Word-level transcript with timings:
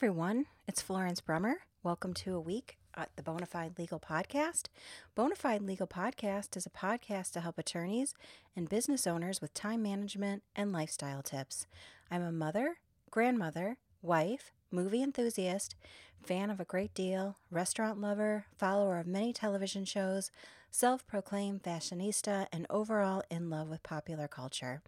everyone. 0.00 0.46
It's 0.66 0.80
Florence 0.80 1.20
Brummer. 1.20 1.56
Welcome 1.82 2.14
to 2.14 2.34
a 2.34 2.40
week 2.40 2.78
at 2.96 3.10
the 3.16 3.22
Bonafide 3.22 3.78
Legal 3.78 4.00
Podcast. 4.00 4.68
Bonafide 5.14 5.60
Legal 5.60 5.86
Podcast 5.86 6.56
is 6.56 6.64
a 6.64 6.70
podcast 6.70 7.32
to 7.32 7.40
help 7.40 7.58
attorneys 7.58 8.14
and 8.56 8.66
business 8.66 9.06
owners 9.06 9.42
with 9.42 9.52
time 9.52 9.82
management 9.82 10.42
and 10.56 10.72
lifestyle 10.72 11.20
tips. 11.20 11.66
I'm 12.10 12.22
a 12.22 12.32
mother, 12.32 12.78
grandmother, 13.10 13.76
wife, 14.00 14.52
movie 14.70 15.02
enthusiast, 15.02 15.74
fan 16.22 16.48
of 16.48 16.60
a 16.60 16.64
great 16.64 16.94
deal, 16.94 17.36
restaurant 17.50 18.00
lover, 18.00 18.46
follower 18.56 18.98
of 19.00 19.06
many 19.06 19.34
television 19.34 19.84
shows, 19.84 20.30
self 20.70 21.06
proclaimed 21.06 21.62
fashionista, 21.62 22.46
and 22.50 22.66
overall 22.70 23.22
in 23.30 23.50
love 23.50 23.68
with 23.68 23.82
popular 23.82 24.28
culture. 24.28 24.80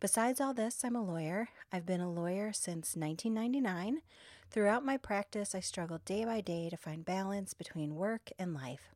Besides 0.00 0.40
all 0.40 0.52
this, 0.52 0.84
I'm 0.84 0.96
a 0.96 1.02
lawyer. 1.02 1.48
I've 1.72 1.86
been 1.86 2.00
a 2.00 2.10
lawyer 2.10 2.52
since 2.52 2.94
1999. 2.94 4.02
Throughout 4.50 4.84
my 4.84 4.96
practice, 4.96 5.54
I 5.54 5.60
struggled 5.60 6.04
day 6.04 6.24
by 6.24 6.40
day 6.40 6.68
to 6.68 6.76
find 6.76 7.04
balance 7.04 7.54
between 7.54 7.94
work 7.94 8.30
and 8.38 8.54
life. 8.54 8.94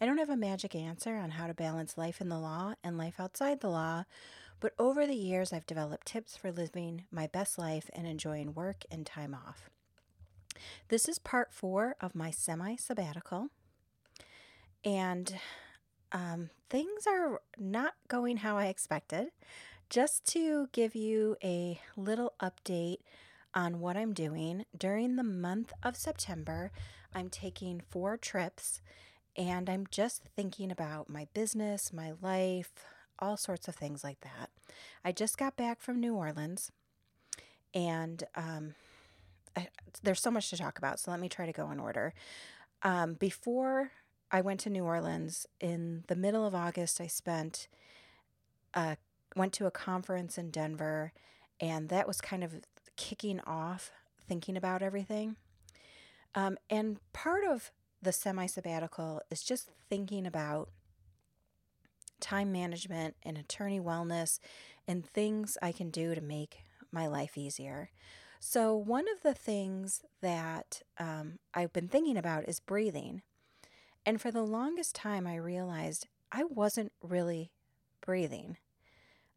I 0.00 0.06
don't 0.06 0.18
have 0.18 0.30
a 0.30 0.36
magic 0.36 0.74
answer 0.74 1.16
on 1.16 1.30
how 1.30 1.46
to 1.46 1.54
balance 1.54 1.98
life 1.98 2.20
in 2.20 2.28
the 2.28 2.38
law 2.38 2.74
and 2.82 2.98
life 2.98 3.20
outside 3.20 3.60
the 3.60 3.68
law, 3.70 4.04
but 4.60 4.72
over 4.78 5.06
the 5.06 5.14
years, 5.14 5.52
I've 5.52 5.66
developed 5.66 6.06
tips 6.06 6.36
for 6.36 6.50
living 6.50 7.04
my 7.12 7.26
best 7.26 7.58
life 7.58 7.88
and 7.92 8.06
enjoying 8.06 8.54
work 8.54 8.84
and 8.90 9.06
time 9.06 9.34
off. 9.34 9.70
This 10.88 11.08
is 11.08 11.18
part 11.18 11.52
four 11.52 11.94
of 12.00 12.14
my 12.14 12.30
semi 12.30 12.74
sabbatical, 12.76 13.48
and 14.84 15.36
um, 16.10 16.50
things 16.68 17.06
are 17.06 17.40
not 17.56 17.94
going 18.08 18.38
how 18.38 18.56
I 18.56 18.66
expected 18.66 19.28
just 19.90 20.24
to 20.26 20.68
give 20.72 20.94
you 20.94 21.36
a 21.42 21.80
little 21.96 22.34
update 22.42 22.98
on 23.54 23.80
what 23.80 23.96
I'm 23.96 24.12
doing. 24.12 24.64
During 24.76 25.16
the 25.16 25.22
month 25.22 25.72
of 25.82 25.96
September, 25.96 26.70
I'm 27.14 27.30
taking 27.30 27.82
four 27.88 28.16
trips 28.16 28.82
and 29.36 29.70
I'm 29.70 29.86
just 29.90 30.22
thinking 30.36 30.70
about 30.70 31.08
my 31.08 31.26
business, 31.32 31.92
my 31.92 32.12
life, 32.20 32.72
all 33.18 33.36
sorts 33.36 33.68
of 33.68 33.74
things 33.76 34.04
like 34.04 34.20
that. 34.20 34.50
I 35.04 35.12
just 35.12 35.38
got 35.38 35.56
back 35.56 35.80
from 35.80 36.00
New 36.00 36.14
Orleans 36.14 36.70
and 37.72 38.24
um, 38.34 38.74
I, 39.56 39.68
there's 40.02 40.20
so 40.20 40.30
much 40.30 40.50
to 40.50 40.56
talk 40.56 40.78
about, 40.78 41.00
so 41.00 41.10
let 41.10 41.20
me 41.20 41.28
try 41.28 41.46
to 41.46 41.52
go 41.52 41.70
in 41.70 41.80
order. 41.80 42.12
Um, 42.82 43.14
before 43.14 43.92
I 44.30 44.42
went 44.42 44.60
to 44.60 44.70
New 44.70 44.84
Orleans 44.84 45.46
in 45.60 46.04
the 46.08 46.16
middle 46.16 46.46
of 46.46 46.54
August, 46.54 47.00
I 47.00 47.06
spent 47.06 47.68
a 48.74 48.96
went 49.36 49.52
to 49.54 49.66
a 49.66 49.70
conference 49.70 50.38
in 50.38 50.50
Denver, 50.50 51.12
and 51.60 51.88
that 51.88 52.06
was 52.06 52.20
kind 52.20 52.42
of 52.42 52.54
kicking 52.96 53.40
off 53.40 53.90
thinking 54.26 54.56
about 54.56 54.82
everything. 54.82 55.36
Um, 56.34 56.58
and 56.68 56.98
part 57.12 57.44
of 57.44 57.72
the 58.02 58.12
semi 58.12 58.46
sabbatical 58.46 59.22
is 59.30 59.42
just 59.42 59.70
thinking 59.88 60.26
about 60.26 60.68
time 62.20 62.52
management 62.52 63.16
and 63.22 63.38
attorney 63.38 63.80
wellness 63.80 64.38
and 64.86 65.06
things 65.06 65.56
I 65.62 65.72
can 65.72 65.90
do 65.90 66.14
to 66.14 66.20
make 66.20 66.64
my 66.92 67.06
life 67.06 67.36
easier. 67.36 67.90
So, 68.40 68.74
one 68.74 69.06
of 69.12 69.22
the 69.22 69.34
things 69.34 70.02
that 70.20 70.82
um, 70.98 71.38
I've 71.54 71.72
been 71.72 71.88
thinking 71.88 72.16
about 72.16 72.48
is 72.48 72.60
breathing. 72.60 73.22
And 74.06 74.20
for 74.20 74.30
the 74.30 74.42
longest 74.42 74.94
time, 74.94 75.26
I 75.26 75.36
realized 75.36 76.06
I 76.30 76.44
wasn't 76.44 76.92
really 77.02 77.50
breathing. 78.00 78.56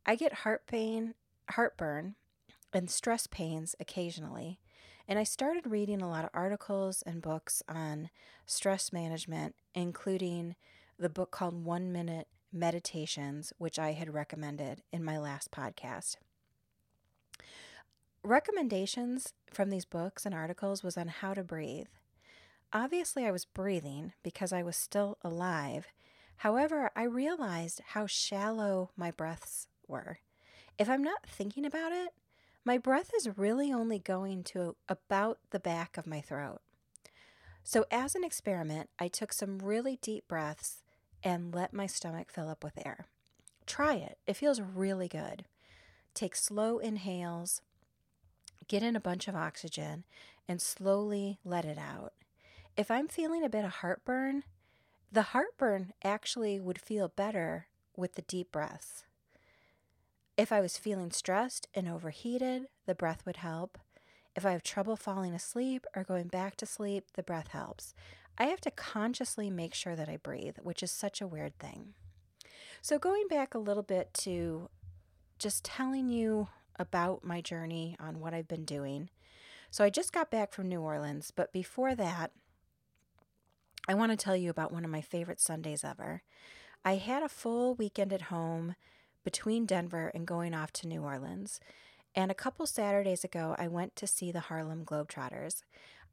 I 0.05 0.15
get 0.15 0.33
heart 0.33 0.65
pain, 0.65 1.13
heartburn, 1.51 2.15
and 2.73 2.89
stress 2.89 3.27
pains 3.27 3.75
occasionally. 3.79 4.59
And 5.07 5.19
I 5.19 5.23
started 5.23 5.67
reading 5.67 6.01
a 6.01 6.09
lot 6.09 6.23
of 6.23 6.31
articles 6.33 7.01
and 7.03 7.21
books 7.21 7.61
on 7.67 8.09
stress 8.45 8.93
management, 8.93 9.55
including 9.75 10.55
the 10.97 11.09
book 11.09 11.31
called 11.31 11.65
One 11.65 11.91
Minute 11.91 12.27
Meditations, 12.53 13.53
which 13.57 13.77
I 13.77 13.91
had 13.91 14.13
recommended 14.13 14.83
in 14.91 15.03
my 15.03 15.17
last 15.17 15.51
podcast. 15.51 16.15
Recommendations 18.23 19.33
from 19.51 19.69
these 19.69 19.85
books 19.85 20.25
and 20.25 20.33
articles 20.35 20.83
was 20.83 20.97
on 20.97 21.07
how 21.07 21.33
to 21.33 21.43
breathe. 21.43 21.87
Obviously, 22.71 23.25
I 23.25 23.31
was 23.31 23.45
breathing 23.45 24.13
because 24.23 24.53
I 24.53 24.63
was 24.63 24.77
still 24.77 25.17
alive. 25.23 25.87
However, 26.37 26.91
I 26.95 27.03
realized 27.03 27.81
how 27.87 28.05
shallow 28.07 28.91
my 28.95 29.11
breaths 29.11 29.67
If 30.77 30.89
I'm 30.89 31.03
not 31.03 31.27
thinking 31.27 31.65
about 31.65 31.91
it, 31.91 32.13
my 32.63 32.77
breath 32.77 33.11
is 33.15 33.37
really 33.37 33.71
only 33.73 33.99
going 33.99 34.43
to 34.45 34.75
about 34.87 35.39
the 35.49 35.59
back 35.59 35.97
of 35.97 36.07
my 36.07 36.21
throat. 36.21 36.61
So, 37.63 37.85
as 37.91 38.15
an 38.15 38.23
experiment, 38.23 38.89
I 38.99 39.07
took 39.07 39.33
some 39.33 39.59
really 39.59 39.97
deep 40.01 40.27
breaths 40.27 40.83
and 41.23 41.53
let 41.53 41.73
my 41.73 41.87
stomach 41.87 42.31
fill 42.31 42.49
up 42.49 42.63
with 42.63 42.85
air. 42.85 43.05
Try 43.65 43.95
it, 43.95 44.17
it 44.25 44.35
feels 44.35 44.61
really 44.61 45.07
good. 45.07 45.45
Take 46.13 46.35
slow 46.35 46.79
inhales, 46.79 47.61
get 48.67 48.83
in 48.83 48.95
a 48.95 49.01
bunch 49.01 49.27
of 49.27 49.35
oxygen, 49.35 50.03
and 50.47 50.61
slowly 50.61 51.39
let 51.45 51.65
it 51.65 51.77
out. 51.77 52.13
If 52.75 52.89
I'm 52.89 53.07
feeling 53.07 53.43
a 53.43 53.49
bit 53.49 53.65
of 53.65 53.71
heartburn, 53.71 54.43
the 55.11 55.21
heartburn 55.21 55.93
actually 56.03 56.59
would 56.59 56.79
feel 56.79 57.07
better 57.07 57.67
with 57.95 58.15
the 58.15 58.21
deep 58.23 58.51
breaths. 58.51 59.03
If 60.41 60.51
I 60.51 60.59
was 60.59 60.75
feeling 60.75 61.11
stressed 61.11 61.67
and 61.75 61.87
overheated, 61.87 62.65
the 62.87 62.95
breath 62.95 63.27
would 63.27 63.37
help. 63.37 63.77
If 64.35 64.43
I 64.43 64.53
have 64.53 64.63
trouble 64.63 64.95
falling 64.95 65.35
asleep 65.35 65.85
or 65.95 66.03
going 66.03 66.29
back 66.29 66.55
to 66.55 66.65
sleep, 66.65 67.11
the 67.13 67.21
breath 67.21 67.49
helps. 67.49 67.93
I 68.39 68.45
have 68.45 68.59
to 68.61 68.71
consciously 68.71 69.51
make 69.51 69.75
sure 69.75 69.95
that 69.95 70.09
I 70.09 70.17
breathe, 70.17 70.55
which 70.63 70.81
is 70.81 70.89
such 70.89 71.21
a 71.21 71.27
weird 71.27 71.59
thing. 71.59 71.93
So, 72.81 72.97
going 72.97 73.27
back 73.27 73.53
a 73.53 73.59
little 73.59 73.83
bit 73.83 74.15
to 74.15 74.67
just 75.37 75.63
telling 75.63 76.09
you 76.09 76.47
about 76.79 77.23
my 77.23 77.39
journey 77.39 77.95
on 77.99 78.19
what 78.19 78.33
I've 78.33 78.47
been 78.47 78.65
doing. 78.65 79.11
So, 79.69 79.83
I 79.83 79.91
just 79.91 80.11
got 80.11 80.31
back 80.31 80.53
from 80.53 80.67
New 80.67 80.81
Orleans, 80.81 81.29
but 81.29 81.53
before 81.53 81.93
that, 81.93 82.31
I 83.87 83.93
want 83.93 84.11
to 84.11 84.17
tell 84.17 84.35
you 84.35 84.49
about 84.49 84.71
one 84.71 84.85
of 84.85 84.89
my 84.89 85.01
favorite 85.01 85.39
Sundays 85.39 85.83
ever. 85.83 86.23
I 86.83 86.95
had 86.95 87.21
a 87.21 87.29
full 87.29 87.75
weekend 87.75 88.11
at 88.11 88.23
home 88.23 88.73
between 89.23 89.65
Denver 89.65 90.11
and 90.13 90.27
going 90.27 90.53
off 90.53 90.71
to 90.73 90.87
New 90.87 91.03
Orleans. 91.03 91.59
And 92.13 92.29
a 92.29 92.35
couple 92.35 92.65
Saturdays 92.65 93.23
ago, 93.23 93.55
I 93.57 93.67
went 93.67 93.95
to 93.97 94.07
see 94.07 94.31
the 94.31 94.41
Harlem 94.41 94.83
Globetrotters. 94.83 95.63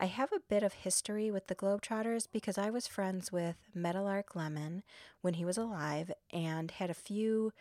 I 0.00 0.06
have 0.06 0.32
a 0.32 0.42
bit 0.48 0.62
of 0.62 0.74
history 0.74 1.28
with 1.30 1.48
the 1.48 1.56
Globetrotters 1.56 2.28
because 2.32 2.56
I 2.56 2.70
was 2.70 2.86
friends 2.86 3.32
with 3.32 3.56
Meadowlark 3.74 4.36
Lemon 4.36 4.84
when 5.22 5.34
he 5.34 5.44
was 5.44 5.58
alive 5.58 6.12
and 6.32 6.70
had 6.70 6.88
a 6.88 6.94
few 6.94 7.52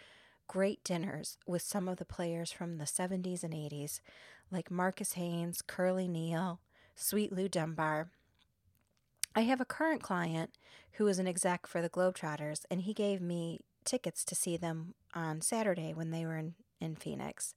great 0.47 0.83
dinners 0.83 1.37
with 1.47 1.63
some 1.63 1.87
of 1.87 1.97
the 1.97 2.05
players 2.05 2.51
from 2.51 2.77
the 2.77 2.85
70s 2.85 3.43
and 3.43 3.53
80s, 3.53 4.01
like 4.51 4.69
Marques 4.69 5.13
Haynes, 5.13 5.63
Curly 5.63 6.07
Neal, 6.07 6.59
Sweet 6.95 7.33
Lou 7.33 7.49
Dunbar. 7.49 8.11
I 9.35 9.41
have 9.41 9.59
a 9.59 9.65
current 9.65 10.01
client 10.01 10.51
who 10.93 11.07
is 11.07 11.19
an 11.19 11.27
exec 11.27 11.67
for 11.67 11.81
the 11.81 11.89
Globetrotters, 11.89 12.65
and 12.71 12.81
he 12.81 12.93
gave 12.93 13.21
me 13.21 13.61
tickets 13.87 14.23
to 14.25 14.35
see 14.35 14.57
them 14.57 14.93
on 15.15 15.41
Saturday 15.41 15.93
when 15.93 16.11
they 16.11 16.25
were 16.25 16.37
in, 16.37 16.53
in 16.79 16.95
Phoenix. 16.95 17.55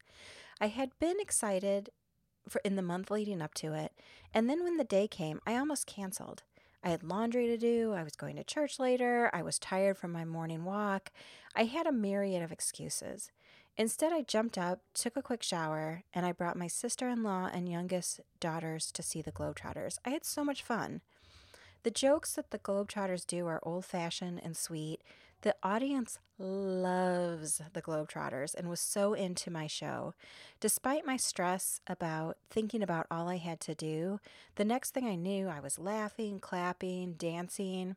I 0.61 0.69
had 0.69 0.91
been 0.99 1.21
excited 1.21 1.91
for 2.49 2.61
in 2.65 2.77
the 2.77 2.83
month 2.83 3.11
leading 3.11 3.43
up 3.43 3.53
to 3.55 3.75
it, 3.75 3.93
and 4.33 4.49
then 4.49 4.65
when 4.65 4.79
the 4.79 4.85
day 4.85 5.07
came, 5.07 5.41
I 5.47 5.57
almost 5.57 5.87
canceled. 5.87 6.43
I 6.83 6.89
had 6.89 7.03
laundry 7.03 7.47
to 7.49 7.59
do, 7.59 7.93
I 7.93 8.03
was 8.03 8.17
going 8.17 8.37
to 8.37 8.45
church 8.45 8.79
later, 8.79 9.29
I 9.35 9.43
was 9.43 9.59
tired 9.59 9.99
from 9.99 10.13
my 10.13 10.25
morning 10.25 10.65
walk. 10.65 11.13
I 11.55 11.65
had 11.65 11.87
a 11.87 11.93
myriad 11.93 12.43
of 12.43 12.53
excuses. 12.53 13.31
Instead, 13.77 14.13
I 14.13 14.23
jumped 14.23 14.57
up, 14.57 14.81
took 14.95 15.17
a 15.17 15.23
quick 15.23 15.43
shower, 15.43 16.03
and 16.15 16.25
I 16.25 16.33
brought 16.33 16.57
my 16.57 16.67
sister 16.67 17.09
in 17.09 17.23
law 17.23 17.51
and 17.53 17.69
youngest 17.69 18.21
daughters 18.39 18.91
to 18.93 19.03
see 19.03 19.23
the 19.23 19.33
Globetrotters. 19.33 19.99
I 20.05 20.11
had 20.11 20.25
so 20.25 20.45
much 20.45 20.63
fun. 20.63 21.03
The 21.83 21.91
jokes 21.91 22.35
that 22.35 22.51
the 22.51 22.59
Globetrotters 22.59 23.27
do 23.27 23.47
are 23.47 23.61
old 23.63 23.85
fashioned 23.85 24.41
and 24.43 24.57
sweet. 24.57 25.01
The 25.43 25.57
audience 25.63 26.19
loves 26.39 27.63
the 27.73 27.81
Globetrotters 27.81 28.55
and 28.55 28.69
was 28.69 28.81
so 28.81 29.15
into 29.15 29.51
my 29.51 29.67
show. 29.67 30.15
Despite 30.61 31.07
my 31.07 31.17
stress 31.17 31.81
about 31.87 32.37
thinking 32.51 32.83
about 32.83 33.07
all 33.11 33.27
I 33.27 33.37
had 33.39 33.59
to 33.61 33.75
do, 33.75 34.21
the 34.57 34.67
next 34.67 34.93
thing 34.93 35.07
I 35.07 35.15
knew, 35.15 35.49
I 35.49 35.61
was 35.61 35.79
laughing, 35.79 36.41
clapping, 36.41 37.15
dancing. 37.15 37.97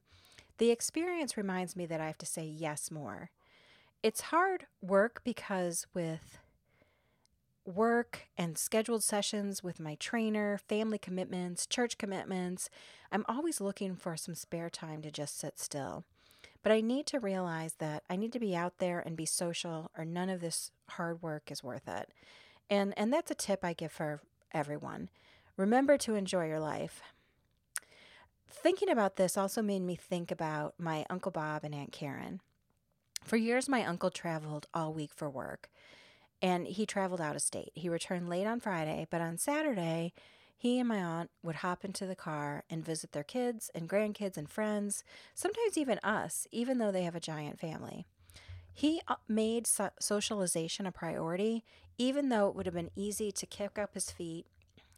The 0.57 0.71
experience 0.71 1.35
reminds 1.35 1.75
me 1.75 1.85
that 1.85 1.99
I 1.99 2.07
have 2.07 2.17
to 2.19 2.25
say 2.25 2.45
yes 2.45 2.89
more. 2.89 3.29
It's 4.01 4.21
hard 4.21 4.67
work 4.81 5.21
because 5.25 5.85
with 5.93 6.37
work 7.65 8.27
and 8.37 8.57
scheduled 8.57 9.03
sessions 9.03 9.61
with 9.61 9.81
my 9.81 9.95
trainer, 9.95 10.57
family 10.57 10.97
commitments, 10.97 11.65
church 11.65 11.97
commitments, 11.97 12.69
I'm 13.11 13.25
always 13.27 13.59
looking 13.59 13.95
for 13.95 14.15
some 14.15 14.35
spare 14.35 14.69
time 14.69 15.01
to 15.01 15.11
just 15.11 15.37
sit 15.37 15.59
still. 15.59 16.05
But 16.63 16.71
I 16.71 16.81
need 16.81 17.05
to 17.07 17.19
realize 17.19 17.75
that 17.79 18.03
I 18.09 18.15
need 18.15 18.31
to 18.33 18.39
be 18.39 18.55
out 18.55 18.79
there 18.79 18.99
and 18.99 19.17
be 19.17 19.25
social 19.25 19.91
or 19.97 20.05
none 20.05 20.29
of 20.29 20.41
this 20.41 20.71
hard 20.91 21.21
work 21.21 21.51
is 21.51 21.63
worth 21.63 21.87
it. 21.87 22.09
And 22.69 22.93
and 22.97 23.13
that's 23.13 23.31
a 23.31 23.35
tip 23.35 23.63
I 23.63 23.73
give 23.73 23.91
for 23.91 24.21
everyone. 24.53 25.09
Remember 25.57 25.97
to 25.99 26.15
enjoy 26.15 26.47
your 26.47 26.59
life. 26.59 27.01
Thinking 28.49 28.89
about 28.89 29.17
this 29.17 29.37
also 29.37 29.61
made 29.61 29.81
me 29.81 29.95
think 29.95 30.31
about 30.31 30.75
my 30.77 31.05
Uncle 31.09 31.31
Bob 31.31 31.63
and 31.63 31.75
Aunt 31.75 31.91
Karen. 31.91 32.39
For 33.23 33.35
years, 33.35 33.67
my 33.67 33.85
uncle 33.85 34.09
traveled 34.09 34.67
all 34.73 34.93
week 34.93 35.11
for 35.13 35.29
work, 35.29 35.69
and 36.41 36.67
he 36.67 36.85
traveled 36.85 37.21
out 37.21 37.35
of 37.35 37.41
state. 37.41 37.71
He 37.73 37.89
returned 37.89 38.29
late 38.29 38.47
on 38.47 38.59
Friday, 38.59 39.07
but 39.09 39.21
on 39.21 39.37
Saturday, 39.37 40.13
he 40.63 40.79
and 40.79 40.87
my 40.87 41.03
aunt 41.03 41.29
would 41.43 41.55
hop 41.55 41.83
into 41.83 42.05
the 42.05 42.15
car 42.15 42.63
and 42.69 42.85
visit 42.85 43.11
their 43.11 43.21
kids 43.21 43.69
and 43.75 43.89
grandkids 43.89 44.37
and 44.37 44.49
friends, 44.49 45.03
sometimes 45.35 45.77
even 45.77 45.99
us, 46.01 46.47
even 46.53 46.77
though 46.77 46.89
they 46.89 47.03
have 47.03 47.17
a 47.17 47.19
giant 47.19 47.59
family. 47.59 48.05
He 48.73 49.01
uh, 49.09 49.15
made 49.27 49.67
so- 49.67 49.89
socialization 49.99 50.85
a 50.85 50.91
priority, 50.93 51.65
even 51.97 52.29
though 52.29 52.47
it 52.47 52.55
would 52.55 52.65
have 52.65 52.73
been 52.73 52.91
easy 52.95 53.29
to 53.29 53.45
kick 53.45 53.77
up 53.77 53.93
his 53.93 54.09
feet 54.09 54.45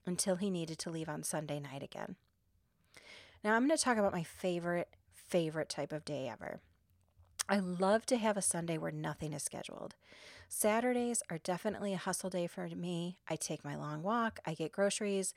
until 0.06 0.36
he 0.36 0.52
needed 0.52 0.78
to 0.78 0.92
leave 0.92 1.10
on 1.10 1.24
Sunday 1.24 1.60
night 1.60 1.82
again. 1.82 2.16
Now, 3.44 3.56
I'm 3.56 3.66
going 3.66 3.76
to 3.76 3.84
talk 3.84 3.98
about 3.98 4.14
my 4.14 4.22
favorite, 4.22 4.90
favorite 5.16 5.70
type 5.70 5.92
of 5.92 6.06
day 6.06 6.30
ever. 6.32 6.60
I 7.48 7.60
love 7.60 8.06
to 8.08 8.18
have 8.18 8.38
a 8.38 8.42
Sunday 8.42 8.78
where 8.78 8.92
nothing 8.92 9.34
is 9.34 9.44
scheduled. 9.44 9.96
Saturdays 10.50 11.22
are 11.30 11.38
definitely 11.38 11.94
a 11.94 11.98
hustle 11.98 12.30
day 12.30 12.48
for 12.48 12.68
me. 12.68 13.18
I 13.28 13.36
take 13.36 13.64
my 13.64 13.76
long 13.76 14.02
walk, 14.02 14.40
I 14.46 14.54
get 14.54 14.72
groceries, 14.72 15.34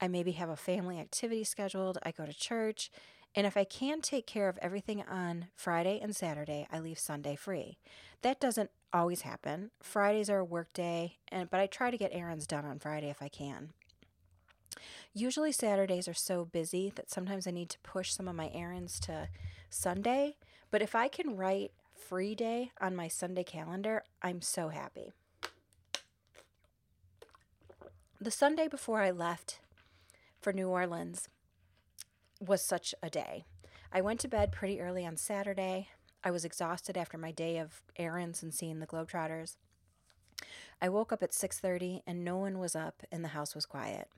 I 0.00 0.08
maybe 0.08 0.32
have 0.32 0.48
a 0.48 0.56
family 0.56 0.98
activity 0.98 1.44
scheduled, 1.44 1.98
I 2.02 2.10
go 2.10 2.26
to 2.26 2.32
church, 2.32 2.90
and 3.36 3.46
if 3.46 3.56
I 3.56 3.64
can 3.64 4.00
take 4.00 4.26
care 4.26 4.48
of 4.48 4.58
everything 4.62 5.02
on 5.02 5.46
Friday 5.54 6.00
and 6.00 6.14
Saturday, 6.14 6.66
I 6.72 6.78
leave 6.78 6.98
Sunday 6.98 7.36
free. 7.36 7.78
That 8.22 8.40
doesn't 8.40 8.70
always 8.92 9.22
happen. 9.22 9.70
Fridays 9.82 10.30
are 10.30 10.38
a 10.38 10.44
work 10.44 10.72
day, 10.72 11.18
and 11.28 11.50
but 11.50 11.60
I 11.60 11.66
try 11.66 11.90
to 11.90 11.98
get 11.98 12.12
errands 12.12 12.46
done 12.46 12.64
on 12.64 12.78
Friday 12.78 13.10
if 13.10 13.20
I 13.20 13.28
can. 13.28 13.70
Usually 15.12 15.52
Saturdays 15.52 16.08
are 16.08 16.14
so 16.14 16.44
busy 16.44 16.92
that 16.96 17.10
sometimes 17.10 17.46
I 17.46 17.52
need 17.52 17.70
to 17.70 17.78
push 17.80 18.12
some 18.12 18.28
of 18.28 18.34
my 18.34 18.50
errands 18.52 18.98
to 19.00 19.28
Sunday, 19.70 20.36
but 20.74 20.82
if 20.82 20.96
I 20.96 21.06
can 21.06 21.36
write 21.36 21.70
free 21.94 22.34
day 22.34 22.72
on 22.80 22.96
my 22.96 23.06
Sunday 23.06 23.44
calendar, 23.44 24.02
I'm 24.22 24.42
so 24.42 24.70
happy. 24.70 25.12
The 28.20 28.32
Sunday 28.32 28.66
before 28.66 29.00
I 29.00 29.12
left 29.12 29.60
for 30.40 30.52
New 30.52 30.66
Orleans 30.66 31.28
was 32.40 32.60
such 32.60 32.92
a 33.04 33.08
day. 33.08 33.44
I 33.92 34.00
went 34.00 34.18
to 34.18 34.28
bed 34.28 34.50
pretty 34.50 34.80
early 34.80 35.06
on 35.06 35.16
Saturday. 35.16 35.90
I 36.24 36.32
was 36.32 36.44
exhausted 36.44 36.98
after 36.98 37.18
my 37.18 37.30
day 37.30 37.58
of 37.58 37.80
errands 37.96 38.42
and 38.42 38.52
seeing 38.52 38.80
the 38.80 38.88
Globetrotters. 38.88 39.54
I 40.82 40.88
woke 40.88 41.12
up 41.12 41.22
at 41.22 41.32
6:30 41.32 42.02
and 42.04 42.24
no 42.24 42.36
one 42.36 42.58
was 42.58 42.74
up 42.74 43.04
and 43.12 43.22
the 43.22 43.28
house 43.28 43.54
was 43.54 43.64
quiet. 43.64 44.08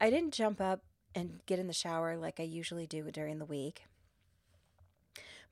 I 0.00 0.10
didn't 0.10 0.34
jump 0.34 0.60
up 0.60 0.82
and 1.14 1.46
get 1.46 1.60
in 1.60 1.68
the 1.68 1.72
shower 1.72 2.16
like 2.16 2.40
I 2.40 2.42
usually 2.42 2.88
do 2.88 3.08
during 3.12 3.38
the 3.38 3.44
week. 3.44 3.84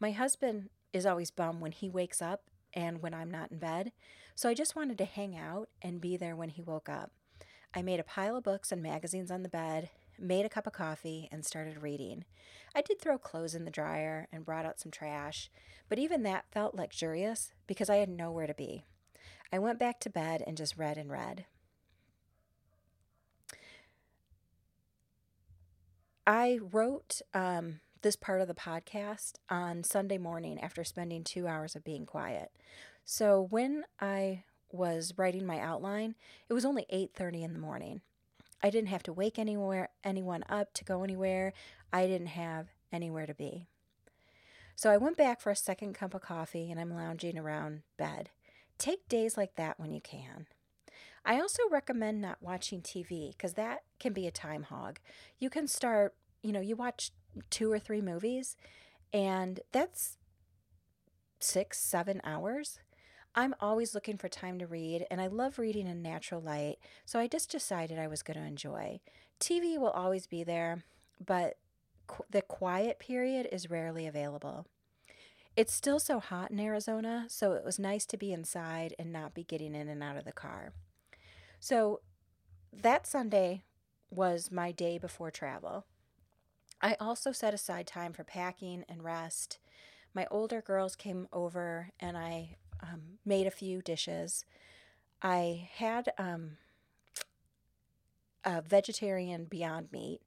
My 0.02 0.10
husband 0.10 0.70
is 0.92 1.06
always 1.06 1.30
bummed 1.30 1.60
when 1.60 1.70
he 1.70 1.88
wakes 1.88 2.20
up 2.20 2.50
and 2.74 3.00
when 3.00 3.14
I'm 3.14 3.30
not 3.30 3.52
in 3.52 3.58
bed, 3.58 3.92
so 4.34 4.48
I 4.48 4.52
just 4.52 4.74
wanted 4.74 4.98
to 4.98 5.04
hang 5.04 5.36
out 5.36 5.68
and 5.80 6.00
be 6.00 6.16
there 6.16 6.34
when 6.34 6.48
he 6.48 6.60
woke 6.60 6.88
up. 6.88 7.12
I 7.72 7.82
made 7.82 8.00
a 8.00 8.02
pile 8.02 8.36
of 8.36 8.42
books 8.42 8.72
and 8.72 8.82
magazines 8.82 9.30
on 9.30 9.44
the 9.44 9.48
bed, 9.48 9.90
made 10.18 10.44
a 10.44 10.48
cup 10.48 10.66
of 10.66 10.72
coffee, 10.72 11.28
and 11.30 11.46
started 11.46 11.82
reading. 11.84 12.24
I 12.74 12.82
did 12.82 13.00
throw 13.00 13.16
clothes 13.16 13.54
in 13.54 13.64
the 13.64 13.70
dryer 13.70 14.26
and 14.32 14.44
brought 14.44 14.66
out 14.66 14.80
some 14.80 14.90
trash, 14.90 15.52
but 15.88 16.00
even 16.00 16.24
that 16.24 16.50
felt 16.50 16.74
luxurious 16.74 17.52
because 17.68 17.88
I 17.88 17.98
had 17.98 18.08
nowhere 18.08 18.48
to 18.48 18.54
be. 18.54 18.82
I 19.52 19.60
went 19.60 19.78
back 19.78 20.00
to 20.00 20.10
bed 20.10 20.42
and 20.44 20.56
just 20.56 20.76
read 20.76 20.98
and 20.98 21.12
read. 21.12 21.44
I 26.26 26.58
wrote 26.72 27.22
um, 27.32 27.78
this 28.02 28.16
part 28.16 28.40
of 28.40 28.48
the 28.48 28.54
podcast 28.54 29.34
on 29.48 29.84
Sunday 29.84 30.18
morning 30.18 30.60
after 30.60 30.84
spending 30.84 31.24
two 31.24 31.46
hours 31.46 31.74
of 31.74 31.84
being 31.84 32.04
quiet. 32.04 32.50
So 33.04 33.46
when 33.50 33.84
I 34.00 34.44
was 34.70 35.14
writing 35.16 35.46
my 35.46 35.58
outline, 35.58 36.14
it 36.48 36.52
was 36.52 36.64
only 36.64 36.86
8:30 36.90 37.42
in 37.42 37.52
the 37.52 37.58
morning. 37.58 38.00
I 38.62 38.70
didn't 38.70 38.90
have 38.90 39.02
to 39.04 39.12
wake 39.12 39.38
anywhere 39.38 39.88
anyone 40.04 40.44
up 40.48 40.72
to 40.74 40.84
go 40.84 41.02
anywhere. 41.02 41.52
I 41.92 42.06
didn't 42.06 42.28
have 42.28 42.68
anywhere 42.92 43.26
to 43.26 43.34
be. 43.34 43.66
So 44.76 44.90
I 44.90 44.96
went 44.96 45.16
back 45.16 45.40
for 45.40 45.50
a 45.50 45.56
second 45.56 45.94
cup 45.94 46.14
of 46.14 46.22
coffee 46.22 46.70
and 46.70 46.80
I'm 46.80 46.94
lounging 46.94 47.38
around 47.38 47.82
bed. 47.96 48.30
Take 48.78 49.08
days 49.08 49.36
like 49.36 49.56
that 49.56 49.78
when 49.78 49.92
you 49.92 50.00
can. 50.00 50.46
I 51.24 51.40
also 51.40 51.62
recommend 51.70 52.20
not 52.20 52.42
watching 52.42 52.80
TV 52.80 53.30
because 53.30 53.54
that 53.54 53.82
can 54.00 54.12
be 54.12 54.26
a 54.26 54.32
time 54.32 54.64
hog. 54.64 54.98
You 55.38 55.50
can 55.50 55.68
start, 55.68 56.14
you 56.42 56.52
know, 56.52 56.60
you 56.60 56.74
watch 56.74 57.12
two 57.50 57.70
or 57.72 57.78
three 57.78 58.00
movies, 58.00 58.56
and 59.12 59.60
that's 59.72 60.16
six, 61.40 61.78
seven 61.78 62.20
hours. 62.24 62.78
I'm 63.34 63.54
always 63.60 63.94
looking 63.94 64.18
for 64.18 64.28
time 64.28 64.58
to 64.58 64.66
read, 64.66 65.06
and 65.10 65.20
I 65.20 65.26
love 65.26 65.58
reading 65.58 65.86
in 65.86 66.02
natural 66.02 66.40
light, 66.40 66.76
so 67.06 67.18
I 67.18 67.26
just 67.26 67.50
decided 67.50 67.98
I 67.98 68.06
was 68.06 68.22
going 68.22 68.38
to 68.38 68.44
enjoy. 68.44 69.00
TV 69.40 69.78
will 69.78 69.90
always 69.90 70.26
be 70.26 70.44
there, 70.44 70.84
but 71.24 71.56
qu- 72.06 72.24
the 72.30 72.42
quiet 72.42 72.98
period 72.98 73.48
is 73.50 73.70
rarely 73.70 74.06
available. 74.06 74.66
It's 75.56 75.72
still 75.72 75.98
so 75.98 76.20
hot 76.20 76.50
in 76.50 76.60
Arizona, 76.60 77.26
so 77.28 77.52
it 77.52 77.64
was 77.64 77.78
nice 77.78 78.06
to 78.06 78.16
be 78.16 78.32
inside 78.32 78.94
and 78.98 79.12
not 79.12 79.34
be 79.34 79.44
getting 79.44 79.74
in 79.74 79.88
and 79.88 80.02
out 80.02 80.16
of 80.16 80.24
the 80.24 80.32
car. 80.32 80.72
So 81.60 82.00
that 82.72 83.06
Sunday 83.06 83.62
was 84.10 84.50
my 84.50 84.72
day 84.72 84.98
before 84.98 85.30
travel. 85.30 85.86
I 86.82 86.96
also 86.98 87.30
set 87.30 87.54
aside 87.54 87.86
time 87.86 88.12
for 88.12 88.24
packing 88.24 88.84
and 88.88 89.04
rest. 89.04 89.58
My 90.14 90.26
older 90.30 90.60
girls 90.60 90.96
came 90.96 91.28
over 91.32 91.90
and 92.00 92.16
I 92.16 92.56
um, 92.82 93.18
made 93.24 93.46
a 93.46 93.52
few 93.52 93.80
dishes. 93.82 94.44
I 95.22 95.68
had 95.74 96.12
um, 96.18 96.56
a 98.44 98.60
vegetarian 98.60 99.44
Beyond 99.44 99.92
Meat, 99.92 100.20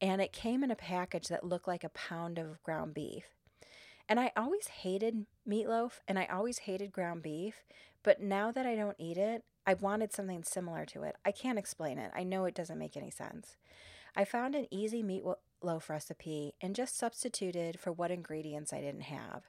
and 0.00 0.22
it 0.22 0.32
came 0.32 0.62
in 0.62 0.70
a 0.70 0.76
package 0.76 1.26
that 1.28 1.44
looked 1.44 1.66
like 1.66 1.82
a 1.82 1.88
pound 1.88 2.38
of 2.38 2.62
ground 2.62 2.94
beef. 2.94 3.24
And 4.08 4.20
I 4.20 4.30
always 4.36 4.68
hated 4.68 5.26
meatloaf 5.48 5.98
and 6.06 6.16
I 6.16 6.26
always 6.26 6.58
hated 6.58 6.92
ground 6.92 7.22
beef, 7.22 7.64
but 8.04 8.22
now 8.22 8.52
that 8.52 8.64
I 8.64 8.76
don't 8.76 8.96
eat 9.00 9.16
it, 9.16 9.42
I 9.66 9.74
wanted 9.74 10.12
something 10.12 10.44
similar 10.44 10.84
to 10.86 11.02
it. 11.02 11.16
I 11.24 11.32
can't 11.32 11.58
explain 11.58 11.98
it. 11.98 12.12
I 12.14 12.22
know 12.22 12.44
it 12.44 12.54
doesn't 12.54 12.78
make 12.78 12.96
any 12.96 13.10
sense. 13.10 13.56
I 14.14 14.24
found 14.24 14.54
an 14.54 14.68
easy 14.70 15.02
meatloaf 15.62 15.88
recipe 15.88 16.54
and 16.60 16.74
just 16.74 16.96
substituted 16.96 17.78
for 17.78 17.92
what 17.92 18.10
ingredients 18.10 18.72
I 18.72 18.80
didn't 18.80 19.02
have. 19.02 19.44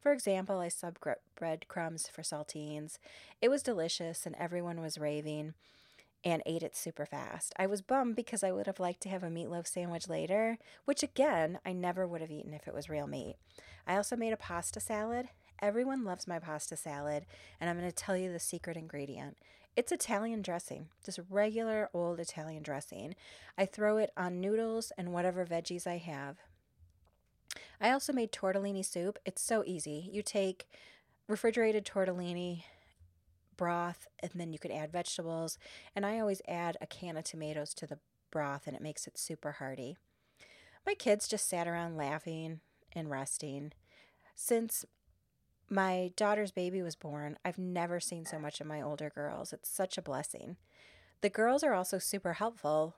For 0.00 0.12
example, 0.12 0.58
I 0.58 0.68
subbed 0.68 0.96
breadcrumbs 1.36 2.08
for 2.08 2.22
saltines. 2.22 2.98
It 3.40 3.48
was 3.48 3.62
delicious 3.62 4.26
and 4.26 4.34
everyone 4.36 4.80
was 4.80 4.98
raving 4.98 5.54
and 6.24 6.42
ate 6.46 6.62
it 6.62 6.76
super 6.76 7.06
fast. 7.06 7.52
I 7.56 7.66
was 7.66 7.82
bummed 7.82 8.16
because 8.16 8.44
I 8.44 8.52
would 8.52 8.66
have 8.66 8.80
liked 8.80 9.00
to 9.02 9.08
have 9.08 9.22
a 9.22 9.28
meatloaf 9.28 9.66
sandwich 9.66 10.08
later, 10.08 10.58
which 10.84 11.02
again, 11.02 11.58
I 11.64 11.72
never 11.72 12.06
would 12.06 12.20
have 12.20 12.30
eaten 12.30 12.54
if 12.54 12.68
it 12.68 12.74
was 12.74 12.88
real 12.88 13.06
meat. 13.06 13.36
I 13.86 13.96
also 13.96 14.16
made 14.16 14.32
a 14.32 14.36
pasta 14.36 14.80
salad. 14.80 15.28
Everyone 15.60 16.04
loves 16.04 16.26
my 16.26 16.38
pasta 16.38 16.76
salad, 16.76 17.26
and 17.60 17.68
I'm 17.68 17.78
going 17.78 17.88
to 17.88 17.94
tell 17.94 18.16
you 18.16 18.32
the 18.32 18.38
secret 18.40 18.76
ingredient. 18.76 19.36
It's 19.74 19.90
Italian 19.90 20.42
dressing, 20.42 20.88
just 21.02 21.18
regular 21.30 21.88
old 21.94 22.20
Italian 22.20 22.62
dressing. 22.62 23.14
I 23.56 23.64
throw 23.64 23.96
it 23.96 24.12
on 24.18 24.40
noodles 24.40 24.92
and 24.98 25.14
whatever 25.14 25.46
veggies 25.46 25.86
I 25.86 25.96
have. 25.96 26.36
I 27.80 27.90
also 27.90 28.12
made 28.12 28.32
tortellini 28.32 28.84
soup. 28.84 29.18
It's 29.24 29.40
so 29.40 29.64
easy. 29.66 30.10
You 30.12 30.22
take 30.22 30.68
refrigerated 31.26 31.86
tortellini 31.86 32.64
broth 33.56 34.06
and 34.20 34.32
then 34.34 34.52
you 34.52 34.58
could 34.58 34.70
add 34.70 34.92
vegetables. 34.92 35.58
And 35.96 36.04
I 36.04 36.20
always 36.20 36.42
add 36.46 36.76
a 36.80 36.86
can 36.86 37.16
of 37.16 37.24
tomatoes 37.24 37.72
to 37.74 37.86
the 37.86 37.98
broth 38.30 38.66
and 38.66 38.76
it 38.76 38.82
makes 38.82 39.06
it 39.06 39.16
super 39.16 39.52
hearty. 39.52 39.96
My 40.84 40.94
kids 40.94 41.28
just 41.28 41.48
sat 41.48 41.66
around 41.66 41.96
laughing 41.96 42.60
and 42.92 43.10
resting. 43.10 43.72
Since 44.34 44.84
my 45.72 46.12
daughter's 46.16 46.52
baby 46.52 46.82
was 46.82 46.94
born, 46.94 47.38
I've 47.44 47.58
never 47.58 47.98
seen 47.98 48.26
so 48.26 48.38
much 48.38 48.60
of 48.60 48.66
my 48.66 48.82
older 48.82 49.10
girls. 49.10 49.54
It's 49.54 49.70
such 49.70 49.96
a 49.96 50.02
blessing. 50.02 50.56
The 51.22 51.30
girls 51.30 51.64
are 51.64 51.72
also 51.72 51.98
super 51.98 52.34
helpful. 52.34 52.94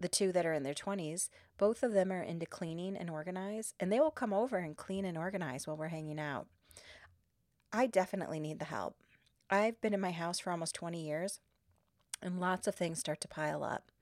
The 0.00 0.08
two 0.08 0.32
that 0.32 0.44
are 0.44 0.52
in 0.52 0.64
their 0.64 0.74
20s, 0.74 1.28
both 1.58 1.84
of 1.84 1.92
them 1.92 2.10
are 2.10 2.22
into 2.22 2.44
cleaning 2.44 2.96
and 2.96 3.08
organize, 3.08 3.74
and 3.78 3.92
they 3.92 4.00
will 4.00 4.10
come 4.10 4.32
over 4.32 4.56
and 4.56 4.76
clean 4.76 5.04
and 5.04 5.16
organize 5.16 5.66
while 5.66 5.76
we're 5.76 5.88
hanging 5.88 6.18
out. 6.18 6.48
I 7.72 7.86
definitely 7.86 8.40
need 8.40 8.58
the 8.58 8.64
help. 8.64 8.96
I've 9.48 9.80
been 9.80 9.94
in 9.94 10.00
my 10.00 10.10
house 10.10 10.40
for 10.40 10.50
almost 10.50 10.74
20 10.74 11.00
years, 11.00 11.38
and 12.20 12.40
lots 12.40 12.66
of 12.66 12.74
things 12.74 12.98
start 12.98 13.20
to 13.20 13.28
pile 13.28 13.62
up. 13.62 13.92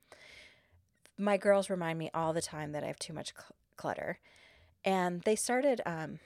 My 1.19 1.37
girls 1.37 1.69
remind 1.69 1.99
me 1.99 2.09
all 2.15 2.33
the 2.33 2.41
time 2.41 2.71
that 2.71 2.83
I 2.83 2.87
have 2.87 2.97
too 2.97 3.13
much 3.13 3.33
cl- 3.37 3.55
clutter. 3.77 4.17
And 4.83 5.21
they 5.21 5.35
started 5.35 5.81
um, 5.85 6.17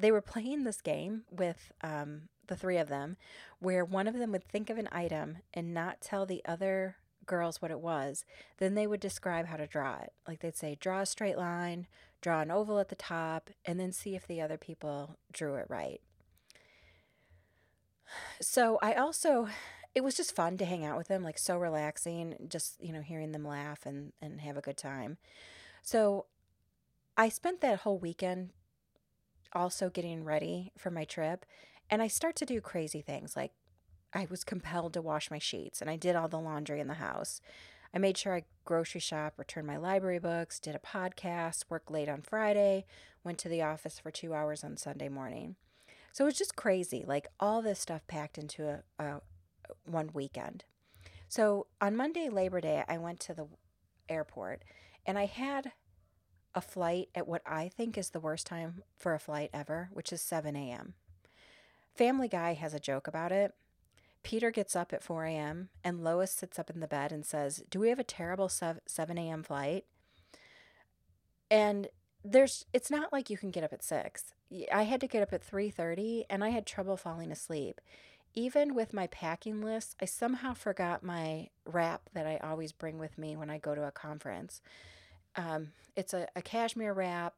they 0.00 0.12
were 0.12 0.20
playing 0.20 0.64
this 0.64 0.80
game 0.80 1.22
with 1.30 1.72
um, 1.82 2.22
the 2.46 2.56
three 2.56 2.78
of 2.78 2.88
them 2.88 3.16
where 3.58 3.84
one 3.84 4.08
of 4.08 4.14
them 4.14 4.32
would 4.32 4.44
think 4.44 4.70
of 4.70 4.78
an 4.78 4.88
item 4.90 5.38
and 5.54 5.74
not 5.74 6.00
tell 6.00 6.26
the 6.26 6.42
other 6.44 6.96
girls 7.26 7.62
what 7.62 7.70
it 7.70 7.80
was, 7.80 8.24
then 8.58 8.74
they 8.74 8.86
would 8.86 9.00
describe 9.00 9.46
how 9.46 9.56
to 9.56 9.66
draw 9.66 9.98
it. 10.00 10.12
Like 10.26 10.40
they'd 10.40 10.56
say, 10.56 10.76
draw 10.80 11.00
a 11.00 11.06
straight 11.06 11.38
line, 11.38 11.86
draw 12.20 12.40
an 12.40 12.50
oval 12.50 12.78
at 12.78 12.88
the 12.88 12.96
top, 12.96 13.50
and 13.64 13.78
then 13.78 13.92
see 13.92 14.16
if 14.16 14.26
the 14.26 14.40
other 14.40 14.58
people 14.58 15.16
drew 15.32 15.54
it 15.54 15.66
right. 15.68 16.00
So 18.40 18.78
I 18.82 18.94
also, 18.94 19.48
it 19.94 20.02
was 20.02 20.16
just 20.16 20.34
fun 20.34 20.56
to 20.58 20.64
hang 20.64 20.84
out 20.84 20.98
with 20.98 21.08
them, 21.08 21.22
like 21.22 21.38
so 21.38 21.56
relaxing, 21.56 22.34
just, 22.48 22.82
you 22.82 22.92
know, 22.92 23.02
hearing 23.02 23.30
them 23.30 23.44
laugh 23.44 23.86
and, 23.86 24.12
and 24.20 24.40
have 24.40 24.56
a 24.56 24.62
good 24.62 24.76
time. 24.76 25.18
So 25.82 26.26
I 27.16 27.28
spent 27.28 27.60
that 27.60 27.80
whole 27.80 27.98
weekend 27.98 28.50
also 29.52 29.90
getting 29.90 30.24
ready 30.24 30.72
for 30.76 30.90
my 30.90 31.04
trip, 31.04 31.44
and 31.90 32.02
I 32.02 32.08
start 32.08 32.36
to 32.36 32.46
do 32.46 32.60
crazy 32.60 33.00
things 33.00 33.36
like 33.36 33.52
I 34.12 34.26
was 34.30 34.44
compelled 34.44 34.94
to 34.94 35.02
wash 35.02 35.30
my 35.30 35.38
sheets 35.38 35.80
and 35.80 35.88
I 35.88 35.96
did 35.96 36.16
all 36.16 36.28
the 36.28 36.40
laundry 36.40 36.80
in 36.80 36.88
the 36.88 36.94
house. 36.94 37.40
I 37.94 37.98
made 37.98 38.16
sure 38.16 38.34
I 38.36 38.44
grocery 38.64 39.00
shop, 39.00 39.34
returned 39.36 39.66
my 39.66 39.76
library 39.76 40.18
books, 40.18 40.60
did 40.60 40.74
a 40.74 40.78
podcast, 40.78 41.64
worked 41.68 41.90
late 41.90 42.08
on 42.08 42.22
Friday, 42.22 42.86
went 43.24 43.38
to 43.38 43.48
the 43.48 43.62
office 43.62 43.98
for 43.98 44.10
two 44.10 44.32
hours 44.32 44.62
on 44.62 44.76
Sunday 44.76 45.08
morning. 45.08 45.56
So 46.12 46.24
it 46.24 46.26
was 46.26 46.38
just 46.38 46.56
crazy, 46.56 47.04
like 47.06 47.28
all 47.38 47.62
this 47.62 47.80
stuff 47.80 48.06
packed 48.06 48.38
into 48.38 48.68
a, 48.68 48.82
a 48.98 49.20
one 49.84 50.10
weekend. 50.12 50.64
So 51.28 51.66
on 51.80 51.96
Monday, 51.96 52.28
Labor 52.28 52.60
Day, 52.60 52.84
I 52.88 52.98
went 52.98 53.20
to 53.20 53.34
the 53.34 53.46
airport 54.08 54.62
and 55.06 55.18
I 55.18 55.26
had 55.26 55.72
a 56.54 56.60
flight 56.60 57.08
at 57.14 57.28
what 57.28 57.42
I 57.46 57.68
think 57.68 57.96
is 57.96 58.10
the 58.10 58.20
worst 58.20 58.46
time 58.46 58.82
for 58.96 59.14
a 59.14 59.20
flight 59.20 59.50
ever, 59.52 59.88
which 59.92 60.12
is 60.12 60.20
7 60.20 60.56
a.m. 60.56 60.94
Family 61.94 62.28
Guy 62.28 62.54
has 62.54 62.74
a 62.74 62.80
joke 62.80 63.06
about 63.06 63.32
it. 63.32 63.54
Peter 64.22 64.50
gets 64.50 64.76
up 64.76 64.92
at 64.92 65.02
4 65.02 65.24
a.m., 65.24 65.70
and 65.82 66.04
Lois 66.04 66.30
sits 66.30 66.58
up 66.58 66.70
in 66.70 66.80
the 66.80 66.86
bed 66.86 67.10
and 67.10 67.24
says, 67.24 67.62
Do 67.70 67.80
we 67.80 67.88
have 67.88 67.98
a 67.98 68.04
terrible 68.04 68.48
7 68.48 68.80
a.m. 69.18 69.42
flight? 69.42 69.84
And 71.50 71.88
there's 72.24 72.66
it's 72.72 72.90
not 72.90 73.12
like 73.12 73.30
you 73.30 73.38
can 73.38 73.50
get 73.50 73.64
up 73.64 73.72
at 73.72 73.82
6. 73.82 74.34
I 74.72 74.82
had 74.82 75.00
to 75.00 75.06
get 75.06 75.22
up 75.22 75.32
at 75.32 75.48
3:30 75.48 76.24
and 76.28 76.44
I 76.44 76.50
had 76.50 76.66
trouble 76.66 76.96
falling 76.96 77.32
asleep. 77.32 77.80
Even 78.34 78.74
with 78.74 78.92
my 78.92 79.08
packing 79.08 79.60
list, 79.60 79.96
I 80.00 80.04
somehow 80.04 80.54
forgot 80.54 81.02
my 81.02 81.48
wrap 81.64 82.10
that 82.12 82.26
I 82.26 82.36
always 82.36 82.72
bring 82.72 82.98
with 82.98 83.18
me 83.18 83.36
when 83.36 83.50
I 83.50 83.58
go 83.58 83.74
to 83.74 83.86
a 83.86 83.90
conference. 83.90 84.60
Um, 85.36 85.68
it's 85.96 86.14
a, 86.14 86.26
a 86.34 86.42
cashmere 86.42 86.92
wrap 86.92 87.34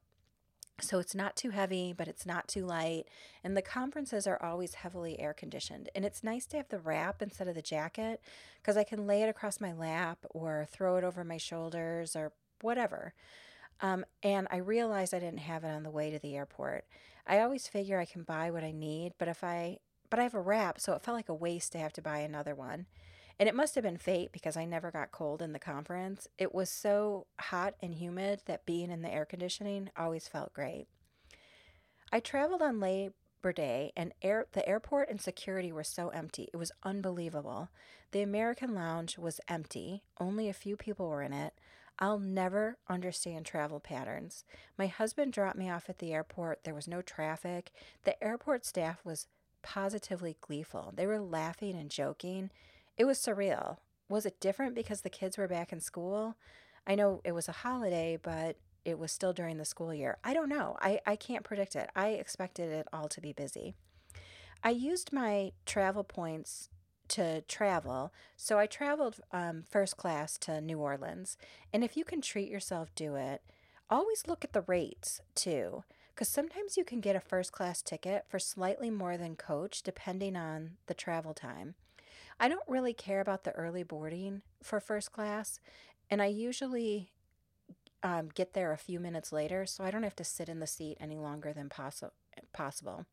so 0.82 0.98
it's 0.98 1.14
not 1.14 1.36
too 1.36 1.50
heavy, 1.50 1.94
but 1.96 2.08
it's 2.08 2.26
not 2.26 2.48
too 2.48 2.64
light. 2.64 3.04
And 3.44 3.56
the 3.56 3.62
conferences 3.62 4.26
are 4.26 4.42
always 4.42 4.74
heavily 4.74 5.20
air 5.20 5.32
conditioned. 5.32 5.88
And 5.94 6.04
it's 6.04 6.24
nice 6.24 6.46
to 6.46 6.56
have 6.56 6.68
the 6.68 6.78
wrap 6.78 7.22
instead 7.22 7.48
of 7.48 7.54
the 7.54 7.62
jacket 7.62 8.20
because 8.60 8.76
I 8.76 8.84
can 8.84 9.06
lay 9.06 9.22
it 9.22 9.28
across 9.28 9.60
my 9.60 9.72
lap 9.72 10.18
or 10.30 10.66
throw 10.70 10.96
it 10.96 11.04
over 11.04 11.24
my 11.24 11.36
shoulders 11.36 12.16
or 12.16 12.32
whatever. 12.60 13.14
Um, 13.80 14.04
and 14.22 14.48
I 14.50 14.56
realized 14.56 15.14
I 15.14 15.20
didn't 15.20 15.40
have 15.40 15.64
it 15.64 15.70
on 15.70 15.82
the 15.82 15.90
way 15.90 16.10
to 16.10 16.18
the 16.18 16.36
airport. 16.36 16.84
I 17.26 17.40
always 17.40 17.68
figure 17.68 17.98
I 17.98 18.04
can 18.04 18.22
buy 18.22 18.50
what 18.50 18.64
I 18.64 18.72
need, 18.72 19.12
but 19.18 19.28
if 19.28 19.44
I 19.44 19.78
but 20.10 20.18
I 20.18 20.24
have 20.24 20.34
a 20.34 20.40
wrap, 20.42 20.78
so 20.78 20.92
it 20.92 21.02
felt 21.02 21.16
like 21.16 21.30
a 21.30 21.34
waste 21.34 21.72
to 21.72 21.78
have 21.78 21.94
to 21.94 22.02
buy 22.02 22.18
another 22.18 22.54
one. 22.54 22.84
And 23.42 23.48
it 23.48 23.56
must 23.56 23.74
have 23.74 23.82
been 23.82 23.96
fate 23.96 24.30
because 24.30 24.56
I 24.56 24.64
never 24.66 24.92
got 24.92 25.10
cold 25.10 25.42
in 25.42 25.52
the 25.52 25.58
conference. 25.58 26.28
It 26.38 26.54
was 26.54 26.70
so 26.70 27.26
hot 27.40 27.74
and 27.82 27.92
humid 27.92 28.42
that 28.46 28.66
being 28.66 28.88
in 28.88 29.02
the 29.02 29.12
air 29.12 29.24
conditioning 29.24 29.90
always 29.96 30.28
felt 30.28 30.52
great. 30.52 30.86
I 32.12 32.20
traveled 32.20 32.62
on 32.62 32.78
Labor 32.78 33.52
Day 33.52 33.90
and 33.96 34.14
air, 34.22 34.46
the 34.52 34.64
airport 34.68 35.10
and 35.10 35.20
security 35.20 35.72
were 35.72 35.82
so 35.82 36.10
empty. 36.10 36.50
It 36.52 36.56
was 36.56 36.70
unbelievable. 36.84 37.68
The 38.12 38.22
American 38.22 38.76
lounge 38.76 39.18
was 39.18 39.40
empty, 39.48 40.04
only 40.20 40.48
a 40.48 40.52
few 40.52 40.76
people 40.76 41.08
were 41.08 41.22
in 41.22 41.32
it. 41.32 41.54
I'll 41.98 42.20
never 42.20 42.78
understand 42.88 43.44
travel 43.44 43.80
patterns. 43.80 44.44
My 44.78 44.86
husband 44.86 45.32
dropped 45.32 45.58
me 45.58 45.68
off 45.68 45.90
at 45.90 45.98
the 45.98 46.12
airport. 46.12 46.62
There 46.62 46.74
was 46.74 46.86
no 46.86 47.02
traffic. 47.02 47.72
The 48.04 48.22
airport 48.22 48.64
staff 48.64 49.04
was 49.04 49.26
positively 49.64 50.36
gleeful. 50.40 50.92
They 50.94 51.08
were 51.08 51.18
laughing 51.18 51.74
and 51.74 51.90
joking. 51.90 52.52
It 53.02 53.06
was 53.06 53.18
surreal. 53.18 53.78
Was 54.08 54.26
it 54.26 54.38
different 54.38 54.76
because 54.76 55.00
the 55.00 55.10
kids 55.10 55.36
were 55.36 55.48
back 55.48 55.72
in 55.72 55.80
school? 55.80 56.36
I 56.86 56.94
know 56.94 57.20
it 57.24 57.32
was 57.32 57.48
a 57.48 57.58
holiday, 57.66 58.16
but 58.16 58.58
it 58.84 58.96
was 58.96 59.10
still 59.10 59.32
during 59.32 59.58
the 59.58 59.64
school 59.64 59.92
year. 59.92 60.18
I 60.22 60.32
don't 60.32 60.48
know. 60.48 60.76
I, 60.80 61.00
I 61.04 61.16
can't 61.16 61.42
predict 61.42 61.74
it. 61.74 61.90
I 61.96 62.10
expected 62.10 62.70
it 62.70 62.86
all 62.92 63.08
to 63.08 63.20
be 63.20 63.32
busy. 63.32 63.74
I 64.62 64.70
used 64.70 65.12
my 65.12 65.50
travel 65.66 66.04
points 66.04 66.68
to 67.08 67.40
travel. 67.40 68.12
So 68.36 68.60
I 68.60 68.66
traveled 68.66 69.16
um, 69.32 69.64
first 69.68 69.96
class 69.96 70.38
to 70.38 70.60
New 70.60 70.78
Orleans. 70.78 71.36
And 71.72 71.82
if 71.82 71.96
you 71.96 72.04
can 72.04 72.20
treat 72.20 72.48
yourself, 72.48 72.94
do 72.94 73.16
it. 73.16 73.42
Always 73.90 74.28
look 74.28 74.44
at 74.44 74.52
the 74.52 74.62
rates 74.62 75.20
too, 75.34 75.82
because 76.14 76.28
sometimes 76.28 76.76
you 76.76 76.84
can 76.84 77.00
get 77.00 77.16
a 77.16 77.20
first 77.20 77.50
class 77.50 77.82
ticket 77.82 78.26
for 78.28 78.38
slightly 78.38 78.90
more 78.90 79.16
than 79.16 79.34
coach 79.34 79.82
depending 79.82 80.36
on 80.36 80.76
the 80.86 80.94
travel 80.94 81.34
time. 81.34 81.74
I 82.42 82.48
don't 82.48 82.68
really 82.68 82.92
care 82.92 83.20
about 83.20 83.44
the 83.44 83.52
early 83.52 83.84
boarding 83.84 84.42
for 84.64 84.80
first 84.80 85.12
class, 85.12 85.60
and 86.10 86.20
I 86.20 86.26
usually 86.26 87.12
um, 88.02 88.30
get 88.34 88.52
there 88.52 88.72
a 88.72 88.76
few 88.76 88.98
minutes 88.98 89.30
later, 89.30 89.64
so 89.64 89.84
I 89.84 89.92
don't 89.92 90.02
have 90.02 90.16
to 90.16 90.24
sit 90.24 90.48
in 90.48 90.58
the 90.58 90.66
seat 90.66 90.96
any 91.00 91.16
longer 91.16 91.52
than 91.52 91.68
possi- 91.68 92.10
possible. 92.52 93.06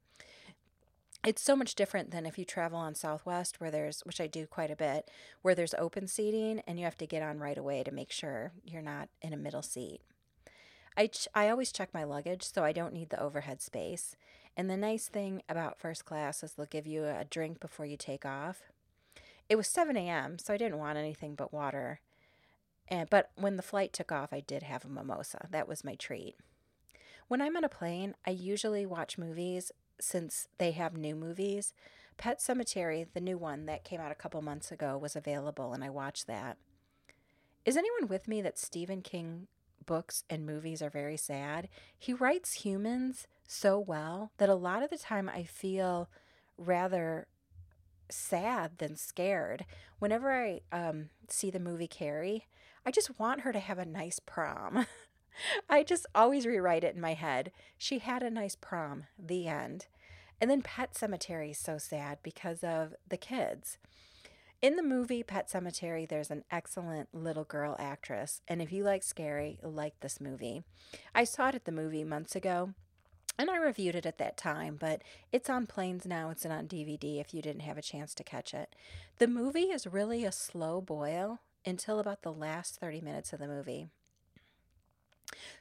It's 1.24 1.44
so 1.44 1.56
much 1.56 1.76
different 1.76 2.10
than 2.10 2.26
if 2.26 2.40
you 2.40 2.44
travel 2.44 2.80
on 2.80 2.96
Southwest, 2.96 3.62
where 3.62 3.70
there's, 3.70 4.02
which 4.02 4.20
I 4.20 4.26
do 4.26 4.48
quite 4.48 4.72
a 4.72 4.76
bit, 4.76 5.12
where 5.44 5.54
there's 5.54 5.76
open 5.76 6.08
seating 6.08 6.64
and 6.66 6.80
you 6.80 6.86
have 6.86 6.98
to 6.98 7.06
get 7.06 7.22
on 7.22 7.38
right 7.38 7.58
away 7.58 7.84
to 7.84 7.92
make 7.92 8.12
sure 8.12 8.54
you're 8.66 8.82
not 8.82 9.10
in 9.22 9.32
a 9.32 9.38
middle 9.38 9.62
seat. 9.62 10.02
I, 10.98 11.06
ch- 11.06 11.28
I 11.36 11.50
always 11.50 11.72
check 11.72 11.94
my 11.94 12.04
luggage, 12.04 12.42
so 12.42 12.64
I 12.64 12.72
don't 12.72 12.94
need 12.94 13.12
the 13.12 13.22
overhead 13.22 13.62
space. 13.62 14.16
And 14.58 14.72
the 14.72 14.78
nice 14.78 15.08
thing 15.08 15.44
about 15.48 15.78
first 15.78 16.04
class 16.04 16.42
is 16.42 16.54
they'll 16.54 16.66
give 16.66 16.88
you 16.88 17.06
a 17.06 17.28
drink 17.30 17.60
before 17.60 17.86
you 17.86 17.96
take 17.96 18.26
off. 18.26 18.64
It 19.50 19.58
was 19.58 19.68
7 19.68 19.98
a.m., 19.98 20.38
so 20.38 20.54
I 20.54 20.58
didn't 20.58 20.78
want 20.78 20.98
anything 20.98 21.36
but 21.36 21.52
water. 21.52 22.02
And, 22.88 23.10
but 23.10 23.32
when 23.36 23.58
the 23.58 23.64
flight 23.64 23.94
took 23.94 24.12
off, 24.12 24.32
I 24.32 24.40
did 24.40 24.64
have 24.64 24.86
a 24.86 24.90
mimosa. 24.90 25.48
That 25.50 25.68
was 25.68 25.84
my 25.84 25.96
treat. 25.96 26.36
When 27.28 27.42
I'm 27.42 27.58
on 27.58 27.64
a 27.64 27.70
plane, 27.70 28.16
I 28.26 28.32
usually 28.32 28.86
watch 28.86 29.18
movies 29.18 29.72
since 30.00 30.48
they 30.58 30.72
have 30.72 30.96
new 30.96 31.16
movies. 31.16 31.74
Pet 32.18 32.40
Sematary, 32.40 33.08
the 33.14 33.22
new 33.22 33.38
one 33.38 33.66
that 33.66 33.84
came 33.84 34.00
out 34.00 34.12
a 34.12 34.16
couple 34.16 34.42
months 34.42 34.72
ago, 34.72 34.98
was 34.98 35.16
available, 35.16 35.74
and 35.74 35.84
I 35.84 35.90
watched 35.90 36.28
that. 36.28 36.58
Is 37.66 37.78
anyone 37.78 38.08
with 38.08 38.28
me 38.28 38.42
that 38.42 38.58
Stephen 38.58 39.02
King 39.02 39.48
books 39.86 40.24
and 40.30 40.46
movies 40.46 40.82
are 40.82 40.90
very 40.90 41.18
sad? 41.18 41.70
He 41.98 42.14
writes 42.14 42.66
humans 42.66 43.28
so 43.48 43.80
well 43.80 44.32
that 44.38 44.50
a 44.50 44.56
lot 44.56 44.84
of 44.84 44.90
the 44.90 44.98
time 44.98 45.30
I 45.30 45.44
feel 45.44 46.10
rather 46.58 47.28
sad 48.10 48.78
than 48.78 48.96
scared. 48.96 49.66
Whenever 50.00 50.32
I 50.32 50.62
um, 50.72 51.10
see 51.28 51.50
the 51.50 51.60
movie 51.60 51.88
Carrie, 51.88 52.48
I 52.86 52.92
just 52.92 53.20
want 53.20 53.42
her 53.42 53.52
to 53.52 53.60
have 53.60 53.80
a 53.80 53.86
nice 53.86 54.20
prom. 54.20 54.86
I 55.70 55.84
just 55.84 56.06
always 56.14 56.46
rewrite 56.46 56.84
it 56.84 56.96
in 56.96 57.02
my 57.02 57.14
head. 57.14 57.52
She 57.78 58.00
had 58.00 58.24
a 58.24 58.30
nice 58.30 58.56
prom, 58.56 59.06
the 59.18 59.48
end. 59.48 59.88
And 60.42 60.50
then 60.50 60.62
Pet 60.62 60.94
Sematary 60.94 61.52
is 61.52 61.58
so 61.58 61.78
sad 61.78 62.20
because 62.24 62.64
of 62.64 62.96
the 63.08 63.18
kids. 63.18 63.78
In 64.62 64.76
the 64.76 64.84
movie 64.84 65.24
Pet 65.24 65.50
Sematary, 65.50 66.08
there's 66.08 66.32
an 66.32 66.44
excellent 66.52 67.10
little 67.14 67.46
girl 67.46 67.76
actress. 67.80 68.42
And 68.48 68.62
if 68.62 68.72
you 68.72 68.84
like 68.84 69.04
scary, 69.04 69.58
like 69.64 70.00
this 70.00 70.20
movie. 70.20 70.64
I 71.16 71.24
saw 71.24 71.50
it 71.50 71.56
at 71.56 71.66
the 71.66 71.72
movie 71.72 72.04
months 72.04 72.36
ago 72.36 72.74
and 73.40 73.50
I 73.50 73.56
reviewed 73.56 73.96
it 73.96 74.06
at 74.06 74.18
that 74.18 74.36
time, 74.36 74.76
but 74.78 75.02
it's 75.32 75.50
on 75.50 75.66
planes 75.66 76.06
now. 76.06 76.30
It's 76.30 76.46
on 76.46 76.68
DVD 76.68 77.22
if 77.22 77.34
you 77.34 77.42
didn't 77.42 77.62
have 77.62 77.78
a 77.78 77.82
chance 77.82 78.14
to 78.16 78.24
catch 78.24 78.54
it. 78.54 78.76
The 79.18 79.28
movie 79.28 79.72
is 79.72 79.88
really 79.88 80.26
a 80.26 80.32
slow 80.32 80.82
boil 80.82 81.40
until 81.66 82.00
about 82.00 82.22
the 82.22 82.34
last 82.34 82.76
30 82.76 83.00
minutes 83.00 83.32
of 83.32 83.40
the 83.40 83.48
movie. 83.48 83.88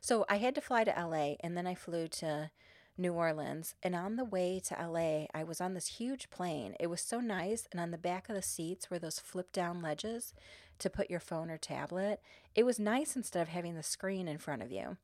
So 0.00 0.26
I 0.28 0.38
had 0.38 0.56
to 0.56 0.60
fly 0.60 0.82
to 0.82 0.90
LA 0.90 1.36
and 1.38 1.56
then 1.56 1.68
I 1.68 1.76
flew 1.76 2.08
to 2.08 2.50
New 2.96 3.12
Orleans. 3.12 3.76
And 3.80 3.94
on 3.94 4.16
the 4.16 4.24
way 4.24 4.60
to 4.64 4.74
LA, 4.74 5.26
I 5.32 5.44
was 5.44 5.60
on 5.60 5.74
this 5.74 5.86
huge 5.86 6.30
plane. 6.30 6.74
It 6.80 6.88
was 6.88 7.00
so 7.00 7.20
nice. 7.20 7.68
And 7.70 7.80
on 7.80 7.92
the 7.92 7.98
back 7.98 8.28
of 8.28 8.34
the 8.34 8.42
seats 8.42 8.90
were 8.90 8.98
those 8.98 9.20
flip 9.20 9.52
down 9.52 9.80
ledges 9.80 10.34
to 10.80 10.90
put 10.90 11.10
your 11.10 11.20
phone 11.20 11.48
or 11.48 11.58
tablet. 11.58 12.20
It 12.56 12.64
was 12.64 12.80
nice 12.80 13.14
instead 13.14 13.42
of 13.42 13.48
having 13.48 13.76
the 13.76 13.84
screen 13.84 14.26
in 14.26 14.38
front 14.38 14.62
of 14.62 14.72
you 14.72 14.96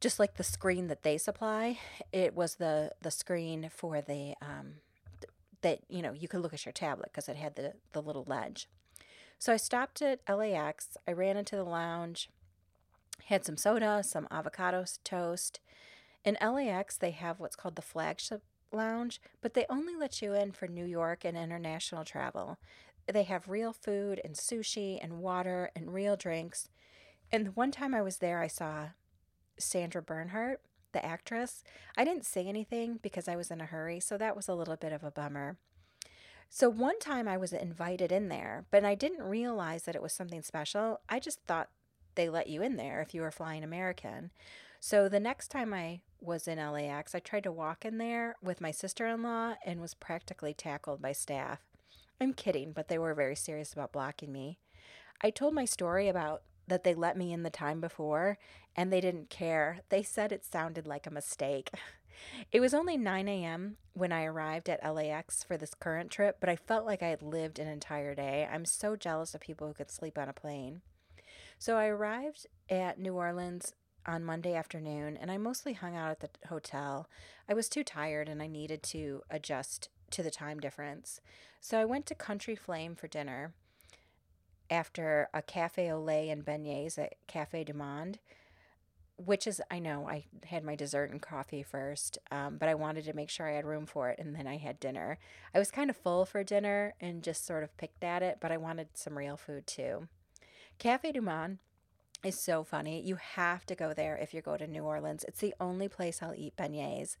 just 0.00 0.18
like 0.18 0.36
the 0.36 0.42
screen 0.42 0.88
that 0.88 1.02
they 1.02 1.18
supply, 1.18 1.78
it 2.12 2.34
was 2.34 2.56
the 2.56 2.92
the 3.02 3.10
screen 3.10 3.70
for 3.74 4.00
the 4.00 4.34
um, 4.40 4.76
that 5.60 5.80
you 5.88 6.02
know 6.02 6.12
you 6.12 6.26
could 6.26 6.40
look 6.40 6.54
at 6.54 6.64
your 6.64 6.72
tablet 6.72 7.10
because 7.12 7.28
it 7.28 7.36
had 7.36 7.56
the 7.56 7.74
the 7.92 8.02
little 8.02 8.24
ledge. 8.26 8.68
So 9.38 9.52
I 9.52 9.56
stopped 9.56 10.02
at 10.02 10.20
LAX. 10.28 10.96
I 11.06 11.12
ran 11.12 11.36
into 11.36 11.56
the 11.56 11.64
lounge, 11.64 12.28
had 13.26 13.44
some 13.44 13.56
soda, 13.56 14.02
some 14.02 14.28
avocado 14.30 14.84
toast. 15.04 15.60
In 16.24 16.36
LAX, 16.42 16.98
they 16.98 17.12
have 17.12 17.40
what's 17.40 17.56
called 17.56 17.76
the 17.76 17.82
flagship 17.82 18.42
lounge, 18.72 19.20
but 19.40 19.54
they 19.54 19.64
only 19.70 19.96
let 19.96 20.20
you 20.20 20.34
in 20.34 20.52
for 20.52 20.68
New 20.68 20.84
York 20.84 21.24
and 21.24 21.36
international 21.36 22.04
travel. 22.04 22.58
they 23.10 23.22
have 23.24 23.48
real 23.48 23.72
food 23.72 24.20
and 24.22 24.34
sushi 24.34 24.98
and 25.02 25.20
water 25.20 25.70
and 25.74 25.92
real 25.92 26.16
drinks. 26.16 26.68
And 27.32 27.46
the 27.46 27.50
one 27.52 27.70
time 27.70 27.94
I 27.94 28.02
was 28.02 28.18
there, 28.18 28.40
I 28.40 28.46
saw 28.46 28.88
Sandra 29.60 30.02
Bernhard, 30.02 30.58
the 30.92 31.04
actress. 31.04 31.62
I 31.96 32.04
didn't 32.04 32.24
say 32.24 32.46
anything 32.46 32.98
because 33.02 33.28
I 33.28 33.36
was 33.36 33.50
in 33.50 33.60
a 33.60 33.66
hurry, 33.66 34.00
so 34.00 34.16
that 34.18 34.36
was 34.36 34.48
a 34.48 34.54
little 34.54 34.76
bit 34.76 34.92
of 34.92 35.04
a 35.04 35.10
bummer. 35.10 35.56
So 36.48 36.68
one 36.68 36.98
time 36.98 37.28
I 37.28 37.36
was 37.36 37.52
invited 37.52 38.10
in 38.10 38.28
there, 38.28 38.64
but 38.70 38.84
I 38.84 38.96
didn't 38.96 39.22
realize 39.22 39.84
that 39.84 39.94
it 39.94 40.02
was 40.02 40.12
something 40.12 40.42
special. 40.42 41.00
I 41.08 41.20
just 41.20 41.40
thought 41.46 41.68
they 42.16 42.28
let 42.28 42.48
you 42.48 42.60
in 42.60 42.76
there 42.76 43.00
if 43.00 43.14
you 43.14 43.20
were 43.20 43.30
flying 43.30 43.62
American. 43.62 44.32
So 44.80 45.08
the 45.08 45.20
next 45.20 45.48
time 45.48 45.72
I 45.72 46.00
was 46.20 46.48
in 46.48 46.58
LAX, 46.58 47.14
I 47.14 47.20
tried 47.20 47.44
to 47.44 47.52
walk 47.52 47.84
in 47.84 47.98
there 47.98 48.34
with 48.42 48.60
my 48.60 48.72
sister 48.72 49.06
in 49.06 49.22
law 49.22 49.54
and 49.64 49.80
was 49.80 49.94
practically 49.94 50.52
tackled 50.52 51.00
by 51.00 51.12
staff. 51.12 51.60
I'm 52.20 52.32
kidding, 52.32 52.72
but 52.72 52.88
they 52.88 52.98
were 52.98 53.14
very 53.14 53.36
serious 53.36 53.72
about 53.72 53.92
blocking 53.92 54.32
me. 54.32 54.58
I 55.22 55.30
told 55.30 55.54
my 55.54 55.64
story 55.64 56.08
about 56.08 56.42
that 56.70 56.84
they 56.84 56.94
let 56.94 57.16
me 57.16 57.32
in 57.32 57.42
the 57.42 57.50
time 57.50 57.80
before 57.80 58.38
and 58.74 58.92
they 58.92 59.00
didn't 59.00 59.28
care. 59.28 59.80
They 59.90 60.02
said 60.02 60.32
it 60.32 60.44
sounded 60.44 60.86
like 60.86 61.06
a 61.06 61.12
mistake. 61.12 61.70
It 62.52 62.60
was 62.60 62.74
only 62.74 62.98
9 62.98 63.28
a.m. 63.28 63.76
when 63.94 64.12
I 64.12 64.24
arrived 64.24 64.68
at 64.68 64.84
LAX 64.84 65.42
for 65.42 65.56
this 65.56 65.72
current 65.72 66.10
trip, 66.10 66.36
but 66.38 66.50
I 66.50 66.56
felt 66.56 66.84
like 66.84 67.02
I 67.02 67.08
had 67.08 67.22
lived 67.22 67.58
an 67.58 67.66
entire 67.66 68.14
day. 68.14 68.46
I'm 68.52 68.66
so 68.66 68.94
jealous 68.94 69.34
of 69.34 69.40
people 69.40 69.66
who 69.66 69.72
could 69.72 69.90
sleep 69.90 70.18
on 70.18 70.28
a 70.28 70.34
plane. 70.34 70.82
So 71.58 71.78
I 71.78 71.86
arrived 71.86 72.46
at 72.68 72.98
New 72.98 73.14
Orleans 73.14 73.74
on 74.06 74.24
Monday 74.24 74.54
afternoon 74.54 75.16
and 75.16 75.30
I 75.30 75.38
mostly 75.38 75.72
hung 75.72 75.96
out 75.96 76.10
at 76.10 76.20
the 76.20 76.48
hotel. 76.48 77.08
I 77.48 77.54
was 77.54 77.68
too 77.70 77.84
tired 77.84 78.28
and 78.28 78.42
I 78.42 78.46
needed 78.46 78.82
to 78.84 79.22
adjust 79.30 79.88
to 80.10 80.22
the 80.22 80.30
time 80.30 80.60
difference. 80.60 81.20
So 81.60 81.78
I 81.78 81.84
went 81.84 82.06
to 82.06 82.14
Country 82.14 82.56
Flame 82.56 82.94
for 82.94 83.08
dinner 83.08 83.54
after 84.70 85.28
a 85.34 85.42
cafe 85.42 85.90
au 85.90 86.00
lait 86.00 86.30
and 86.30 86.44
beignets 86.44 86.98
at 86.98 87.14
Cafe 87.26 87.64
du 87.64 87.74
Monde, 87.74 88.18
which 89.16 89.46
is, 89.46 89.60
I 89.70 89.78
know, 89.80 90.08
I 90.08 90.24
had 90.46 90.64
my 90.64 90.74
dessert 90.74 91.10
and 91.10 91.20
coffee 91.20 91.62
first, 91.62 92.16
um, 92.30 92.56
but 92.56 92.68
I 92.68 92.74
wanted 92.74 93.04
to 93.04 93.12
make 93.12 93.28
sure 93.28 93.48
I 93.48 93.56
had 93.56 93.66
room 93.66 93.84
for 93.84 94.08
it, 94.08 94.18
and 94.18 94.34
then 94.34 94.46
I 94.46 94.56
had 94.56 94.80
dinner. 94.80 95.18
I 95.54 95.58
was 95.58 95.70
kind 95.70 95.90
of 95.90 95.96
full 95.96 96.24
for 96.24 96.42
dinner 96.42 96.94
and 97.00 97.22
just 97.22 97.44
sort 97.44 97.62
of 97.62 97.76
picked 97.76 98.02
at 98.02 98.22
it, 98.22 98.38
but 98.40 98.50
I 98.50 98.56
wanted 98.56 98.88
some 98.94 99.18
real 99.18 99.36
food 99.36 99.66
too. 99.66 100.08
Cafe 100.78 101.12
du 101.12 101.20
Monde 101.20 101.58
is 102.24 102.38
so 102.38 102.64
funny. 102.64 103.02
You 103.02 103.16
have 103.16 103.66
to 103.66 103.74
go 103.74 103.92
there 103.92 104.16
if 104.16 104.32
you 104.32 104.40
go 104.40 104.56
to 104.56 104.66
New 104.66 104.84
Orleans. 104.84 105.24
It's 105.28 105.40
the 105.40 105.54
only 105.60 105.88
place 105.88 106.22
I'll 106.22 106.34
eat 106.34 106.56
beignets. 106.56 107.16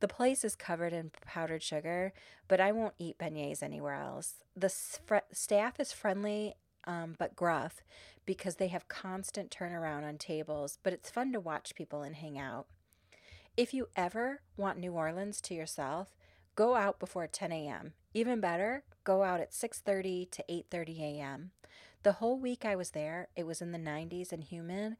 The 0.00 0.08
place 0.08 0.44
is 0.44 0.56
covered 0.56 0.92
in 0.92 1.10
powdered 1.24 1.62
sugar, 1.62 2.12
but 2.48 2.60
I 2.60 2.72
won't 2.72 2.94
eat 2.98 3.18
beignets 3.18 3.62
anywhere 3.62 3.94
else. 3.94 4.34
The 4.54 4.72
staff 5.32 5.80
is 5.80 5.92
friendly 5.92 6.54
um, 6.86 7.16
but 7.18 7.36
gruff 7.36 7.82
because 8.24 8.56
they 8.56 8.68
have 8.68 8.88
constant 8.88 9.50
turnaround 9.50 10.04
on 10.06 10.18
tables, 10.18 10.78
but 10.82 10.92
it's 10.92 11.10
fun 11.10 11.32
to 11.32 11.40
watch 11.40 11.74
people 11.74 12.02
and 12.02 12.16
hang 12.16 12.38
out. 12.38 12.66
If 13.56 13.72
you 13.72 13.88
ever 13.96 14.42
want 14.56 14.78
New 14.78 14.92
Orleans 14.92 15.40
to 15.42 15.54
yourself, 15.54 16.14
go 16.56 16.74
out 16.74 16.98
before 16.98 17.26
10 17.26 17.52
a.m. 17.52 17.94
Even 18.12 18.40
better, 18.40 18.84
go 19.04 19.22
out 19.22 19.40
at 19.40 19.52
6:30 19.52 20.30
to 20.30 20.44
8:30 20.48 21.00
a.m. 21.00 21.52
The 22.02 22.12
whole 22.12 22.38
week 22.38 22.64
I 22.64 22.76
was 22.76 22.90
there, 22.90 23.28
it 23.34 23.46
was 23.46 23.60
in 23.60 23.72
the 23.72 23.78
90s 23.78 24.30
and 24.30 24.44
humid, 24.44 24.96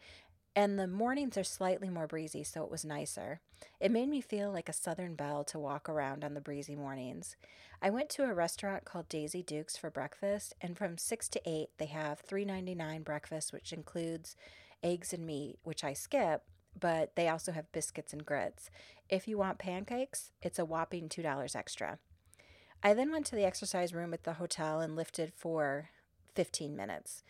and 0.57 0.79
the 0.79 0.89
mornings 0.89 1.37
are 1.37 1.45
slightly 1.45 1.91
more 1.91 2.07
breezy, 2.07 2.43
so 2.43 2.65
it 2.65 2.71
was 2.71 2.83
nicer. 2.83 3.41
It 3.79 3.93
made 3.93 4.09
me 4.09 4.23
feel 4.23 4.51
like 4.51 4.71
a 4.71 4.73
southern 4.73 5.15
belle 5.15 5.45
to 5.45 5.59
walk 5.59 5.87
around 5.87 6.25
on 6.25 6.33
the 6.33 6.41
breezy 6.41 6.75
mornings. 6.75 7.37
I 7.83 7.91
went 7.91 8.09
to 8.11 8.25
a 8.25 8.33
restaurant 8.33 8.87
called 8.87 9.11
Daisy 9.11 9.43
Dukes 9.43 9.77
for 9.77 9.91
breakfast, 9.91 10.55
and 10.63 10.79
from 10.79 10.97
6 10.97 11.29
to 11.29 11.43
8, 11.45 11.69
they 11.77 11.87
have 11.87 12.27
$3.99 12.27 13.05
breakfast, 13.05 13.53
which 13.53 13.71
includes 13.71 14.35
eggs 14.83 15.13
and 15.13 15.27
meat, 15.27 15.59
which 15.63 15.85
I 15.85 15.93
skip, 15.93 16.45
but 16.79 17.15
they 17.17 17.29
also 17.29 17.53
have 17.53 17.71
biscuits 17.73 18.15
and 18.15 18.25
grits. 18.25 18.71
If 19.11 19.29
you 19.29 19.37
want 19.37 19.59
pancakes, 19.59 20.31
it's 20.41 20.59
a 20.59 20.65
whopping 20.65 21.11
$2 21.11 21.55
extra. 21.55 21.99
I 22.83 22.95
then 22.95 23.11
went 23.11 23.27
to 23.27 23.37
the 23.37 23.45
exercise 23.45 23.93
room 23.93 24.15
at 24.15 24.25
the 24.25 24.35
hotel 24.35 24.81
and 24.81 24.97
lifted 24.97 25.35
for 25.37 25.91
15 26.35 26.75
minutes. 26.75 27.25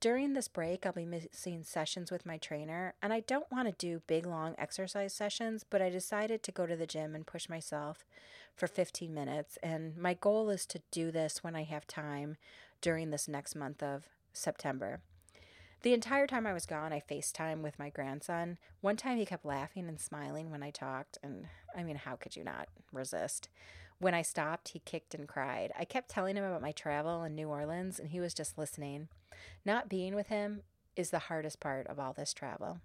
During 0.00 0.32
this 0.32 0.48
break, 0.48 0.86
I'll 0.86 0.94
be 0.94 1.04
missing 1.04 1.62
sessions 1.62 2.10
with 2.10 2.24
my 2.24 2.38
trainer, 2.38 2.94
and 3.02 3.12
I 3.12 3.20
don't 3.20 3.52
want 3.52 3.68
to 3.68 3.86
do 3.86 4.00
big, 4.06 4.24
long 4.24 4.54
exercise 4.56 5.12
sessions, 5.12 5.62
but 5.68 5.82
I 5.82 5.90
decided 5.90 6.42
to 6.42 6.52
go 6.52 6.64
to 6.64 6.74
the 6.74 6.86
gym 6.86 7.14
and 7.14 7.26
push 7.26 7.50
myself 7.50 8.06
for 8.56 8.66
15 8.66 9.12
minutes. 9.12 9.58
And 9.62 9.98
my 9.98 10.14
goal 10.14 10.48
is 10.48 10.64
to 10.66 10.80
do 10.90 11.10
this 11.10 11.44
when 11.44 11.54
I 11.54 11.64
have 11.64 11.86
time 11.86 12.38
during 12.80 13.10
this 13.10 13.28
next 13.28 13.54
month 13.54 13.82
of 13.82 14.08
September. 14.32 15.00
The 15.82 15.92
entire 15.92 16.26
time 16.26 16.46
I 16.46 16.54
was 16.54 16.64
gone, 16.64 16.94
I 16.94 17.00
FaceTime 17.00 17.60
with 17.60 17.78
my 17.78 17.90
grandson. 17.90 18.56
One 18.80 18.96
time 18.96 19.18
he 19.18 19.26
kept 19.26 19.44
laughing 19.44 19.86
and 19.86 20.00
smiling 20.00 20.50
when 20.50 20.62
I 20.62 20.70
talked, 20.70 21.18
and 21.22 21.46
I 21.76 21.82
mean, 21.82 21.96
how 21.96 22.16
could 22.16 22.36
you 22.36 22.44
not 22.44 22.68
resist? 22.90 23.50
When 23.98 24.14
I 24.14 24.22
stopped, 24.22 24.70
he 24.70 24.78
kicked 24.78 25.14
and 25.14 25.28
cried. 25.28 25.72
I 25.78 25.84
kept 25.84 26.08
telling 26.08 26.36
him 26.36 26.44
about 26.44 26.62
my 26.62 26.72
travel 26.72 27.22
in 27.22 27.34
New 27.34 27.48
Orleans, 27.48 27.98
and 28.00 28.08
he 28.08 28.20
was 28.20 28.32
just 28.32 28.56
listening. 28.56 29.08
Not 29.64 29.88
being 29.88 30.14
with 30.14 30.28
him 30.28 30.62
is 30.96 31.10
the 31.10 31.18
hardest 31.18 31.60
part 31.60 31.86
of 31.86 31.98
all 31.98 32.12
this 32.12 32.32
travel. 32.32 32.80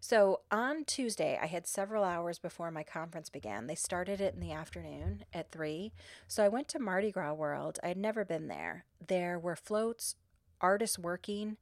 So 0.00 0.40
on 0.50 0.84
Tuesday, 0.84 1.38
I 1.40 1.46
had 1.46 1.64
several 1.64 2.02
hours 2.02 2.40
before 2.40 2.72
my 2.72 2.82
conference 2.82 3.30
began. 3.30 3.68
They 3.68 3.76
started 3.76 4.20
it 4.20 4.34
in 4.34 4.40
the 4.40 4.52
afternoon 4.52 5.24
at 5.32 5.52
3. 5.52 5.92
So 6.26 6.44
I 6.44 6.48
went 6.48 6.66
to 6.68 6.80
Mardi 6.80 7.12
Gras 7.12 7.34
World. 7.34 7.78
I 7.84 7.88
had 7.88 7.96
never 7.96 8.24
been 8.24 8.48
there. 8.48 8.84
There 9.06 9.38
were 9.38 9.54
floats, 9.54 10.16
artists 10.60 10.98
working 10.98 11.56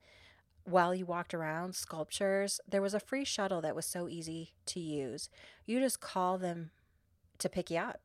while 0.64 0.95
you 0.95 1.05
walked 1.05 1.35
around, 1.35 1.75
sculptures. 1.75 2.61
There 2.66 2.81
was 2.81 2.95
a 2.95 3.01
free 3.01 3.27
shuttle 3.27 3.61
that 3.61 3.77
was 3.77 3.85
so 3.85 4.09
easy 4.09 4.55
to 4.66 4.81
use. 4.81 5.29
You 5.66 5.79
just 5.81 6.01
call 6.01 6.38
them 6.38 6.71
to 7.38 7.49
pick 7.51 7.71
you 7.71 7.79
up. 7.79 8.01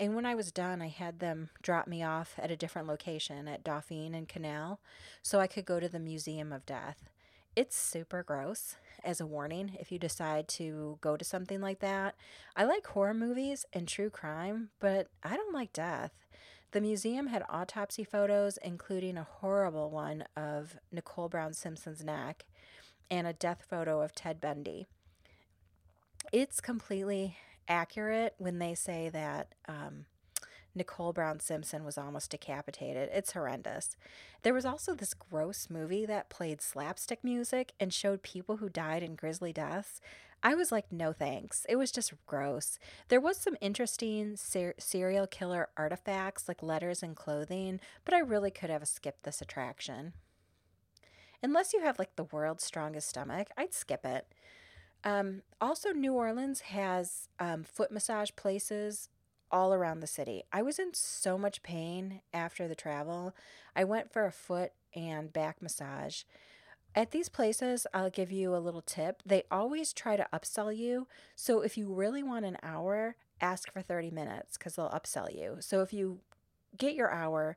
And 0.00 0.14
when 0.14 0.24
I 0.24 0.34
was 0.34 0.50
done, 0.50 0.80
I 0.80 0.88
had 0.88 1.18
them 1.18 1.50
drop 1.60 1.86
me 1.86 2.02
off 2.02 2.32
at 2.38 2.50
a 2.50 2.56
different 2.56 2.88
location 2.88 3.46
at 3.46 3.62
Dauphine 3.62 4.14
and 4.14 4.26
Canal 4.26 4.80
so 5.22 5.40
I 5.40 5.46
could 5.46 5.66
go 5.66 5.78
to 5.78 5.90
the 5.90 5.98
Museum 5.98 6.54
of 6.54 6.64
Death. 6.64 7.10
It's 7.54 7.76
super 7.76 8.22
gross, 8.22 8.76
as 9.04 9.20
a 9.20 9.26
warning, 9.26 9.76
if 9.78 9.92
you 9.92 9.98
decide 9.98 10.48
to 10.48 10.96
go 11.02 11.18
to 11.18 11.24
something 11.24 11.60
like 11.60 11.80
that. 11.80 12.14
I 12.56 12.64
like 12.64 12.86
horror 12.86 13.12
movies 13.12 13.66
and 13.74 13.86
true 13.86 14.08
crime, 14.08 14.70
but 14.80 15.08
I 15.22 15.36
don't 15.36 15.52
like 15.52 15.74
death. 15.74 16.12
The 16.70 16.80
museum 16.80 17.26
had 17.26 17.44
autopsy 17.50 18.04
photos, 18.04 18.56
including 18.62 19.18
a 19.18 19.28
horrible 19.28 19.90
one 19.90 20.24
of 20.34 20.76
Nicole 20.90 21.28
Brown 21.28 21.52
Simpson's 21.52 22.02
neck 22.02 22.46
and 23.10 23.26
a 23.26 23.34
death 23.34 23.66
photo 23.68 24.00
of 24.00 24.14
Ted 24.14 24.40
Bundy. 24.40 24.86
It's 26.32 26.62
completely 26.62 27.36
accurate 27.70 28.34
when 28.36 28.58
they 28.58 28.74
say 28.74 29.08
that 29.08 29.54
um, 29.68 30.04
Nicole 30.74 31.12
Brown 31.12 31.40
Simpson 31.40 31.84
was 31.84 31.96
almost 31.96 32.30
decapitated. 32.30 33.08
It's 33.12 33.32
horrendous. 33.32 33.96
There 34.42 34.54
was 34.54 34.66
also 34.66 34.94
this 34.94 35.14
gross 35.14 35.68
movie 35.70 36.04
that 36.06 36.28
played 36.28 36.60
slapstick 36.60 37.24
music 37.24 37.72
and 37.80 37.94
showed 37.94 38.22
people 38.22 38.58
who 38.58 38.68
died 38.68 39.02
in 39.02 39.14
grisly 39.14 39.52
deaths. 39.52 40.00
I 40.42 40.54
was 40.54 40.72
like, 40.72 40.90
no 40.90 41.12
thanks. 41.12 41.66
It 41.68 41.76
was 41.76 41.92
just 41.92 42.14
gross. 42.26 42.78
There 43.08 43.20
was 43.20 43.36
some 43.36 43.56
interesting 43.60 44.36
ser- 44.36 44.74
serial 44.78 45.26
killer 45.26 45.68
artifacts 45.76 46.48
like 46.48 46.62
letters 46.62 47.02
and 47.02 47.14
clothing, 47.14 47.80
but 48.04 48.14
I 48.14 48.20
really 48.20 48.50
could 48.50 48.70
have 48.70 48.86
skipped 48.88 49.24
this 49.24 49.40
attraction. 49.40 50.14
Unless 51.42 51.72
you 51.72 51.80
have 51.82 51.98
like 51.98 52.16
the 52.16 52.24
world's 52.24 52.64
strongest 52.64 53.08
stomach, 53.08 53.48
I'd 53.56 53.74
skip 53.74 54.04
it. 54.04 54.26
Um, 55.04 55.42
also, 55.60 55.92
New 55.92 56.14
Orleans 56.14 56.60
has 56.60 57.28
um, 57.38 57.64
foot 57.64 57.90
massage 57.90 58.30
places 58.36 59.08
all 59.50 59.74
around 59.74 60.00
the 60.00 60.06
city. 60.06 60.42
I 60.52 60.62
was 60.62 60.78
in 60.78 60.94
so 60.94 61.36
much 61.36 61.62
pain 61.62 62.20
after 62.32 62.68
the 62.68 62.74
travel. 62.74 63.34
I 63.74 63.84
went 63.84 64.12
for 64.12 64.26
a 64.26 64.32
foot 64.32 64.72
and 64.94 65.32
back 65.32 65.60
massage. 65.60 66.22
At 66.94 67.12
these 67.12 67.28
places, 67.28 67.86
I'll 67.94 68.10
give 68.10 68.32
you 68.32 68.54
a 68.54 68.58
little 68.58 68.82
tip. 68.82 69.22
They 69.24 69.44
always 69.50 69.92
try 69.92 70.16
to 70.16 70.26
upsell 70.32 70.76
you. 70.76 71.06
So 71.36 71.60
if 71.60 71.78
you 71.78 71.92
really 71.92 72.22
want 72.22 72.44
an 72.44 72.58
hour, 72.62 73.16
ask 73.40 73.72
for 73.72 73.80
30 73.80 74.10
minutes 74.10 74.56
because 74.56 74.76
they'll 74.76 74.90
upsell 74.90 75.34
you. 75.34 75.56
So 75.60 75.82
if 75.82 75.92
you 75.92 76.20
get 76.76 76.94
your 76.94 77.10
hour, 77.10 77.56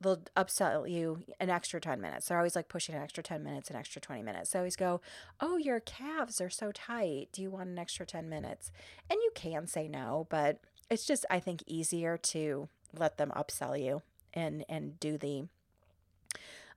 they'll 0.00 0.22
upsell 0.36 0.90
you 0.90 1.22
an 1.38 1.50
extra 1.50 1.80
10 1.80 2.00
minutes. 2.00 2.28
They're 2.28 2.38
always 2.38 2.56
like 2.56 2.68
pushing 2.68 2.94
an 2.94 3.02
extra 3.02 3.22
10 3.22 3.42
minutes, 3.42 3.70
an 3.70 3.76
extra 3.76 4.00
20 4.00 4.22
minutes. 4.22 4.50
They 4.50 4.58
always 4.58 4.76
go, 4.76 5.00
Oh, 5.40 5.56
your 5.56 5.80
calves 5.80 6.40
are 6.40 6.50
so 6.50 6.72
tight. 6.72 7.28
Do 7.32 7.42
you 7.42 7.50
want 7.50 7.68
an 7.68 7.78
extra 7.78 8.06
10 8.06 8.28
minutes? 8.28 8.70
And 9.10 9.18
you 9.22 9.30
can 9.34 9.66
say 9.66 9.88
no, 9.88 10.26
but 10.30 10.60
it's 10.88 11.04
just, 11.04 11.26
I 11.30 11.38
think, 11.38 11.62
easier 11.66 12.16
to 12.16 12.68
let 12.96 13.18
them 13.18 13.32
upsell 13.36 13.80
you 13.80 14.02
and, 14.32 14.64
and 14.68 14.98
do 14.98 15.18
the, 15.18 15.44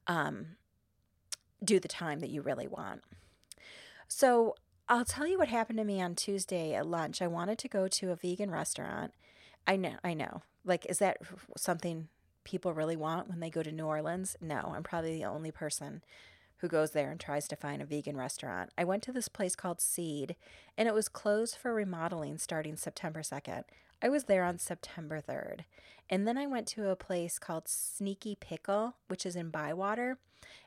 um, 0.07 0.57
do 1.63 1.79
the 1.79 1.87
time 1.87 2.19
that 2.19 2.29
you 2.29 2.41
really 2.41 2.67
want. 2.67 3.03
So 4.07 4.55
I'll 4.89 5.05
tell 5.05 5.25
you 5.25 5.37
what 5.37 5.47
happened 5.47 5.79
to 5.79 5.85
me 5.85 6.01
on 6.01 6.15
Tuesday 6.15 6.73
at 6.73 6.85
lunch. 6.85 7.21
I 7.21 7.27
wanted 7.27 7.57
to 7.59 7.69
go 7.69 7.87
to 7.87 8.11
a 8.11 8.15
vegan 8.15 8.51
restaurant. 8.51 9.13
I 9.65 9.77
know, 9.77 9.95
I 10.03 10.13
know. 10.13 10.41
Like, 10.65 10.85
is 10.87 10.99
that 10.99 11.17
something 11.57 12.09
people 12.43 12.73
really 12.73 12.95
want 12.95 13.29
when 13.29 13.39
they 13.39 13.49
go 13.49 13.63
to 13.63 13.71
New 13.71 13.85
Orleans? 13.85 14.35
No, 14.41 14.73
I'm 14.75 14.83
probably 14.83 15.15
the 15.15 15.25
only 15.25 15.51
person 15.51 16.03
who 16.57 16.67
goes 16.67 16.91
there 16.91 17.11
and 17.11 17.19
tries 17.19 17.47
to 17.49 17.55
find 17.55 17.81
a 17.81 17.85
vegan 17.85 18.15
restaurant. 18.15 18.69
I 18.77 18.85
went 18.85 19.03
to 19.03 19.11
this 19.11 19.27
place 19.27 19.55
called 19.55 19.81
Seed, 19.81 20.35
and 20.77 20.87
it 20.87 20.93
was 20.93 21.09
closed 21.09 21.57
for 21.57 21.73
remodeling 21.73 22.37
starting 22.37 22.77
September 22.77 23.21
2nd. 23.21 23.63
I 24.01 24.09
was 24.09 24.25
there 24.25 24.43
on 24.43 24.59
September 24.59 25.21
3rd. 25.21 25.61
And 26.09 26.27
then 26.27 26.37
I 26.37 26.45
went 26.45 26.67
to 26.67 26.89
a 26.89 26.95
place 26.95 27.39
called 27.39 27.67
Sneaky 27.67 28.35
Pickle, 28.35 28.95
which 29.07 29.25
is 29.25 29.35
in 29.35 29.49
Bywater. 29.49 30.17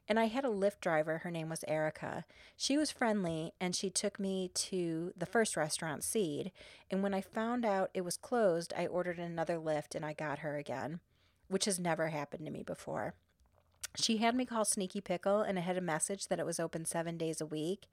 And 0.08 0.18
I 0.18 0.26
had 0.26 0.44
a 0.44 0.48
Lyft 0.48 0.80
driver. 0.80 1.18
Her 1.18 1.30
name 1.30 1.48
was 1.48 1.64
Erica. 1.68 2.24
She 2.56 2.76
was 2.78 2.90
friendly 2.90 3.52
and 3.60 3.74
she 3.76 3.90
took 3.90 4.18
me 4.18 4.50
to 4.54 5.12
the 5.16 5.26
first 5.26 5.56
restaurant, 5.56 6.02
Seed. 6.02 6.50
And 6.90 7.02
when 7.02 7.12
I 7.12 7.20
found 7.20 7.66
out 7.66 7.90
it 7.92 8.04
was 8.04 8.16
closed, 8.16 8.72
I 8.76 8.86
ordered 8.86 9.18
another 9.18 9.56
Lyft 9.56 9.94
and 9.94 10.04
I 10.04 10.14
got 10.14 10.38
her 10.38 10.56
again, 10.56 11.00
which 11.48 11.64
has 11.64 11.78
never 11.78 12.08
happened 12.08 12.44
to 12.46 12.52
me 12.52 12.62
before. 12.62 13.14
She 13.96 14.18
had 14.18 14.34
me 14.34 14.44
call 14.44 14.64
Sneaky 14.64 15.00
Pickle 15.00 15.40
and 15.40 15.58
it 15.58 15.62
had 15.62 15.78
a 15.78 15.82
message 15.82 16.28
that 16.28 16.38
it 16.38 16.46
was 16.46 16.60
open 16.60 16.84
seven 16.84 17.16
days 17.16 17.40
a 17.40 17.46
week. 17.46 17.86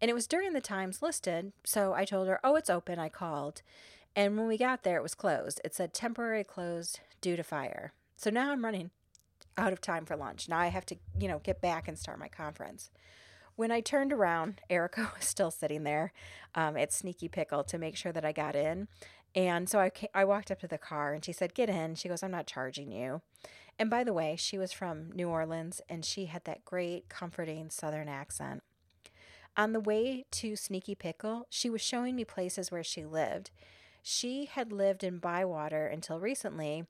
And 0.00 0.10
it 0.10 0.14
was 0.14 0.26
during 0.26 0.52
the 0.52 0.60
times 0.60 1.02
listed. 1.02 1.52
So 1.64 1.94
I 1.94 2.04
told 2.04 2.28
her, 2.28 2.40
Oh, 2.42 2.56
it's 2.56 2.70
open. 2.70 2.98
I 2.98 3.08
called. 3.08 3.62
And 4.14 4.36
when 4.36 4.48
we 4.48 4.58
got 4.58 4.82
there, 4.82 4.96
it 4.96 5.02
was 5.02 5.14
closed. 5.14 5.60
It 5.64 5.74
said 5.74 5.92
temporary 5.92 6.42
closed 6.42 7.00
due 7.20 7.36
to 7.36 7.42
fire. 7.42 7.92
So 8.16 8.30
now 8.30 8.50
I'm 8.50 8.64
running 8.64 8.90
out 9.58 9.72
of 9.72 9.80
time 9.80 10.04
for 10.04 10.16
lunch. 10.16 10.48
Now 10.48 10.58
I 10.58 10.68
have 10.68 10.86
to, 10.86 10.96
you 11.18 11.28
know, 11.28 11.38
get 11.38 11.60
back 11.60 11.86
and 11.86 11.98
start 11.98 12.18
my 12.18 12.28
conference. 12.28 12.90
When 13.56 13.70
I 13.70 13.80
turned 13.80 14.12
around, 14.12 14.60
Erica 14.68 15.10
was 15.16 15.26
still 15.26 15.50
sitting 15.50 15.84
there 15.84 16.12
um, 16.54 16.76
at 16.76 16.92
Sneaky 16.92 17.28
Pickle 17.28 17.64
to 17.64 17.78
make 17.78 17.96
sure 17.96 18.12
that 18.12 18.24
I 18.24 18.32
got 18.32 18.56
in. 18.56 18.88
And 19.36 19.68
so 19.68 19.78
I, 19.78 19.92
I 20.14 20.24
walked 20.24 20.50
up 20.50 20.60
to 20.60 20.66
the 20.66 20.78
car 20.78 21.12
and 21.12 21.22
she 21.22 21.32
said, 21.32 21.54
Get 21.54 21.68
in. 21.68 21.94
She 21.94 22.08
goes, 22.08 22.22
I'm 22.22 22.30
not 22.30 22.46
charging 22.46 22.90
you. 22.90 23.20
And 23.78 23.90
by 23.90 24.02
the 24.02 24.14
way, 24.14 24.34
she 24.36 24.56
was 24.56 24.72
from 24.72 25.12
New 25.12 25.28
Orleans 25.28 25.82
and 25.90 26.04
she 26.04 26.24
had 26.24 26.44
that 26.44 26.64
great, 26.64 27.10
comforting 27.10 27.68
Southern 27.68 28.08
accent. 28.08 28.62
On 29.58 29.72
the 29.72 29.80
way 29.80 30.24
to 30.32 30.56
Sneaky 30.56 30.94
Pickle, 30.94 31.46
she 31.50 31.68
was 31.68 31.82
showing 31.82 32.16
me 32.16 32.24
places 32.24 32.70
where 32.70 32.84
she 32.84 33.04
lived. 33.04 33.50
She 34.02 34.46
had 34.46 34.72
lived 34.72 35.04
in 35.04 35.18
Bywater 35.18 35.86
until 35.86 36.18
recently 36.18 36.84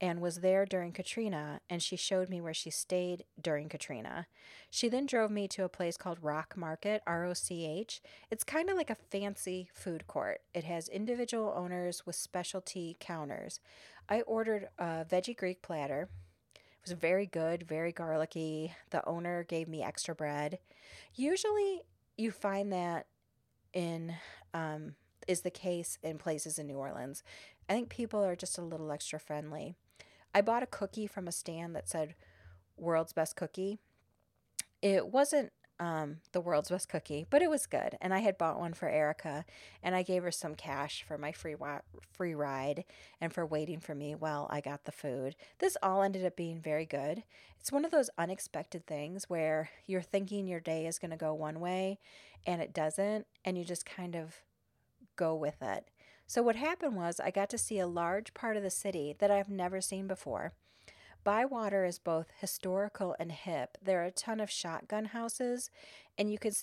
and 0.00 0.20
was 0.20 0.36
there 0.36 0.64
during 0.64 0.92
Katrina, 0.92 1.60
and 1.68 1.82
she 1.82 1.96
showed 1.96 2.28
me 2.28 2.40
where 2.40 2.54
she 2.54 2.70
stayed 2.70 3.24
during 3.40 3.68
Katrina. 3.68 4.26
She 4.70 4.88
then 4.88 5.06
drove 5.06 5.30
me 5.30 5.46
to 5.48 5.64
a 5.64 5.68
place 5.68 5.96
called 5.96 6.22
Roch 6.22 6.56
Market, 6.56 7.02
R 7.06 7.24
O 7.24 7.34
C 7.34 7.66
H. 7.66 8.00
It's 8.30 8.44
kind 8.44 8.70
of 8.70 8.76
like 8.76 8.90
a 8.90 8.94
fancy 8.94 9.68
food 9.74 10.06
court. 10.06 10.40
It 10.54 10.64
has 10.64 10.88
individual 10.88 11.52
owners 11.56 12.06
with 12.06 12.16
specialty 12.16 12.96
counters. 12.98 13.60
I 14.08 14.22
ordered 14.22 14.68
a 14.78 15.04
veggie 15.04 15.36
Greek 15.36 15.62
platter 15.62 16.08
it 16.82 16.88
was 16.88 16.98
very 16.98 17.26
good, 17.26 17.68
very 17.68 17.92
garlicky. 17.92 18.72
The 18.88 19.06
owner 19.06 19.44
gave 19.44 19.68
me 19.68 19.82
extra 19.82 20.14
bread. 20.14 20.58
Usually, 21.14 21.82
you 22.16 22.30
find 22.30 22.72
that 22.72 23.06
in 23.74 24.14
um, 24.54 24.94
is 25.28 25.42
the 25.42 25.50
case 25.50 25.98
in 26.02 26.16
places 26.16 26.58
in 26.58 26.66
New 26.66 26.78
Orleans. 26.78 27.22
I 27.68 27.74
think 27.74 27.90
people 27.90 28.24
are 28.24 28.34
just 28.34 28.56
a 28.56 28.62
little 28.62 28.90
extra 28.90 29.20
friendly. 29.20 29.74
I 30.34 30.40
bought 30.40 30.62
a 30.62 30.66
cookie 30.66 31.06
from 31.06 31.28
a 31.28 31.32
stand 31.32 31.74
that 31.76 31.88
said 31.88 32.14
"World's 32.76 33.12
Best 33.12 33.36
Cookie." 33.36 33.78
It 34.82 35.08
wasn't 35.08 35.52
um, 35.80 36.18
the 36.32 36.42
world's 36.42 36.68
best 36.68 36.90
cookie, 36.90 37.26
but 37.30 37.40
it 37.40 37.48
was 37.48 37.66
good. 37.66 37.96
And 38.02 38.12
I 38.12 38.18
had 38.18 38.36
bought 38.36 38.60
one 38.60 38.74
for 38.74 38.88
Erica, 38.88 39.46
and 39.82 39.94
I 39.94 40.02
gave 40.02 40.22
her 40.22 40.30
some 40.30 40.54
cash 40.54 41.02
for 41.02 41.16
my 41.16 41.32
free 41.32 41.54
wa- 41.54 41.80
free 42.12 42.34
ride 42.34 42.84
and 43.18 43.32
for 43.32 43.46
waiting 43.46 43.80
for 43.80 43.94
me 43.94 44.14
while 44.14 44.46
I 44.50 44.60
got 44.60 44.84
the 44.84 44.92
food. 44.92 45.36
This 45.58 45.78
all 45.82 46.02
ended 46.02 46.26
up 46.26 46.36
being 46.36 46.60
very 46.60 46.84
good. 46.84 47.24
It's 47.58 47.72
one 47.72 47.86
of 47.86 47.90
those 47.90 48.10
unexpected 48.18 48.86
things 48.86 49.30
where 49.30 49.70
you're 49.86 50.02
thinking 50.02 50.46
your 50.46 50.60
day 50.60 50.86
is 50.86 50.98
going 50.98 51.12
to 51.12 51.16
go 51.16 51.32
one 51.32 51.60
way, 51.60 51.98
and 52.46 52.60
it 52.60 52.74
doesn't, 52.74 53.26
and 53.44 53.56
you 53.56 53.64
just 53.64 53.86
kind 53.86 54.14
of 54.14 54.42
go 55.16 55.34
with 55.34 55.62
it. 55.62 55.88
So 56.30 56.42
what 56.42 56.54
happened 56.54 56.94
was 56.94 57.18
I 57.18 57.32
got 57.32 57.50
to 57.50 57.58
see 57.58 57.80
a 57.80 57.88
large 57.88 58.34
part 58.34 58.56
of 58.56 58.62
the 58.62 58.70
city 58.70 59.16
that 59.18 59.32
I've 59.32 59.48
never 59.48 59.80
seen 59.80 60.06
before. 60.06 60.52
Bywater 61.24 61.84
is 61.84 61.98
both 61.98 62.28
historical 62.40 63.16
and 63.18 63.32
hip. 63.32 63.76
There 63.82 64.00
are 64.00 64.04
a 64.04 64.12
ton 64.12 64.38
of 64.38 64.48
shotgun 64.48 65.06
houses, 65.06 65.70
and 66.16 66.30
you 66.30 66.38
could 66.38 66.54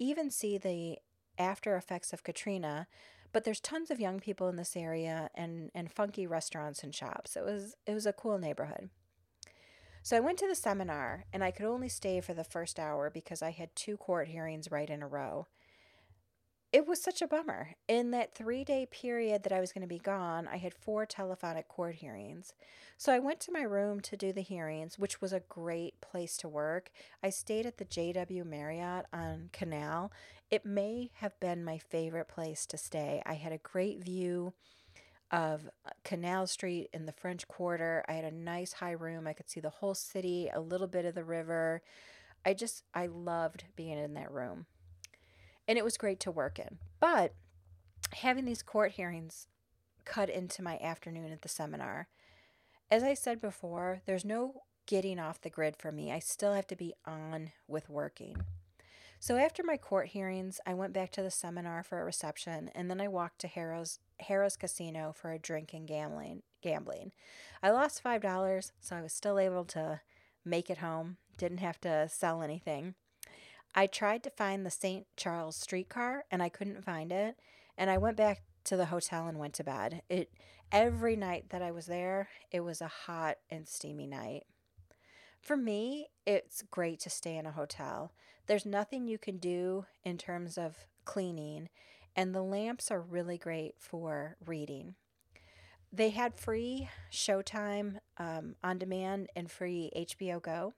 even 0.00 0.28
see 0.32 0.58
the 0.58 0.98
after 1.38 1.76
effects 1.76 2.12
of 2.12 2.24
Katrina. 2.24 2.88
But 3.30 3.44
there's 3.44 3.60
tons 3.60 3.92
of 3.92 4.00
young 4.00 4.18
people 4.18 4.48
in 4.48 4.56
this 4.56 4.74
area 4.74 5.30
and, 5.36 5.70
and 5.72 5.92
funky 5.92 6.26
restaurants 6.26 6.82
and 6.82 6.92
shops. 6.92 7.36
It 7.36 7.44
was 7.44 7.76
it 7.86 7.94
was 7.94 8.06
a 8.06 8.12
cool 8.12 8.38
neighborhood. 8.38 8.90
So 10.02 10.16
I 10.16 10.20
went 10.20 10.38
to 10.38 10.48
the 10.48 10.56
seminar 10.56 11.26
and 11.32 11.44
I 11.44 11.52
could 11.52 11.66
only 11.66 11.88
stay 11.88 12.20
for 12.20 12.34
the 12.34 12.42
first 12.42 12.80
hour 12.80 13.08
because 13.08 13.40
I 13.40 13.52
had 13.52 13.76
two 13.76 13.96
court 13.96 14.26
hearings 14.26 14.72
right 14.72 14.90
in 14.90 15.00
a 15.00 15.06
row 15.06 15.46
it 16.72 16.86
was 16.86 17.02
such 17.02 17.20
a 17.20 17.26
bummer. 17.26 17.74
In 17.86 18.12
that 18.12 18.34
three 18.34 18.64
day 18.64 18.86
period 18.86 19.42
that 19.42 19.52
I 19.52 19.60
was 19.60 19.72
going 19.72 19.82
to 19.82 19.88
be 19.88 19.98
gone, 19.98 20.48
I 20.50 20.56
had 20.56 20.74
four 20.74 21.04
telephonic 21.04 21.68
court 21.68 21.96
hearings. 21.96 22.54
So 22.96 23.12
I 23.12 23.18
went 23.18 23.40
to 23.40 23.52
my 23.52 23.62
room 23.62 24.00
to 24.00 24.16
do 24.16 24.32
the 24.32 24.40
hearings, 24.40 24.98
which 24.98 25.20
was 25.20 25.32
a 25.32 25.42
great 25.48 26.00
place 26.00 26.36
to 26.38 26.48
work. 26.48 26.90
I 27.22 27.28
stayed 27.28 27.66
at 27.66 27.76
the 27.76 27.84
JW 27.84 28.46
Marriott 28.46 29.06
on 29.12 29.50
Canal. 29.52 30.12
It 30.50 30.64
may 30.64 31.10
have 31.16 31.38
been 31.40 31.64
my 31.64 31.76
favorite 31.76 32.28
place 32.28 32.64
to 32.66 32.78
stay. 32.78 33.22
I 33.26 33.34
had 33.34 33.52
a 33.52 33.58
great 33.58 34.02
view 34.02 34.54
of 35.30 35.68
uh, 35.84 35.90
Canal 36.04 36.46
Street 36.46 36.88
in 36.92 37.04
the 37.06 37.12
French 37.12 37.48
Quarter. 37.48 38.04
I 38.08 38.12
had 38.12 38.24
a 38.24 38.30
nice 38.30 38.74
high 38.74 38.92
room. 38.92 39.26
I 39.26 39.32
could 39.34 39.50
see 39.50 39.60
the 39.60 39.70
whole 39.70 39.94
city, 39.94 40.50
a 40.52 40.60
little 40.60 40.86
bit 40.86 41.04
of 41.04 41.14
the 41.14 41.24
river. 41.24 41.82
I 42.46 42.54
just, 42.54 42.84
I 42.94 43.06
loved 43.06 43.64
being 43.76 43.98
in 43.98 44.14
that 44.14 44.30
room 44.30 44.66
and 45.72 45.78
it 45.78 45.84
was 45.84 45.96
great 45.96 46.20
to 46.20 46.30
work 46.30 46.58
in. 46.58 46.76
But 47.00 47.32
having 48.16 48.44
these 48.44 48.62
court 48.62 48.92
hearings 48.92 49.46
cut 50.04 50.28
into 50.28 50.60
my 50.62 50.76
afternoon 50.76 51.32
at 51.32 51.40
the 51.40 51.48
seminar, 51.48 52.08
as 52.90 53.02
I 53.02 53.14
said 53.14 53.40
before, 53.40 54.02
there's 54.04 54.22
no 54.22 54.64
getting 54.84 55.18
off 55.18 55.40
the 55.40 55.48
grid 55.48 55.76
for 55.78 55.90
me. 55.90 56.12
I 56.12 56.18
still 56.18 56.52
have 56.52 56.66
to 56.66 56.76
be 56.76 56.92
on 57.06 57.52
with 57.66 57.88
working. 57.88 58.36
So 59.18 59.38
after 59.38 59.62
my 59.64 59.78
court 59.78 60.08
hearings, 60.08 60.60
I 60.66 60.74
went 60.74 60.92
back 60.92 61.10
to 61.12 61.22
the 61.22 61.30
seminar 61.30 61.82
for 61.82 62.02
a 62.02 62.04
reception, 62.04 62.68
and 62.74 62.90
then 62.90 63.00
I 63.00 63.08
walked 63.08 63.38
to 63.38 63.48
Harrah's 63.48 63.98
Harrah's 64.28 64.58
Casino 64.58 65.14
for 65.16 65.32
a 65.32 65.38
drink 65.38 65.72
and 65.72 65.88
gambling. 65.88 66.42
Gambling. 66.60 67.12
I 67.62 67.70
lost 67.70 68.02
five 68.02 68.20
dollars, 68.20 68.72
so 68.78 68.94
I 68.94 69.00
was 69.00 69.14
still 69.14 69.38
able 69.38 69.64
to 69.64 70.02
make 70.44 70.68
it 70.68 70.78
home. 70.78 71.16
Didn't 71.38 71.60
have 71.60 71.80
to 71.80 72.10
sell 72.10 72.42
anything. 72.42 72.94
I 73.74 73.86
tried 73.86 74.22
to 74.24 74.30
find 74.30 74.64
the 74.64 74.70
St. 74.70 75.06
Charles 75.16 75.56
streetcar 75.56 76.24
and 76.30 76.42
I 76.42 76.48
couldn't 76.48 76.84
find 76.84 77.10
it. 77.10 77.36
And 77.76 77.90
I 77.90 77.98
went 77.98 78.16
back 78.16 78.42
to 78.64 78.76
the 78.76 78.86
hotel 78.86 79.26
and 79.26 79.38
went 79.38 79.54
to 79.54 79.64
bed. 79.64 80.02
It 80.08 80.30
every 80.70 81.16
night 81.16 81.50
that 81.50 81.62
I 81.62 81.70
was 81.70 81.86
there, 81.86 82.28
it 82.50 82.60
was 82.60 82.80
a 82.80 82.88
hot 82.88 83.38
and 83.50 83.66
steamy 83.66 84.06
night. 84.06 84.44
For 85.40 85.56
me, 85.56 86.08
it's 86.24 86.62
great 86.70 87.00
to 87.00 87.10
stay 87.10 87.36
in 87.36 87.46
a 87.46 87.52
hotel. 87.52 88.12
There's 88.46 88.64
nothing 88.66 89.08
you 89.08 89.18
can 89.18 89.38
do 89.38 89.86
in 90.04 90.16
terms 90.18 90.56
of 90.56 90.86
cleaning, 91.04 91.68
and 92.14 92.34
the 92.34 92.42
lamps 92.42 92.90
are 92.90 93.00
really 93.00 93.38
great 93.38 93.74
for 93.78 94.36
reading. 94.44 94.94
They 95.92 96.10
had 96.10 96.34
free 96.34 96.88
Showtime 97.10 97.98
um, 98.18 98.54
on 98.62 98.78
demand 98.78 99.28
and 99.34 99.50
free 99.50 99.90
HBO 99.96 100.40
Go. 100.40 100.74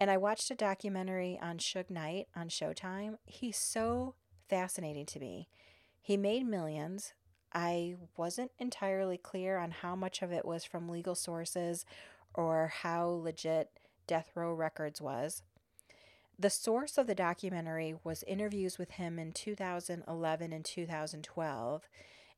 And 0.00 0.10
I 0.10 0.16
watched 0.16 0.50
a 0.50 0.54
documentary 0.54 1.38
on 1.42 1.58
Suge 1.58 1.90
Knight 1.90 2.28
on 2.34 2.48
Showtime. 2.48 3.18
He's 3.26 3.58
so 3.58 4.14
fascinating 4.48 5.04
to 5.06 5.20
me. 5.20 5.48
He 6.00 6.16
made 6.16 6.46
millions. 6.46 7.12
I 7.52 7.96
wasn't 8.16 8.52
entirely 8.58 9.18
clear 9.18 9.58
on 9.58 9.72
how 9.72 9.94
much 9.94 10.22
of 10.22 10.32
it 10.32 10.46
was 10.46 10.64
from 10.64 10.88
legal 10.88 11.14
sources 11.14 11.84
or 12.32 12.72
how 12.82 13.08
legit 13.08 13.68
Death 14.06 14.30
Row 14.34 14.54
Records 14.54 15.02
was. 15.02 15.42
The 16.38 16.48
source 16.48 16.96
of 16.96 17.06
the 17.06 17.14
documentary 17.14 17.94
was 18.02 18.24
interviews 18.26 18.78
with 18.78 18.92
him 18.92 19.18
in 19.18 19.32
2011 19.32 20.52
and 20.54 20.64
2012, 20.64 21.88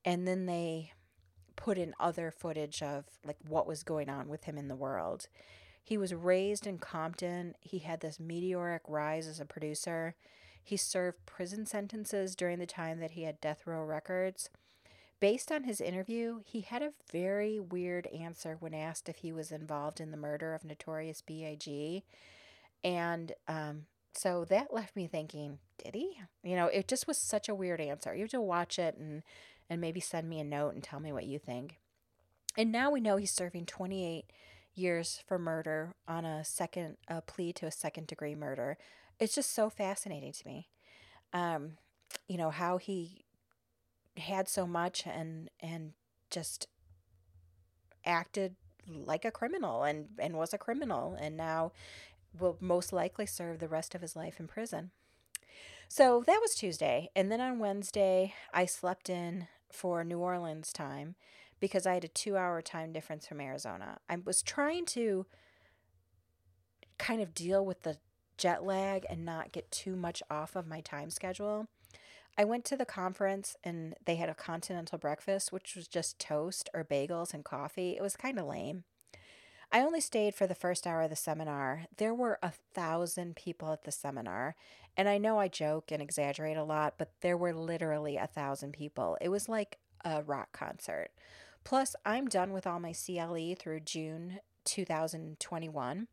and 0.05 0.27
then 0.27 0.47
they 0.47 0.93
put 1.55 1.79
in 1.79 1.95
other 2.01 2.33
footage 2.33 2.83
of 2.83 3.05
like 3.25 3.37
what 3.47 3.69
was 3.69 3.85
going 3.85 4.09
on 4.09 4.29
with 4.29 4.45
him 4.45 4.59
in 4.59 4.67
the 4.67 4.75
world. 4.75 5.29
He 5.83 5.99
was 5.99 6.15
raised 6.15 6.67
in 6.67 6.79
Compton. 6.79 7.55
He 7.61 7.81
had 7.81 8.01
this 8.01 8.21
meteoric 8.21 8.83
rise 8.87 9.27
as 9.27 9.41
a 9.41 9.45
producer. 9.45 10.15
He 10.63 10.77
served 10.77 11.27
prison 11.27 11.67
sentences 11.67 12.37
during 12.37 12.59
the 12.59 12.67
time 12.67 13.01
that 13.01 13.13
he 13.13 13.23
had 13.25 13.41
death 13.41 13.67
row 13.67 13.85
records. 13.85 14.49
Based 15.19 15.53
on 15.53 15.65
his 15.65 15.81
interview, 15.81 16.41
he 16.45 16.63
had 16.63 16.83
a 16.83 16.93
very 17.11 17.61
weird 17.61 18.09
answer 18.09 18.57
when 18.59 18.75
asked 18.75 19.09
if 19.09 19.19
he 19.19 19.33
was 19.33 19.53
involved 19.53 20.01
in 20.01 20.11
the 20.11 20.17
murder 20.17 20.55
of 20.55 20.65
Notorious 20.65 21.21
B.I.G. 21.21 22.03
And 22.83 23.33
um, 23.47 23.87
so 24.15 24.45
that 24.47 24.75
left 24.75 24.97
me 24.97 25.07
thinking, 25.07 25.59
did 25.83 25.95
he? 25.95 26.19
You 26.43 26.57
know, 26.57 26.67
it 26.67 26.89
just 26.89 27.07
was 27.07 27.19
such 27.19 27.49
a 27.49 27.55
weird 27.55 27.81
answer. 27.81 28.15
You 28.15 28.23
have 28.23 28.31
to 28.31 28.41
watch 28.41 28.79
it 28.79 28.97
and 28.97 29.23
and 29.71 29.81
maybe 29.81 30.01
send 30.01 30.29
me 30.29 30.39
a 30.39 30.45
note 30.45 30.75
and 30.75 30.83
tell 30.83 31.01
me 31.01 31.13
what 31.13 31.25
you 31.25 31.39
think. 31.39 31.79
And 32.59 32.71
now 32.71 32.91
we 32.91 33.01
know 33.01 33.17
he's 33.17 33.31
serving 33.31 33.67
28 33.67 34.27
years 34.75 35.23
for 35.27 35.39
murder 35.39 35.95
on 36.09 36.25
a 36.25 36.45
second 36.45 36.97
a 37.09 37.21
plea 37.21 37.53
to 37.55 37.67
a 37.67 37.71
second 37.71 38.07
degree 38.07 38.35
murder. 38.35 38.79
It's 39.19 39.35
just 39.35 39.55
so 39.55 39.71
fascinating 39.71 40.33
to 40.33 40.47
me. 40.47 40.69
Um, 41.33 41.73
you 42.29 42.37
know 42.37 42.51
how 42.51 42.79
he 42.79 43.25
had 44.17 44.49
so 44.49 44.67
much 44.67 45.07
and 45.07 45.51
and 45.61 45.93
just 46.31 46.67
acted 48.05 48.57
like 48.89 49.25
a 49.25 49.31
criminal 49.31 49.85
and 49.85 50.09
and 50.19 50.37
was 50.37 50.53
a 50.53 50.59
criminal 50.59 51.17
and 51.21 51.37
now 51.37 51.73
will 52.39 52.57
most 52.61 52.93
likely 52.93 53.27
serve 53.27 53.59
the 53.59 53.69
rest 53.69 53.95
of 53.95 54.01
his 54.01 54.17
life 54.17 54.41
in 54.41 54.47
prison. 54.47 54.91
So 55.89 56.25
that 56.27 56.41
was 56.41 56.55
Tuesday. 56.55 57.11
And 57.15 57.31
then 57.31 57.43
on 57.43 57.59
Wednesday, 57.59 58.33
I 58.55 58.65
slept 58.65 59.11
in 59.11 59.49
for 59.71 60.03
New 60.05 60.19
Orleans 60.19 60.73
time 60.73 61.17
because 61.63 61.87
I 61.87 61.95
had 61.95 62.03
a 62.05 62.09
two 62.09 62.37
hour 62.37 62.61
time 62.61 62.93
difference 62.93 63.25
from 63.25 63.41
Arizona. 63.41 63.99
I 64.11 64.17
was 64.17 64.43
trying 64.43 64.85
to 64.87 65.27
kind 66.99 67.23
of 67.23 67.35
deal 67.35 67.65
with 67.65 67.83
the 67.83 67.99
jet 68.37 68.65
lag 68.65 69.07
and 69.09 69.25
not 69.25 69.53
get 69.53 69.71
too 69.71 69.95
much 69.95 70.25
off 70.29 70.57
of 70.57 70.67
my 70.67 70.81
time 70.81 71.09
schedule. 71.09 71.69
I 72.37 72.45
went 72.45 72.65
to 72.65 72.77
the 72.77 72.85
conference 72.85 73.55
and 73.63 73.95
they 74.05 74.17
had 74.17 74.29
a 74.29 74.35
continental 74.35 74.99
breakfast, 74.99 75.53
which 75.53 75.77
was 75.77 75.87
just 75.87 76.19
toast 76.19 76.69
or 76.75 76.83
bagels 76.83 77.33
and 77.33 77.45
coffee. 77.45 77.97
It 77.97 78.03
was 78.03 78.17
kind 78.17 78.41
of 78.41 78.47
lame. 78.47 78.83
I 79.71 79.83
only 79.83 80.01
stayed 80.01 80.35
for 80.35 80.49
the 80.49 80.57
first 80.57 80.85
hour 80.85 81.03
of 81.03 81.11
the 81.11 81.17
seminar. 81.17 81.85
There 81.97 82.13
were 82.13 82.41
a 82.43 82.53
thousand 82.75 83.37
people 83.37 83.73
at 83.73 83.85
the 83.85 83.93
seminar. 83.93 84.57
And 84.97 85.09
I 85.09 85.19
know 85.19 85.39
I 85.39 85.47
joke 85.47 85.93
and 85.93 86.03
exaggerate 86.03 86.57
a 86.57 86.65
lot, 86.65 86.95
but 86.99 87.13
there 87.21 87.37
were 87.37 87.55
literally 87.55 88.17
a 88.17 88.27
thousand 88.27 88.73
people. 88.73 89.17
It 89.21 89.29
was 89.29 89.49
like 89.49 89.79
a 90.05 90.23
rock 90.23 90.53
concert. 90.53 91.11
Plus, 91.65 91.95
I'm 92.05 92.27
done 92.27 92.53
with 92.53 92.67
all 92.67 92.81
my 92.81 92.93
CLE 92.93 93.55
through 93.59 93.81
June 93.81 94.41
2021. 94.65 96.09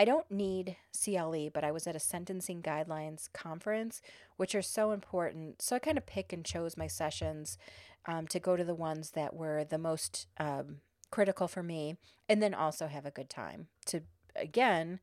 I 0.00 0.04
don't 0.04 0.30
need 0.30 0.76
CLE, 0.92 1.50
but 1.52 1.64
I 1.64 1.72
was 1.72 1.86
at 1.86 1.96
a 1.96 2.00
sentencing 2.00 2.62
guidelines 2.62 3.28
conference, 3.32 4.00
which 4.36 4.54
are 4.54 4.62
so 4.62 4.92
important. 4.92 5.60
So 5.60 5.74
I 5.74 5.80
kind 5.80 5.98
of 5.98 6.06
pick 6.06 6.32
and 6.32 6.44
chose 6.44 6.76
my 6.76 6.86
sessions 6.86 7.58
um, 8.06 8.28
to 8.28 8.38
go 8.38 8.56
to 8.56 8.64
the 8.64 8.76
ones 8.76 9.10
that 9.12 9.34
were 9.34 9.64
the 9.64 9.78
most 9.78 10.28
um, 10.38 10.76
critical 11.10 11.48
for 11.48 11.62
me, 11.62 11.96
and 12.28 12.42
then 12.42 12.54
also 12.54 12.86
have 12.86 13.06
a 13.06 13.10
good 13.10 13.28
time 13.28 13.66
to, 13.86 14.02
again, 14.36 15.00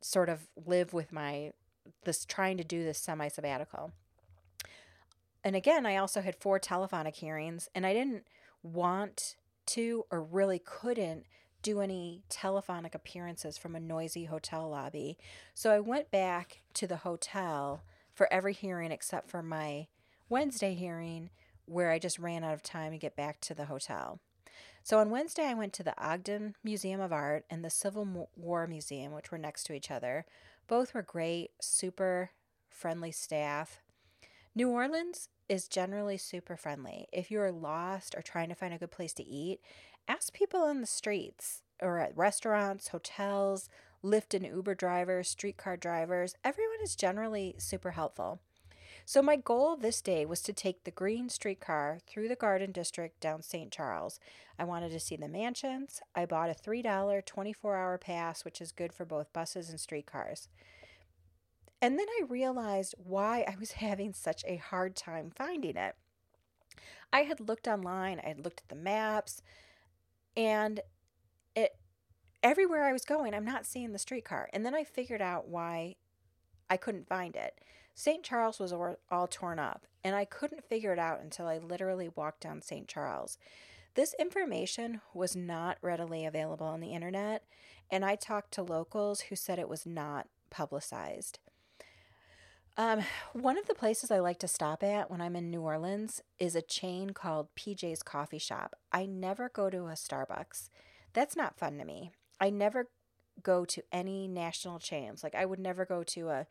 sort 0.00 0.28
of 0.28 0.48
live 0.66 0.92
with 0.92 1.12
my 1.12 1.52
this 2.04 2.24
trying 2.24 2.56
to 2.56 2.64
do 2.64 2.82
this 2.82 2.98
semi 2.98 3.28
sabbatical. 3.28 3.92
And 5.46 5.54
again, 5.54 5.86
I 5.86 5.96
also 5.96 6.22
had 6.22 6.34
four 6.34 6.58
telephonic 6.58 7.14
hearings, 7.14 7.68
and 7.72 7.86
I 7.86 7.92
didn't 7.92 8.26
want 8.64 9.36
to 9.66 10.04
or 10.10 10.20
really 10.20 10.58
couldn't 10.58 11.24
do 11.62 11.80
any 11.80 12.24
telephonic 12.28 12.96
appearances 12.96 13.56
from 13.56 13.76
a 13.76 13.80
noisy 13.80 14.24
hotel 14.24 14.68
lobby. 14.68 15.16
So 15.54 15.70
I 15.70 15.78
went 15.78 16.10
back 16.10 16.62
to 16.74 16.88
the 16.88 16.96
hotel 16.96 17.84
for 18.12 18.26
every 18.32 18.54
hearing 18.54 18.90
except 18.90 19.30
for 19.30 19.40
my 19.40 19.86
Wednesday 20.28 20.74
hearing, 20.74 21.30
where 21.64 21.92
I 21.92 22.00
just 22.00 22.18
ran 22.18 22.42
out 22.42 22.54
of 22.54 22.64
time 22.64 22.90
to 22.90 22.98
get 22.98 23.14
back 23.14 23.40
to 23.42 23.54
the 23.54 23.66
hotel. 23.66 24.18
So 24.82 24.98
on 24.98 25.10
Wednesday, 25.10 25.44
I 25.44 25.54
went 25.54 25.72
to 25.74 25.84
the 25.84 25.94
Ogden 25.96 26.56
Museum 26.64 27.00
of 27.00 27.12
Art 27.12 27.44
and 27.48 27.64
the 27.64 27.70
Civil 27.70 28.28
War 28.36 28.66
Museum, 28.66 29.12
which 29.12 29.30
were 29.30 29.38
next 29.38 29.62
to 29.66 29.74
each 29.74 29.92
other. 29.92 30.26
Both 30.66 30.92
were 30.92 31.02
great, 31.02 31.52
super 31.60 32.30
friendly 32.68 33.12
staff. 33.12 33.80
New 34.56 34.70
Orleans 34.70 35.28
is 35.48 35.68
generally 35.68 36.16
super 36.16 36.56
friendly. 36.56 37.08
If 37.12 37.30
you're 37.30 37.52
lost 37.52 38.14
or 38.16 38.22
trying 38.22 38.48
to 38.48 38.54
find 38.54 38.74
a 38.74 38.78
good 38.78 38.90
place 38.90 39.12
to 39.14 39.24
eat, 39.24 39.60
ask 40.08 40.32
people 40.32 40.60
on 40.60 40.80
the 40.80 40.86
streets 40.86 41.62
or 41.80 41.98
at 41.98 42.16
restaurants, 42.16 42.88
hotels, 42.88 43.68
Lyft 44.04 44.34
and 44.34 44.46
Uber 44.46 44.74
drivers, 44.74 45.28
streetcar 45.28 45.76
drivers. 45.76 46.34
Everyone 46.44 46.78
is 46.82 46.96
generally 46.96 47.54
super 47.58 47.92
helpful. 47.92 48.40
So, 49.04 49.22
my 49.22 49.36
goal 49.36 49.76
this 49.76 50.00
day 50.00 50.26
was 50.26 50.42
to 50.42 50.52
take 50.52 50.82
the 50.82 50.90
green 50.90 51.28
streetcar 51.28 52.00
through 52.08 52.26
the 52.28 52.34
Garden 52.34 52.72
District 52.72 53.20
down 53.20 53.42
St. 53.42 53.70
Charles. 53.70 54.18
I 54.58 54.64
wanted 54.64 54.90
to 54.90 55.00
see 55.00 55.14
the 55.14 55.28
mansions. 55.28 56.00
I 56.14 56.26
bought 56.26 56.50
a 56.50 56.54
$3 56.54 57.24
24 57.24 57.76
hour 57.76 57.98
pass, 57.98 58.44
which 58.44 58.60
is 58.60 58.72
good 58.72 58.92
for 58.92 59.04
both 59.04 59.32
buses 59.32 59.70
and 59.70 59.78
streetcars. 59.78 60.48
And 61.80 61.98
then 61.98 62.06
I 62.20 62.24
realized 62.26 62.94
why 62.98 63.44
I 63.46 63.56
was 63.58 63.72
having 63.82 64.12
such 64.12 64.44
a 64.46 64.56
hard 64.56 64.96
time 64.96 65.30
finding 65.34 65.76
it. 65.76 65.94
I 67.12 67.22
had 67.22 67.40
looked 67.40 67.68
online, 67.68 68.20
I 68.24 68.28
had 68.28 68.44
looked 68.44 68.62
at 68.62 68.68
the 68.68 68.82
maps, 68.82 69.40
and 70.36 70.80
it 71.54 71.76
everywhere 72.42 72.84
I 72.84 72.92
was 72.92 73.04
going, 73.04 73.32
I'm 73.32 73.44
not 73.44 73.66
seeing 73.66 73.92
the 73.92 73.98
streetcar. 73.98 74.48
And 74.52 74.66
then 74.66 74.74
I 74.74 74.84
figured 74.84 75.22
out 75.22 75.48
why 75.48 75.96
I 76.68 76.76
couldn't 76.76 77.08
find 77.08 77.36
it. 77.36 77.60
St. 77.94 78.22
Charles 78.22 78.58
was 78.60 78.74
all 79.10 79.26
torn 79.26 79.58
up, 79.58 79.86
and 80.04 80.14
I 80.14 80.26
couldn't 80.26 80.68
figure 80.68 80.92
it 80.92 80.98
out 80.98 81.22
until 81.22 81.46
I 81.46 81.58
literally 81.58 82.10
walked 82.14 82.42
down 82.42 82.60
St. 82.60 82.86
Charles. 82.86 83.38
This 83.94 84.14
information 84.18 85.00
was 85.14 85.34
not 85.34 85.78
readily 85.80 86.26
available 86.26 86.66
on 86.66 86.80
the 86.80 86.92
internet, 86.92 87.44
and 87.90 88.04
I 88.04 88.16
talked 88.16 88.52
to 88.52 88.62
locals 88.62 89.22
who 89.22 89.36
said 89.36 89.58
it 89.58 89.70
was 89.70 89.86
not 89.86 90.28
publicized. 90.50 91.38
Um, 92.78 93.00
one 93.32 93.56
of 93.56 93.66
the 93.66 93.74
places 93.74 94.10
I 94.10 94.18
like 94.18 94.38
to 94.40 94.48
stop 94.48 94.82
at 94.82 95.10
when 95.10 95.22
I'm 95.22 95.34
in 95.34 95.50
New 95.50 95.62
Orleans 95.62 96.20
is 96.38 96.54
a 96.54 96.60
chain 96.60 97.10
called 97.10 97.54
PJ's 97.56 98.02
Coffee 98.02 98.38
Shop. 98.38 98.76
I 98.92 99.06
never 99.06 99.48
go 99.48 99.70
to 99.70 99.86
a 99.86 99.92
Starbucks. 99.92 100.68
That's 101.14 101.36
not 101.36 101.58
fun 101.58 101.78
to 101.78 101.86
me. 101.86 102.10
I 102.38 102.50
never 102.50 102.88
go 103.42 103.64
to 103.64 103.82
any 103.92 104.28
national 104.28 104.78
chains. 104.78 105.22
Like 105.22 105.34
I 105.34 105.46
would 105.46 105.58
never 105.58 105.86
go 105.86 106.02
to 106.02 106.28
a 106.28 106.46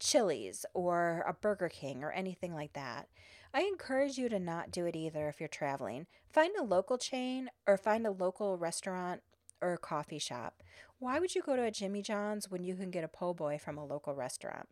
Chili's 0.00 0.66
or 0.74 1.24
a 1.28 1.34
Burger 1.34 1.68
King 1.68 2.02
or 2.02 2.10
anything 2.10 2.52
like 2.52 2.72
that. 2.72 3.08
I 3.54 3.62
encourage 3.62 4.18
you 4.18 4.28
to 4.28 4.40
not 4.40 4.72
do 4.72 4.86
it 4.86 4.96
either 4.96 5.28
if 5.28 5.38
you're 5.38 5.48
traveling. 5.48 6.06
Find 6.32 6.52
a 6.58 6.64
local 6.64 6.98
chain 6.98 7.48
or 7.68 7.76
find 7.76 8.08
a 8.08 8.12
local 8.12 8.56
restaurant 8.58 9.22
or 9.60 9.76
coffee 9.76 10.18
shop. 10.18 10.64
Why 10.98 11.20
would 11.20 11.36
you 11.36 11.42
go 11.42 11.54
to 11.54 11.62
a 11.62 11.70
Jimmy 11.70 12.02
John's 12.02 12.50
when 12.50 12.64
you 12.64 12.74
can 12.74 12.90
get 12.90 13.04
a 13.04 13.08
po' 13.08 13.34
boy 13.34 13.58
from 13.58 13.78
a 13.78 13.84
local 13.84 14.16
restaurant? 14.16 14.68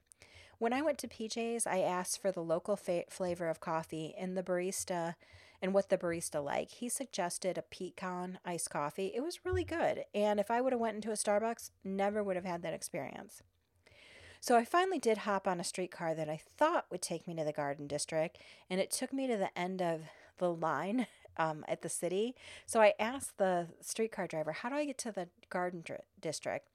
When 0.59 0.73
I 0.73 0.83
went 0.83 0.99
to 0.99 1.09
PJ's, 1.09 1.69
I 1.69 1.79
asked 1.79 2.21
for 2.21 2.33
the 2.33 2.43
local 2.43 2.75
fa- 2.75 3.05
flavor 3.09 3.49
of 3.49 3.61
coffee 3.61 4.13
and 4.19 4.37
the 4.37 4.43
barista 4.43 5.15
and 5.63 5.73
what 5.73 5.89
the 5.89 5.97
barista 5.99 6.45
like. 6.45 6.71
He 6.71 6.89
suggested 6.89 7.57
a 7.57 7.63
pecan 7.63 8.41
iced 8.45 8.71
coffee. 8.71 9.13
It 9.15 9.23
was 9.23 9.45
really 9.45 9.63
good, 9.63 10.05
and 10.13 10.41
if 10.41 10.51
I 10.51 10.61
would 10.61 10.73
have 10.73 10.81
went 10.81 10.97
into 10.97 11.11
a 11.11 11.15
Starbucks, 11.15 11.71
never 11.85 12.25
would 12.25 12.35
have 12.35 12.45
had 12.45 12.63
that 12.63 12.75
experience. 12.75 13.43
So 14.41 14.57
I 14.57 14.65
finally 14.65 14.99
did 14.99 15.19
hop 15.19 15.47
on 15.47 15.61
a 15.61 15.65
streetcar 15.65 16.15
that 16.15 16.29
I 16.29 16.41
thought 16.57 16.87
would 16.91 17.03
take 17.03 17.27
me 17.27 17.35
to 17.37 17.45
the 17.45 17.53
Garden 17.53 17.87
District, 17.87 18.39
and 18.69 18.81
it 18.81 18.91
took 18.91 19.13
me 19.13 19.29
to 19.29 19.37
the 19.37 19.57
end 19.57 19.81
of 19.81 20.03
the 20.39 20.53
line 20.53 21.07
um, 21.37 21.65
at 21.69 21.83
the 21.83 21.89
city. 21.89 22.35
So 22.67 22.81
I 22.81 22.95
asked 22.99 23.39
the 23.39 23.69
streetcar 23.81 24.27
driver, 24.27 24.53
How 24.53 24.71
do 24.71 24.75
I 24.75 24.87
get 24.87 24.99
to 24.99 25.13
the 25.13 25.29
Garden 25.51 25.85
District? 26.21 26.67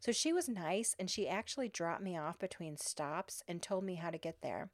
So 0.00 0.12
she 0.12 0.32
was 0.32 0.48
nice, 0.48 0.94
and 0.98 1.10
she 1.10 1.28
actually 1.28 1.68
dropped 1.68 2.02
me 2.02 2.16
off 2.16 2.38
between 2.38 2.76
stops 2.76 3.42
and 3.48 3.60
told 3.60 3.84
me 3.84 3.96
how 3.96 4.10
to 4.10 4.18
get 4.18 4.42
there. 4.42 4.70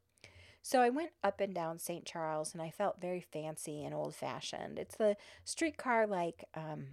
So 0.62 0.80
I 0.80 0.88
went 0.88 1.10
up 1.22 1.40
and 1.40 1.54
down 1.54 1.78
St. 1.78 2.04
Charles, 2.04 2.52
and 2.52 2.62
I 2.62 2.70
felt 2.70 3.00
very 3.00 3.20
fancy 3.20 3.84
and 3.84 3.94
old 3.94 4.14
fashioned. 4.14 4.78
It's 4.78 4.96
the 4.96 5.16
streetcar 5.44 6.06
like 6.06 6.44
um, 6.54 6.86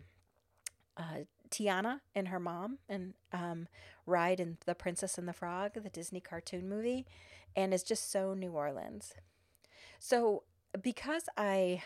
uh, 0.97 1.23
Tiana 1.49 2.01
and 2.15 2.27
her 2.29 2.39
mom 2.39 2.79
and 2.89 3.13
um, 3.31 3.67
ride 4.05 4.39
in 4.39 4.57
The 4.65 4.75
Princess 4.75 5.17
and 5.17 5.27
the 5.27 5.33
Frog, 5.33 5.73
the 5.75 5.89
Disney 5.89 6.19
cartoon 6.19 6.67
movie, 6.67 7.05
and 7.55 7.73
is 7.73 7.83
just 7.83 8.11
so 8.11 8.33
New 8.33 8.51
Orleans. 8.51 9.13
So, 9.99 10.43
because 10.81 11.23
I 11.37 11.83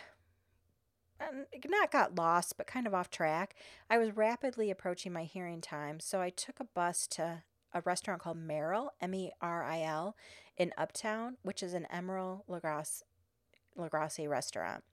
not 1.65 1.91
got 1.91 2.15
lost, 2.15 2.58
but 2.58 2.67
kind 2.67 2.88
of 2.88 2.93
off 2.93 3.10
track, 3.10 3.56
I 3.89 3.97
was 3.97 4.15
rapidly 4.15 4.69
approaching 4.69 5.13
my 5.13 5.23
hearing 5.23 5.62
time. 5.62 5.99
So, 5.99 6.21
I 6.21 6.30
took 6.30 6.60
a 6.60 6.65
bus 6.65 7.08
to 7.12 7.43
a 7.73 7.82
restaurant 7.82 8.21
called 8.21 8.38
Meril, 8.38 8.89
M 9.01 9.13
E 9.13 9.32
R 9.41 9.63
I 9.63 9.82
L, 9.82 10.15
in 10.58 10.73
Uptown, 10.78 11.38
which 11.43 11.62
is 11.62 11.73
an 11.73 11.88
Emeril 11.93 12.41
Lagasse, 12.49 13.04
Lagasse 13.78 14.28
restaurant. 14.30 14.84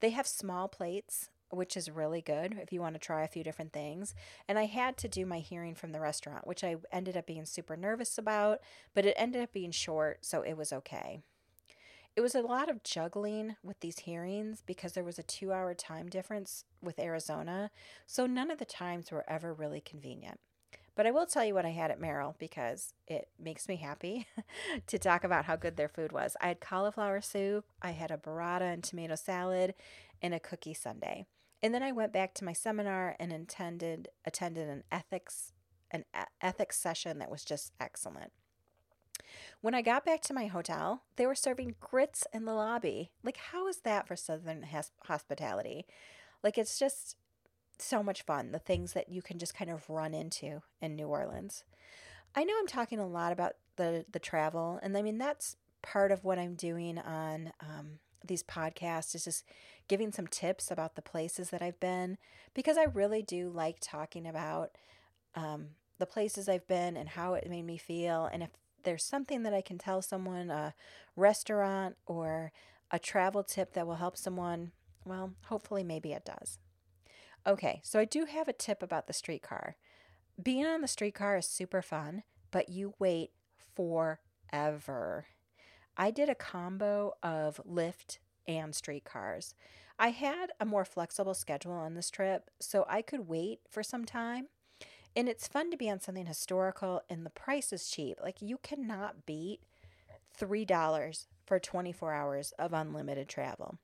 They 0.00 0.10
have 0.10 0.26
small 0.26 0.68
plates 0.68 1.30
which 1.50 1.76
is 1.76 1.90
really 1.90 2.22
good 2.22 2.56
if 2.62 2.72
you 2.72 2.80
want 2.80 2.94
to 2.94 3.00
try 3.00 3.22
a 3.22 3.28
few 3.28 3.42
different 3.42 3.72
things. 3.72 4.14
And 4.48 4.58
I 4.58 4.66
had 4.66 4.96
to 4.98 5.08
do 5.08 5.26
my 5.26 5.40
hearing 5.40 5.74
from 5.74 5.92
the 5.92 6.00
restaurant, 6.00 6.46
which 6.46 6.64
I 6.64 6.76
ended 6.92 7.16
up 7.16 7.26
being 7.26 7.44
super 7.44 7.76
nervous 7.76 8.18
about, 8.18 8.60
but 8.94 9.04
it 9.04 9.14
ended 9.16 9.42
up 9.42 9.52
being 9.52 9.72
short, 9.72 10.24
so 10.24 10.42
it 10.42 10.56
was 10.56 10.72
okay. 10.72 11.20
It 12.16 12.22
was 12.22 12.34
a 12.34 12.42
lot 12.42 12.68
of 12.68 12.82
juggling 12.82 13.56
with 13.62 13.80
these 13.80 14.00
hearings 14.00 14.62
because 14.66 14.92
there 14.92 15.04
was 15.04 15.18
a 15.18 15.22
two 15.22 15.52
hour 15.52 15.74
time 15.74 16.08
difference 16.08 16.64
with 16.82 16.98
Arizona, 16.98 17.70
so 18.06 18.26
none 18.26 18.50
of 18.50 18.58
the 18.58 18.64
times 18.64 19.10
were 19.10 19.24
ever 19.28 19.54
really 19.54 19.80
convenient. 19.80 20.40
But 20.96 21.06
I 21.06 21.12
will 21.12 21.24
tell 21.24 21.44
you 21.44 21.54
what 21.54 21.64
I 21.64 21.70
had 21.70 21.90
at 21.90 22.00
Meril 22.00 22.34
because 22.38 22.94
it 23.06 23.28
makes 23.38 23.68
me 23.68 23.76
happy 23.76 24.26
to 24.86 24.98
talk 24.98 25.24
about 25.24 25.44
how 25.44 25.56
good 25.56 25.76
their 25.76 25.88
food 25.88 26.12
was. 26.12 26.36
I 26.40 26.48
had 26.48 26.60
cauliflower 26.60 27.20
soup, 27.20 27.64
I 27.80 27.92
had 27.92 28.10
a 28.10 28.18
burrata 28.18 28.72
and 28.72 28.82
tomato 28.82 29.14
salad, 29.14 29.74
and 30.20 30.34
a 30.34 30.40
cookie 30.40 30.74
sundae. 30.74 31.24
And 31.62 31.72
then 31.72 31.82
I 31.82 31.92
went 31.92 32.12
back 32.12 32.34
to 32.34 32.44
my 32.44 32.52
seminar 32.52 33.16
and 33.20 33.32
attended 33.32 34.08
attended 34.24 34.68
an 34.68 34.82
ethics 34.90 35.52
an 35.90 36.04
ethics 36.40 36.78
session 36.78 37.18
that 37.18 37.30
was 37.30 37.44
just 37.44 37.72
excellent. 37.80 38.32
When 39.60 39.74
I 39.74 39.82
got 39.82 40.04
back 40.04 40.20
to 40.22 40.34
my 40.34 40.46
hotel, 40.46 41.02
they 41.16 41.26
were 41.26 41.34
serving 41.34 41.76
grits 41.80 42.26
in 42.32 42.44
the 42.44 42.54
lobby. 42.54 43.10
Like, 43.22 43.36
how 43.36 43.68
is 43.68 43.78
that 43.78 44.06
for 44.06 44.16
Southern 44.16 44.66
hospitality? 45.04 45.86
Like, 46.42 46.58
it's 46.58 46.78
just 46.78 47.16
so 47.78 48.02
much 48.02 48.22
fun, 48.22 48.52
the 48.52 48.58
things 48.58 48.92
that 48.92 49.08
you 49.08 49.22
can 49.22 49.38
just 49.38 49.54
kind 49.54 49.70
of 49.70 49.88
run 49.88 50.14
into 50.14 50.62
in 50.80 50.96
New 50.96 51.06
Orleans. 51.06 51.64
I 52.34 52.44
know 52.44 52.54
I'm 52.58 52.66
talking 52.66 52.98
a 52.98 53.06
lot 53.06 53.32
about 53.32 53.54
the, 53.76 54.04
the 54.10 54.18
travel, 54.18 54.78
and 54.82 54.96
I 54.96 55.02
mean, 55.02 55.18
that's 55.18 55.56
part 55.82 56.12
of 56.12 56.24
what 56.24 56.38
I'm 56.38 56.54
doing 56.54 56.98
on 56.98 57.52
um, 57.60 57.98
these 58.24 58.42
podcasts 58.42 59.14
is 59.14 59.24
just 59.24 59.44
giving 59.88 60.12
some 60.12 60.26
tips 60.26 60.70
about 60.70 60.94
the 60.94 61.02
places 61.02 61.50
that 61.50 61.62
I've 61.62 61.80
been 61.80 62.18
because 62.54 62.76
I 62.76 62.84
really 62.84 63.22
do 63.22 63.48
like 63.48 63.78
talking 63.80 64.26
about 64.26 64.76
um, 65.34 65.68
the 65.98 66.06
places 66.06 66.48
I've 66.48 66.66
been 66.66 66.96
and 66.96 67.08
how 67.08 67.34
it 67.34 67.48
made 67.48 67.64
me 67.64 67.78
feel. 67.78 68.28
And 68.32 68.42
if 68.42 68.50
there's 68.84 69.04
something 69.04 69.42
that 69.42 69.54
I 69.54 69.60
can 69.60 69.78
tell 69.78 70.02
someone, 70.02 70.50
a 70.50 70.74
restaurant 71.16 71.96
or 72.06 72.52
a 72.90 72.98
travel 72.98 73.42
tip 73.42 73.72
that 73.74 73.86
will 73.86 73.96
help 73.96 74.16
someone, 74.16 74.72
well, 75.04 75.34
hopefully, 75.46 75.84
maybe 75.84 76.12
it 76.12 76.24
does. 76.24 76.58
Okay, 77.46 77.80
so 77.84 77.98
I 77.98 78.04
do 78.04 78.26
have 78.26 78.48
a 78.48 78.52
tip 78.52 78.82
about 78.82 79.06
the 79.06 79.12
streetcar. 79.12 79.76
Being 80.42 80.66
on 80.66 80.80
the 80.80 80.88
streetcar 80.88 81.38
is 81.38 81.46
super 81.46 81.82
fun, 81.82 82.22
but 82.50 82.68
you 82.68 82.94
wait 82.98 83.30
forever. 83.74 85.26
I 85.96 86.10
did 86.10 86.28
a 86.28 86.34
combo 86.34 87.14
of 87.22 87.60
Lyft 87.68 88.18
and 88.46 88.74
streetcars. 88.74 89.54
I 89.98 90.10
had 90.10 90.52
a 90.58 90.64
more 90.64 90.84
flexible 90.84 91.34
schedule 91.34 91.72
on 91.72 91.94
this 91.94 92.10
trip, 92.10 92.50
so 92.58 92.86
I 92.88 93.02
could 93.02 93.28
wait 93.28 93.60
for 93.68 93.82
some 93.82 94.04
time. 94.04 94.48
And 95.16 95.28
it's 95.28 95.48
fun 95.48 95.70
to 95.70 95.76
be 95.76 95.90
on 95.90 96.00
something 96.00 96.26
historical, 96.26 97.02
and 97.10 97.26
the 97.26 97.30
price 97.30 97.72
is 97.72 97.90
cheap. 97.90 98.18
Like, 98.22 98.40
you 98.40 98.58
cannot 98.62 99.26
beat 99.26 99.60
$3 100.38 101.26
for 101.46 101.58
24 101.58 102.12
hours 102.12 102.52
of 102.58 102.72
unlimited 102.72 103.28
travel. 103.28 103.78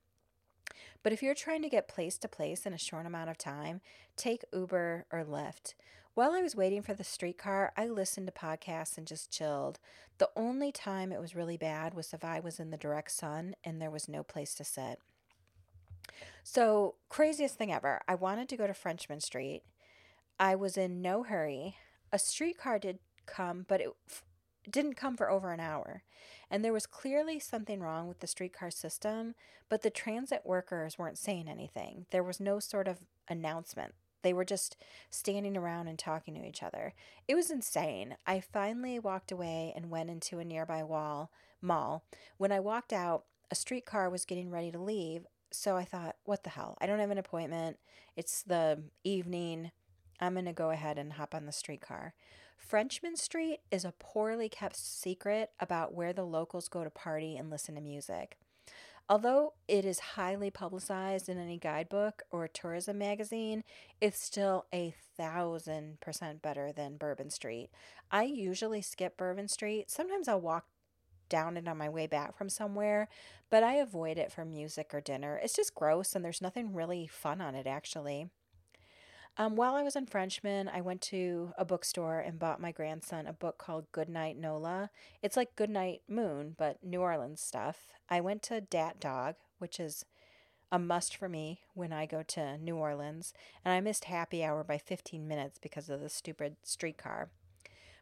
But 1.02 1.12
if 1.12 1.22
you're 1.22 1.34
trying 1.34 1.62
to 1.62 1.68
get 1.68 1.88
place 1.88 2.18
to 2.18 2.28
place 2.28 2.66
in 2.66 2.72
a 2.72 2.78
short 2.78 3.06
amount 3.06 3.30
of 3.30 3.38
time, 3.38 3.80
take 4.16 4.44
Uber 4.52 5.06
or 5.12 5.24
Lyft. 5.24 5.74
While 6.14 6.32
I 6.32 6.40
was 6.40 6.56
waiting 6.56 6.80
for 6.80 6.94
the 6.94 7.04
streetcar, 7.04 7.72
I 7.76 7.88
listened 7.88 8.26
to 8.26 8.32
podcasts 8.32 8.96
and 8.96 9.06
just 9.06 9.30
chilled. 9.30 9.78
The 10.18 10.30
only 10.34 10.72
time 10.72 11.12
it 11.12 11.20
was 11.20 11.36
really 11.36 11.58
bad 11.58 11.92
was 11.92 12.14
if 12.14 12.24
I 12.24 12.40
was 12.40 12.58
in 12.58 12.70
the 12.70 12.78
direct 12.78 13.10
sun 13.10 13.54
and 13.62 13.82
there 13.82 13.90
was 13.90 14.08
no 14.08 14.22
place 14.22 14.54
to 14.54 14.64
sit. 14.64 14.98
So, 16.42 16.94
craziest 17.08 17.56
thing 17.56 17.72
ever, 17.72 18.00
I 18.08 18.14
wanted 18.14 18.48
to 18.48 18.56
go 18.56 18.66
to 18.66 18.72
Frenchmen 18.72 19.20
Street. 19.20 19.62
I 20.38 20.54
was 20.54 20.76
in 20.76 21.00
no 21.00 21.22
hurry. 21.22 21.76
A 22.12 22.18
streetcar 22.18 22.78
did 22.78 22.98
come, 23.26 23.64
but 23.68 23.80
it 23.80 23.88
f- 24.08 24.24
didn't 24.70 24.94
come 24.94 25.16
for 25.16 25.30
over 25.30 25.52
an 25.52 25.60
hour. 25.60 26.02
And 26.50 26.64
there 26.64 26.72
was 26.72 26.86
clearly 26.86 27.38
something 27.38 27.80
wrong 27.80 28.08
with 28.08 28.20
the 28.20 28.26
streetcar 28.26 28.70
system, 28.70 29.34
but 29.68 29.82
the 29.82 29.90
transit 29.90 30.42
workers 30.44 30.98
weren't 30.98 31.18
saying 31.18 31.48
anything. 31.48 32.06
There 32.10 32.22
was 32.22 32.40
no 32.40 32.58
sort 32.60 32.88
of 32.88 32.98
announcement. 33.28 33.94
They 34.22 34.32
were 34.32 34.44
just 34.44 34.76
standing 35.10 35.56
around 35.56 35.88
and 35.88 35.98
talking 35.98 36.34
to 36.34 36.46
each 36.46 36.62
other. 36.62 36.94
It 37.28 37.34
was 37.34 37.50
insane. 37.50 38.16
I 38.26 38.40
finally 38.40 38.98
walked 38.98 39.30
away 39.30 39.72
and 39.76 39.90
went 39.90 40.10
into 40.10 40.38
a 40.38 40.44
nearby 40.44 40.82
wall 40.82 41.30
mall. 41.62 42.04
When 42.36 42.52
I 42.52 42.60
walked 42.60 42.92
out, 42.92 43.24
a 43.50 43.54
streetcar 43.54 44.10
was 44.10 44.24
getting 44.24 44.50
ready 44.50 44.72
to 44.72 44.78
leave, 44.78 45.26
so 45.52 45.76
I 45.76 45.84
thought, 45.84 46.16
what 46.24 46.42
the 46.42 46.50
hell? 46.50 46.76
I 46.80 46.86
don't 46.86 46.98
have 46.98 47.10
an 47.10 47.18
appointment. 47.18 47.78
It's 48.16 48.42
the 48.42 48.82
evening. 49.04 49.70
I'm 50.20 50.34
going 50.34 50.46
to 50.46 50.52
go 50.52 50.70
ahead 50.70 50.98
and 50.98 51.14
hop 51.14 51.34
on 51.34 51.46
the 51.46 51.52
streetcar. 51.52 52.14
Frenchmen 52.56 53.16
Street 53.16 53.60
is 53.70 53.84
a 53.84 53.94
poorly 53.98 54.48
kept 54.48 54.76
secret 54.76 55.50
about 55.60 55.94
where 55.94 56.12
the 56.12 56.24
locals 56.24 56.68
go 56.68 56.84
to 56.84 56.90
party 56.90 57.36
and 57.36 57.50
listen 57.50 57.74
to 57.74 57.80
music. 57.80 58.36
Although 59.08 59.52
it 59.68 59.84
is 59.84 60.00
highly 60.00 60.50
publicized 60.50 61.28
in 61.28 61.38
any 61.38 61.58
guidebook 61.58 62.22
or 62.32 62.48
tourism 62.48 62.98
magazine, 62.98 63.62
it's 64.00 64.20
still 64.20 64.66
a 64.74 64.94
thousand 65.16 66.00
percent 66.00 66.42
better 66.42 66.72
than 66.72 66.96
Bourbon 66.96 67.30
Street. 67.30 67.70
I 68.10 68.24
usually 68.24 68.82
skip 68.82 69.16
Bourbon 69.16 69.46
Street. 69.46 69.90
Sometimes 69.90 70.26
I'll 70.26 70.40
walk 70.40 70.66
down 71.28 71.56
it 71.56 71.68
on 71.68 71.78
my 71.78 71.88
way 71.88 72.06
back 72.06 72.36
from 72.36 72.48
somewhere, 72.48 73.08
but 73.48 73.62
I 73.62 73.74
avoid 73.74 74.18
it 74.18 74.32
for 74.32 74.44
music 74.44 74.92
or 74.92 75.00
dinner. 75.00 75.40
It's 75.42 75.54
just 75.54 75.74
gross 75.74 76.14
and 76.14 76.24
there's 76.24 76.42
nothing 76.42 76.74
really 76.74 77.06
fun 77.06 77.40
on 77.40 77.54
it, 77.54 77.66
actually. 77.66 78.30
Um, 79.38 79.54
while 79.54 79.74
I 79.74 79.82
was 79.82 79.96
in 79.96 80.06
Frenchmen, 80.06 80.70
I 80.72 80.80
went 80.80 81.02
to 81.02 81.52
a 81.58 81.64
bookstore 81.64 82.20
and 82.20 82.38
bought 82.38 82.60
my 82.60 82.72
grandson 82.72 83.26
a 83.26 83.34
book 83.34 83.58
called 83.58 83.92
Goodnight 83.92 84.38
Nola. 84.38 84.88
It's 85.22 85.36
like 85.36 85.56
Goodnight 85.56 86.00
Moon, 86.08 86.54
but 86.56 86.82
New 86.82 87.02
Orleans 87.02 87.42
stuff. 87.42 87.88
I 88.08 88.22
went 88.22 88.42
to 88.44 88.62
Dat 88.62 88.98
Dog, 88.98 89.34
which 89.58 89.78
is 89.78 90.06
a 90.72 90.78
must 90.78 91.14
for 91.14 91.28
me 91.28 91.60
when 91.74 91.92
I 91.92 92.06
go 92.06 92.22
to 92.22 92.56
New 92.56 92.76
Orleans, 92.76 93.34
and 93.62 93.74
I 93.74 93.80
missed 93.82 94.06
happy 94.06 94.42
hour 94.42 94.64
by 94.64 94.78
15 94.78 95.28
minutes 95.28 95.58
because 95.58 95.90
of 95.90 96.00
the 96.00 96.08
stupid 96.08 96.56
streetcar. 96.62 97.28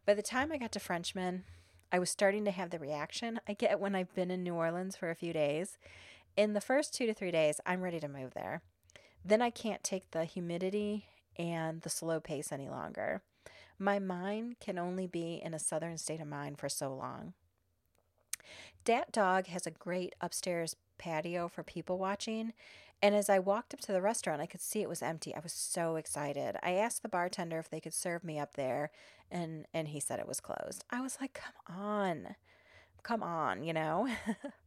By 0.07 0.15
the 0.15 0.23
time 0.23 0.53
I 0.53 0.59
got 0.59 0.71
to 0.73 0.81
Frenchmen, 0.81 1.43
I 1.91 1.99
was 1.99 2.11
starting 2.11 2.45
to 2.45 2.53
have 2.53 2.71
the 2.71 2.79
reaction 2.79 3.41
I 3.49 3.55
get 3.55 3.81
when 3.81 3.97
I've 3.97 4.15
been 4.15 4.31
in 4.31 4.45
New 4.45 4.55
Orleans 4.55 4.97
for 4.97 5.11
a 5.11 5.17
few 5.17 5.33
days. 5.33 5.79
In 6.37 6.53
the 6.53 6.61
first 6.61 6.95
two 6.95 7.07
to 7.07 7.15
three 7.15 7.33
days, 7.33 7.61
I'm 7.67 7.83
ready 7.83 7.99
to 7.99 8.09
move 8.09 8.35
there. 8.35 8.63
Then 9.25 9.43
I 9.43 9.51
can't 9.51 9.83
take 9.83 10.13
the 10.13 10.27
humidity 10.27 11.07
and 11.37 11.83
the 11.83 11.91
slow 11.91 12.21
pace 12.21 12.53
any 12.53 12.69
longer. 12.69 13.23
My 13.79 13.99
mind 13.99 14.57
can 14.61 14.79
only 14.79 15.07
be 15.07 15.41
in 15.43 15.55
a 15.55 15.59
southern 15.59 15.99
state 15.99 16.21
of 16.21 16.29
mind 16.29 16.59
for 16.59 16.69
so 16.69 16.95
long. 16.95 17.35
Dat 18.85 19.13
Dog 19.13 19.47
has 19.47 19.67
a 19.67 19.71
great 19.71 20.15
upstairs 20.21 20.77
patio 20.99 21.49
for 21.49 21.63
people 21.63 21.99
watching, 21.99 22.53
and 23.03 23.15
as 23.15 23.29
I 23.29 23.39
walked 23.39 23.75
up 23.75 23.81
to 23.81 23.93
the 23.93 24.03
restaurant, 24.03 24.41
I 24.41 24.47
could 24.47 24.61
see 24.61 24.81
it 24.81 24.89
was 24.89 25.03
empty. 25.03 25.35
I 25.35 25.41
was 25.41 25.53
so 25.53 25.97
excited. 25.97 26.57
I 26.63 26.73
asked 26.73 27.03
the 27.03 27.09
bartender 27.09 27.59
if 27.59 27.69
they 27.69 27.81
could 27.81 27.95
serve 27.95 28.25
me 28.25 28.39
up 28.39 28.55
there, 28.55 28.91
and 29.31 29.67
and 29.75 29.89
he 29.89 30.01
said 30.01 30.21
it 30.21 30.29
was 30.29 30.41
closed. 30.41 30.85
I 30.91 31.01
was 31.01 31.19
like, 31.21 31.35
"Come 31.35 31.77
on. 31.77 32.37
Come 33.03 33.23
on, 33.23 33.63
you 33.63 33.73
know." 33.73 34.09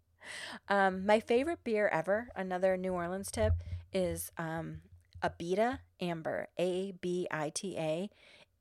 um, 0.69 1.05
my 1.05 1.19
favorite 1.19 1.63
beer 1.63 1.87
ever, 1.87 2.29
another 2.35 2.77
New 2.77 2.93
Orleans 2.93 3.31
tip, 3.31 3.53
is 3.93 4.31
um, 4.37 4.81
Abita 5.23 5.79
Amber, 5.99 6.49
A 6.59 6.93
B 6.99 7.27
I 7.31 7.49
T 7.49 7.77
A. 7.77 8.09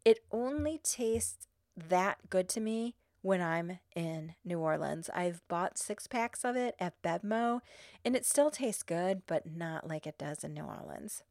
It 0.05 0.21
only 0.31 0.79
tastes 0.83 1.47
that 1.77 2.19
good 2.31 2.49
to 2.51 2.61
me 2.61 2.95
when 3.23 3.43
I'm 3.43 3.81
in 3.95 4.35
New 4.45 4.61
Orleans. 4.61 5.11
I've 5.13 5.47
bought 5.49 5.79
six 5.79 6.07
packs 6.07 6.45
of 6.45 6.55
it 6.55 6.77
at 6.79 7.03
Bevmo, 7.03 7.61
and 8.05 8.15
it 8.15 8.25
still 8.25 8.51
tastes 8.51 8.85
good, 8.85 9.23
but 9.27 9.47
not 9.47 9.89
like 9.89 10.07
it 10.07 10.19
does 10.19 10.45
in 10.45 10.55
New 10.55 10.63
Orleans. 10.63 11.25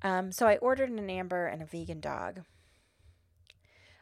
Um, 0.00 0.32
so 0.32 0.46
I 0.46 0.56
ordered 0.56 0.90
an 0.90 1.10
amber 1.10 1.46
and 1.46 1.62
a 1.62 1.66
vegan 1.66 2.00
dog. 2.00 2.40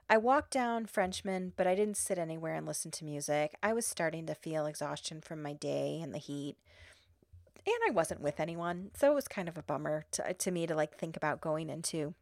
I 0.09 0.17
walked 0.17 0.53
down 0.53 0.87
Frenchmen, 0.87 1.53
but 1.57 1.67
I 1.67 1.75
didn't 1.75 1.97
sit 1.97 2.19
anywhere 2.19 2.55
and 2.55 2.67
listen 2.67 2.91
to 2.93 3.05
music. 3.05 3.57
I 3.63 3.73
was 3.73 3.87
starting 3.87 4.27
to 4.27 4.35
feel 4.35 4.67
exhaustion 4.67 5.21
from 5.21 5.43
my 5.43 5.53
day 5.53 6.01
and 6.03 6.13
the 6.13 6.19
heat 6.19 6.57
and 7.67 7.77
I 7.87 7.91
wasn't 7.91 8.21
with 8.21 8.41
anyone, 8.41 8.91
so 8.95 9.11
it 9.11 9.15
was 9.15 9.29
kind 9.29 9.49
of 9.49 9.59
a 9.59 9.63
bummer 9.63 10.07
to 10.13 10.33
to 10.33 10.51
me 10.51 10.67
to 10.67 10.75
like 10.75 10.97
think 10.97 11.17
about 11.17 11.41
going 11.41 11.71
into 11.71 12.15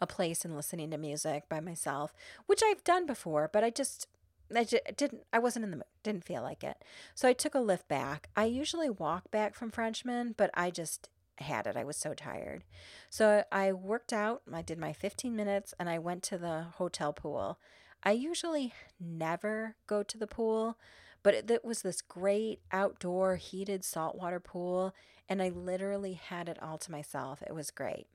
a 0.00 0.06
place 0.06 0.44
and 0.44 0.56
listening 0.56 0.90
to 0.90 0.98
music 0.98 1.48
by 1.48 1.60
myself, 1.60 2.14
which 2.46 2.62
I've 2.62 2.84
done 2.84 3.06
before, 3.06 3.48
but 3.52 3.64
I 3.64 3.70
just 3.70 4.08
I 4.54 4.64
just 4.64 4.82
didn't 4.96 5.22
I 5.32 5.38
wasn't 5.38 5.64
in 5.64 5.70
the 5.72 5.84
didn't 6.02 6.24
feel 6.24 6.42
like 6.42 6.62
it. 6.62 6.78
So 7.14 7.28
I 7.28 7.32
took 7.32 7.54
a 7.54 7.58
Lyft 7.58 7.88
back. 7.88 8.28
I 8.36 8.44
usually 8.44 8.90
walk 8.90 9.30
back 9.30 9.54
from 9.54 9.70
Frenchmen, 9.70 10.34
but 10.36 10.50
I 10.54 10.70
just 10.70 11.08
had 11.38 11.66
it. 11.66 11.76
I 11.76 11.84
was 11.84 11.96
so 11.96 12.14
tired. 12.14 12.64
So 13.10 13.44
I 13.50 13.72
worked 13.72 14.12
out, 14.12 14.42
I 14.52 14.62
did 14.62 14.78
my 14.78 14.92
15 14.92 15.34
minutes 15.34 15.74
and 15.80 15.88
I 15.88 15.98
went 15.98 16.22
to 16.24 16.38
the 16.38 16.66
hotel 16.76 17.12
pool. 17.12 17.58
I 18.02 18.12
usually 18.12 18.72
never 19.00 19.76
go 19.86 20.02
to 20.02 20.18
the 20.18 20.26
pool 20.26 20.78
but 21.24 21.34
it, 21.34 21.50
it 21.50 21.64
was 21.64 21.82
this 21.82 22.02
great 22.02 22.60
outdoor 22.70 23.34
heated 23.36 23.82
saltwater 23.82 24.38
pool, 24.38 24.94
and 25.28 25.42
I 25.42 25.48
literally 25.48 26.12
had 26.12 26.48
it 26.48 26.62
all 26.62 26.78
to 26.78 26.92
myself. 26.92 27.42
It 27.42 27.54
was 27.54 27.72
great. 27.72 28.06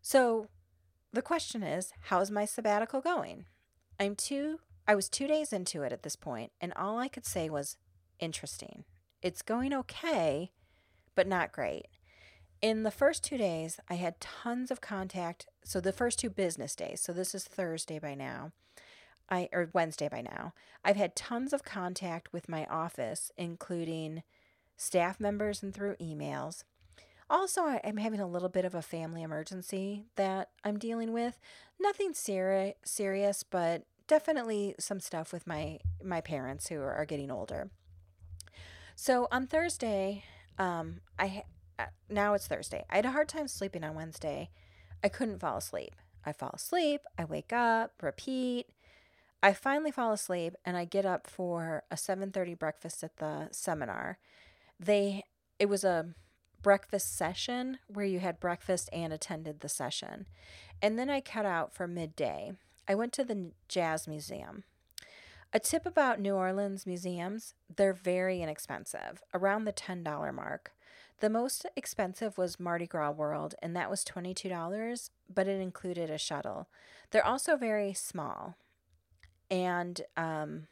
So 0.00 0.46
the 1.12 1.20
question 1.20 1.62
is, 1.62 1.92
how's 2.04 2.30
my 2.30 2.46
sabbatical 2.46 3.02
going? 3.02 3.44
I'm 3.98 4.14
two 4.14 4.60
I 4.88 4.94
was 4.94 5.08
2 5.08 5.28
days 5.28 5.52
into 5.52 5.82
it 5.82 5.92
at 5.92 6.02
this 6.02 6.16
point, 6.16 6.50
and 6.60 6.72
all 6.74 6.98
I 6.98 7.06
could 7.06 7.26
say 7.26 7.48
was 7.48 7.76
interesting. 8.18 8.84
It's 9.22 9.42
going 9.42 9.72
okay, 9.72 10.50
but 11.14 11.28
not 11.28 11.52
great. 11.52 11.86
In 12.60 12.82
the 12.82 12.90
first 12.90 13.22
2 13.24 13.36
days, 13.36 13.78
I 13.88 13.94
had 13.94 14.20
tons 14.20 14.70
of 14.70 14.80
contact, 14.80 15.46
so 15.64 15.80
the 15.80 15.92
first 15.92 16.18
two 16.18 16.30
business 16.30 16.74
days. 16.74 17.00
So 17.00 17.12
this 17.12 17.34
is 17.34 17.44
Thursday 17.44 17.98
by 17.98 18.14
now. 18.14 18.52
I 19.30 19.48
or 19.52 19.70
Wednesday 19.72 20.08
by 20.08 20.22
now. 20.22 20.54
I've 20.84 20.96
had 20.96 21.14
tons 21.14 21.52
of 21.52 21.64
contact 21.64 22.32
with 22.32 22.48
my 22.48 22.66
office, 22.66 23.30
including 23.36 24.22
staff 24.76 25.20
members 25.20 25.62
and 25.62 25.74
through 25.74 25.96
emails. 25.96 26.64
Also, 27.28 27.62
I, 27.62 27.80
am 27.84 27.98
having 27.98 28.18
a 28.18 28.26
little 28.26 28.48
bit 28.48 28.64
of 28.64 28.74
a 28.74 28.82
family 28.82 29.22
emergency 29.22 30.06
that 30.16 30.50
I'm 30.64 30.78
dealing 30.78 31.12
with. 31.12 31.38
Nothing 31.78 32.12
seri- 32.12 32.74
serious, 32.84 33.44
but 33.44 33.84
definitely 34.08 34.74
some 34.80 34.98
stuff 34.98 35.32
with 35.32 35.46
my 35.46 35.78
my 36.02 36.20
parents 36.20 36.68
who 36.68 36.80
are, 36.80 36.92
are 36.92 37.04
getting 37.04 37.30
older. 37.30 37.70
So 38.96 39.28
on 39.30 39.46
Thursday, 39.46 40.24
um, 40.58 41.00
I 41.18 41.44
uh, 41.78 41.86
now 42.08 42.34
it's 42.34 42.48
Thursday. 42.48 42.84
I 42.90 42.96
had 42.96 43.06
a 43.06 43.12
hard 43.12 43.28
time 43.28 43.46
sleeping 43.46 43.84
on 43.84 43.94
Wednesday. 43.94 44.50
I 45.04 45.08
couldn't 45.08 45.38
fall 45.38 45.58
asleep. 45.58 45.94
I 46.26 46.32
fall 46.32 46.50
asleep. 46.54 47.02
I 47.16 47.24
wake 47.24 47.52
up, 47.52 47.92
repeat. 48.02 48.66
I 49.42 49.52
finally 49.54 49.90
fall 49.90 50.12
asleep, 50.12 50.54
and 50.64 50.76
I 50.76 50.84
get 50.84 51.06
up 51.06 51.26
for 51.26 51.84
a 51.90 51.96
7:30 51.96 52.54
breakfast 52.54 53.02
at 53.02 53.16
the 53.16 53.48
seminar. 53.52 54.18
They 54.78 55.24
it 55.58 55.68
was 55.68 55.84
a 55.84 56.14
breakfast 56.62 57.16
session 57.16 57.78
where 57.86 58.04
you 58.04 58.20
had 58.20 58.40
breakfast 58.40 58.88
and 58.92 59.12
attended 59.12 59.60
the 59.60 59.68
session. 59.68 60.26
And 60.82 60.98
then 60.98 61.08
I 61.08 61.20
cut 61.20 61.46
out 61.46 61.72
for 61.72 61.86
midday. 61.86 62.52
I 62.86 62.94
went 62.94 63.12
to 63.14 63.24
the 63.24 63.52
Jazz 63.68 64.06
Museum. 64.06 64.64
A 65.52 65.58
tip 65.58 65.84
about 65.84 66.20
New 66.20 66.34
Orleans 66.34 66.86
museums, 66.86 67.54
they're 67.74 67.92
very 67.92 68.40
inexpensive, 68.40 69.22
around 69.34 69.64
the 69.64 69.72
$10 69.72 70.32
mark. 70.32 70.72
The 71.18 71.28
most 71.28 71.66
expensive 71.76 72.38
was 72.38 72.60
Mardi 72.60 72.86
Gras 72.86 73.10
World, 73.10 73.54
and 73.60 73.74
that 73.74 73.90
was 73.90 74.04
$22, 74.04 75.10
but 75.32 75.48
it 75.48 75.60
included 75.60 76.08
a 76.08 76.18
shuttle. 76.18 76.68
They're 77.10 77.26
also 77.26 77.56
very 77.56 77.92
small. 77.92 78.56
And 79.50 80.00
um, 80.16 80.68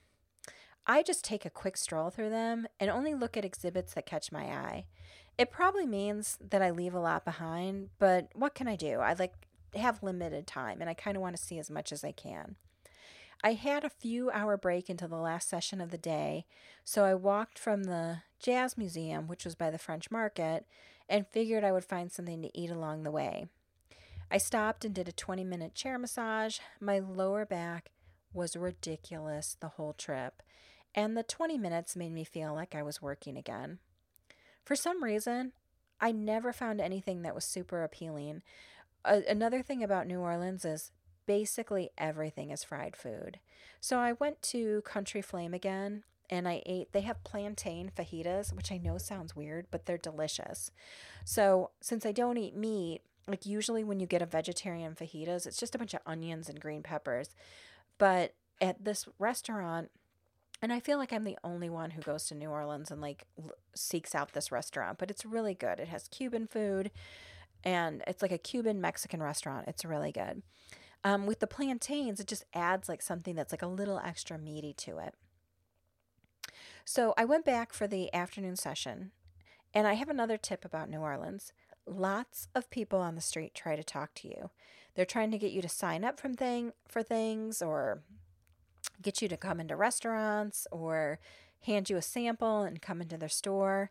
I 0.87 1.03
just 1.03 1.25
take 1.25 1.45
a 1.45 1.51
quick 1.51 1.77
stroll 1.77 2.11
through 2.11 2.31
them 2.31 2.67
and 2.81 2.91
only 2.91 3.15
look 3.15 3.37
at 3.37 3.45
exhibits 3.45 3.95
that 3.95 4.07
catch 4.07 4.33
my 4.33 4.45
eye. 4.45 4.87
It 5.37 5.51
probably 5.51 5.87
means 5.87 6.39
that 6.41 6.63
I 6.63 6.71
leave 6.71 6.95
a 6.95 7.01
lot 7.01 7.25
behind, 7.25 7.91
but 7.99 8.29
what 8.35 8.55
can 8.55 8.67
I 8.67 8.77
do? 8.77 9.01
I 9.01 9.13
like 9.13 9.35
have 9.75 10.03
limited 10.03 10.47
time 10.47 10.81
and 10.81 10.89
I 10.89 10.95
kind 10.95 11.17
of 11.17 11.21
want 11.21 11.37
to 11.37 11.43
see 11.43 11.59
as 11.59 11.71
much 11.71 11.93
as 11.93 12.03
I 12.03 12.13
can. 12.13 12.57
I 13.45 13.53
had 13.53 13.85
a 13.85 13.91
few 13.91 14.31
hour 14.31 14.57
break 14.57 14.91
into 14.91 15.07
the 15.07 15.17
last 15.17 15.49
session 15.49 15.81
of 15.81 15.91
the 15.91 15.99
day, 15.99 16.45
so 16.85 17.05
I 17.05 17.15
walked 17.15 17.57
from 17.57 17.85
the 17.85 18.23
Jazz 18.41 18.77
Museum, 18.77 19.29
which 19.29 19.45
was 19.45 19.55
by 19.55 19.71
the 19.71 19.79
French 19.79 20.11
Market, 20.11 20.67
and 21.09 21.29
figured 21.29 21.63
I 21.63 21.71
would 21.71 21.85
find 21.85 22.11
something 22.11 22.43
to 22.43 22.59
eat 22.59 22.71
along 22.71 23.05
the 23.05 23.13
way. 23.13 23.47
I 24.29 24.39
stopped 24.39 24.85
and 24.85 24.93
did 24.93 25.09
a 25.09 25.13
20 25.13 25.45
minute 25.45 25.75
chair 25.75 25.99
massage. 25.99 26.59
My 26.81 26.99
lower 26.99 27.47
back 27.47 27.93
was 28.33 28.57
ridiculous 28.57 29.57
the 29.61 29.69
whole 29.69 29.93
trip, 29.93 30.43
and 30.95 31.17
the 31.17 31.23
20 31.23 31.59
minutes 31.59 31.97
made 31.97 32.13
me 32.13 32.25
feel 32.25 32.55
like 32.55 32.75
I 32.75 32.83
was 32.83 33.03
working 33.03 33.37
again. 33.37 33.79
For 34.65 34.77
some 34.77 35.03
reason, 35.03 35.53
I 36.01 36.13
never 36.13 36.53
found 36.53 36.81
anything 36.81 37.23
that 37.23 37.35
was 37.35 37.45
super 37.45 37.83
appealing. 37.83 38.43
another 39.05 39.63
thing 39.63 39.83
about 39.83 40.07
New 40.07 40.21
Orleans 40.21 40.65
is 40.65 40.93
basically 41.27 41.91
everything 41.97 42.51
is 42.51 42.65
fried 42.65 42.97
food. 42.97 43.39
So 43.81 43.99
I 43.99 44.13
went 44.13 44.43
to 44.43 44.83
Country 44.83 45.23
Flame 45.23 45.55
again 45.55 46.05
and 46.31 46.47
I 46.47 46.63
ate, 46.67 46.93
they 46.93 47.01
have 47.03 47.25
plantain 47.25 47.91
fajitas, 47.97 48.53
which 48.53 48.71
I 48.71 48.77
know 48.77 48.99
sounds 48.99 49.35
weird, 49.35 49.67
but 49.71 49.87
they're 49.87 49.97
delicious. 49.97 50.71
So 51.25 51.71
since 51.81 52.05
I 52.05 52.13
don't 52.13 52.37
eat 52.37 52.57
meat, 52.57 53.01
like 53.27 53.47
usually 53.47 53.85
when 53.85 54.01
you 54.01 54.07
get 54.07 54.23
a 54.23 54.27
vegetarian 54.27 54.95
fajitas, 54.95 55.47
it's 55.47 55.59
just 55.59 55.75
a 55.75 55.79
bunch 55.79 55.95
of 55.95 56.01
onions 56.07 56.49
and 56.49 56.61
green 56.61 56.83
peppers. 56.83 57.31
But 57.99 58.35
at 58.61 58.85
this 58.85 59.07
restaurant, 59.19 59.91
and 60.63 60.73
I 60.73 60.81
feel 60.81 60.99
like 60.99 61.13
I'm 61.13 61.25
the 61.25 61.39
only 61.45 61.69
one 61.69 61.91
who 61.91 62.03
goes 62.03 62.25
to 62.27 62.35
New 62.35 62.51
Orleans 62.51 62.91
and 62.91 63.01
like 63.01 63.25
l- 63.39 63.51
seeks 63.75 64.15
out 64.15 64.33
this 64.33 64.51
restaurant, 64.51 64.99
but 64.99 65.11
it's 65.11 65.25
really 65.25 65.55
good. 65.55 65.79
It 65.79 65.89
has 65.89 66.09
Cuban 66.09 66.47
food 66.47 66.91
and 67.65 68.03
it's 68.07 68.23
like 68.23 68.33
a 68.33 68.39
Cuban 68.39 68.81
Mexican 68.81 69.23
restaurant. 69.23 69.69
It's 69.69 69.85
really 69.85 70.13
good. 70.13 70.43
Um, 71.05 71.27
with 71.27 71.41
the 71.41 71.47
plantains, 71.47 72.19
it 72.19 72.27
just 72.27 72.45
adds 72.55 72.89
like 72.89 73.03
something 73.03 73.35
that's 73.35 73.53
like 73.53 73.63
a 73.63 73.69
little 73.69 74.01
extra 74.05 74.39
meaty 74.39 74.73
to 74.75 74.99
it. 74.99 75.15
So 76.85 77.15
I 77.17 77.25
went 77.25 77.45
back 77.45 77.73
for 77.73 77.87
the 77.87 78.13
afternoon 78.15 78.57
session, 78.57 79.13
and 79.75 79.87
I 79.87 79.95
have 79.95 80.09
another 80.09 80.37
tip 80.37 80.65
about 80.65 80.89
New 80.89 81.01
Orleans. 81.01 81.53
Lots 81.89 82.49
of 82.55 82.71
people 82.71 83.01
on 83.01 83.15
the 83.15 83.21
street 83.21 83.55
try 83.55 83.77
to 83.77 83.85
talk 83.85 84.15
to 84.17 84.29
you. 84.29 84.51
They're 84.95 85.05
trying 85.05 85.31
to 85.31 85.39
get 85.39 85.53
you 85.53 85.63
to 85.63 85.69
sign 85.69 86.05
up 86.05 86.21
from 86.21 86.35
thing 86.35 86.73
for 86.89 87.03
things 87.03 87.63
or 87.63 88.03
get 89.01 89.23
you 89.23 89.29
to 89.29 89.37
come 89.37 89.61
into 89.61 89.77
restaurants 89.77 90.67
or 90.71 91.19
hand 91.63 91.89
you 91.89 91.97
a 91.97 92.03
sample 92.03 92.63
and 92.63 92.83
come 92.83 93.01
into 93.01 93.17
their 93.17 93.29
store. 93.29 93.91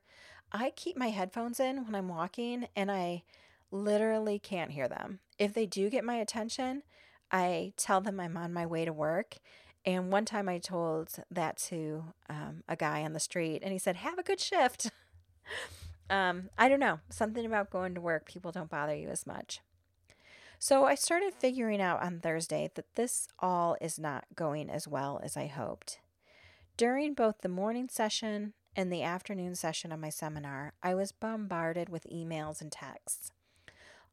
I 0.52 0.72
keep 0.76 0.98
my 0.98 1.10
headphones 1.10 1.60
in 1.60 1.86
when 1.86 1.96
I'm 1.96 2.10
walking 2.10 2.68
and 2.76 2.92
I 2.92 3.24
literally 3.72 4.40
can't 4.40 4.72
hear 4.72 4.88
them. 4.88 5.20
If 5.38 5.54
they 5.54 5.66
do 5.66 5.90
get 5.90 6.04
my 6.04 6.16
attention, 6.16 6.84
I 7.32 7.74
tell 7.78 8.02
them 8.02 8.20
I'm 8.20 8.38
on 8.38 8.54
my 8.54 8.66
way 8.66 8.86
to 8.86 8.94
work. 8.94 9.38
And 9.86 10.12
one 10.12 10.26
time 10.26 10.50
I 10.50 10.58
told 10.58 11.10
that 11.32 11.58
to 11.70 12.04
um, 12.30 12.64
a 12.68 12.76
guy 12.76 13.04
on 13.04 13.14
the 13.14 13.20
street, 13.20 13.62
and 13.64 13.72
he 13.72 13.80
said, 13.80 13.96
Have 13.96 14.18
a 14.18 14.24
good 14.24 14.40
shift. 14.40 14.92
um, 16.10 16.50
I 16.58 16.70
don't 16.70 16.80
know, 16.80 17.00
something 17.10 17.46
about 17.46 17.70
going 17.70 17.96
to 17.96 18.02
work, 18.02 18.26
people 18.26 18.52
don't 18.52 18.70
bother 18.70 18.96
you 18.96 19.10
as 19.10 19.28
much. 19.28 19.62
So 20.60 20.86
I 20.86 20.96
started 20.96 21.34
figuring 21.34 21.82
out 21.82 22.02
on 22.02 22.20
Thursday 22.20 22.72
that 22.76 22.96
this 22.96 23.28
all 23.40 23.78
is 23.80 24.00
not 24.00 24.26
going 24.36 24.70
as 24.70 24.88
well 24.88 25.20
as 25.24 25.38
I 25.38 25.48
hoped. 25.48 26.00
During 26.78 27.14
both 27.14 27.42
the 27.42 27.50
morning 27.50 27.90
session 27.90 28.54
and 28.76 28.92
the 28.92 29.04
afternoon 29.04 29.56
session 29.56 29.92
of 29.92 30.00
my 30.00 30.10
seminar, 30.10 30.74
I 30.82 30.96
was 30.96 31.12
bombarded 31.12 31.90
with 31.90 32.08
emails 32.12 32.62
and 32.62 32.72
texts. 32.72 33.32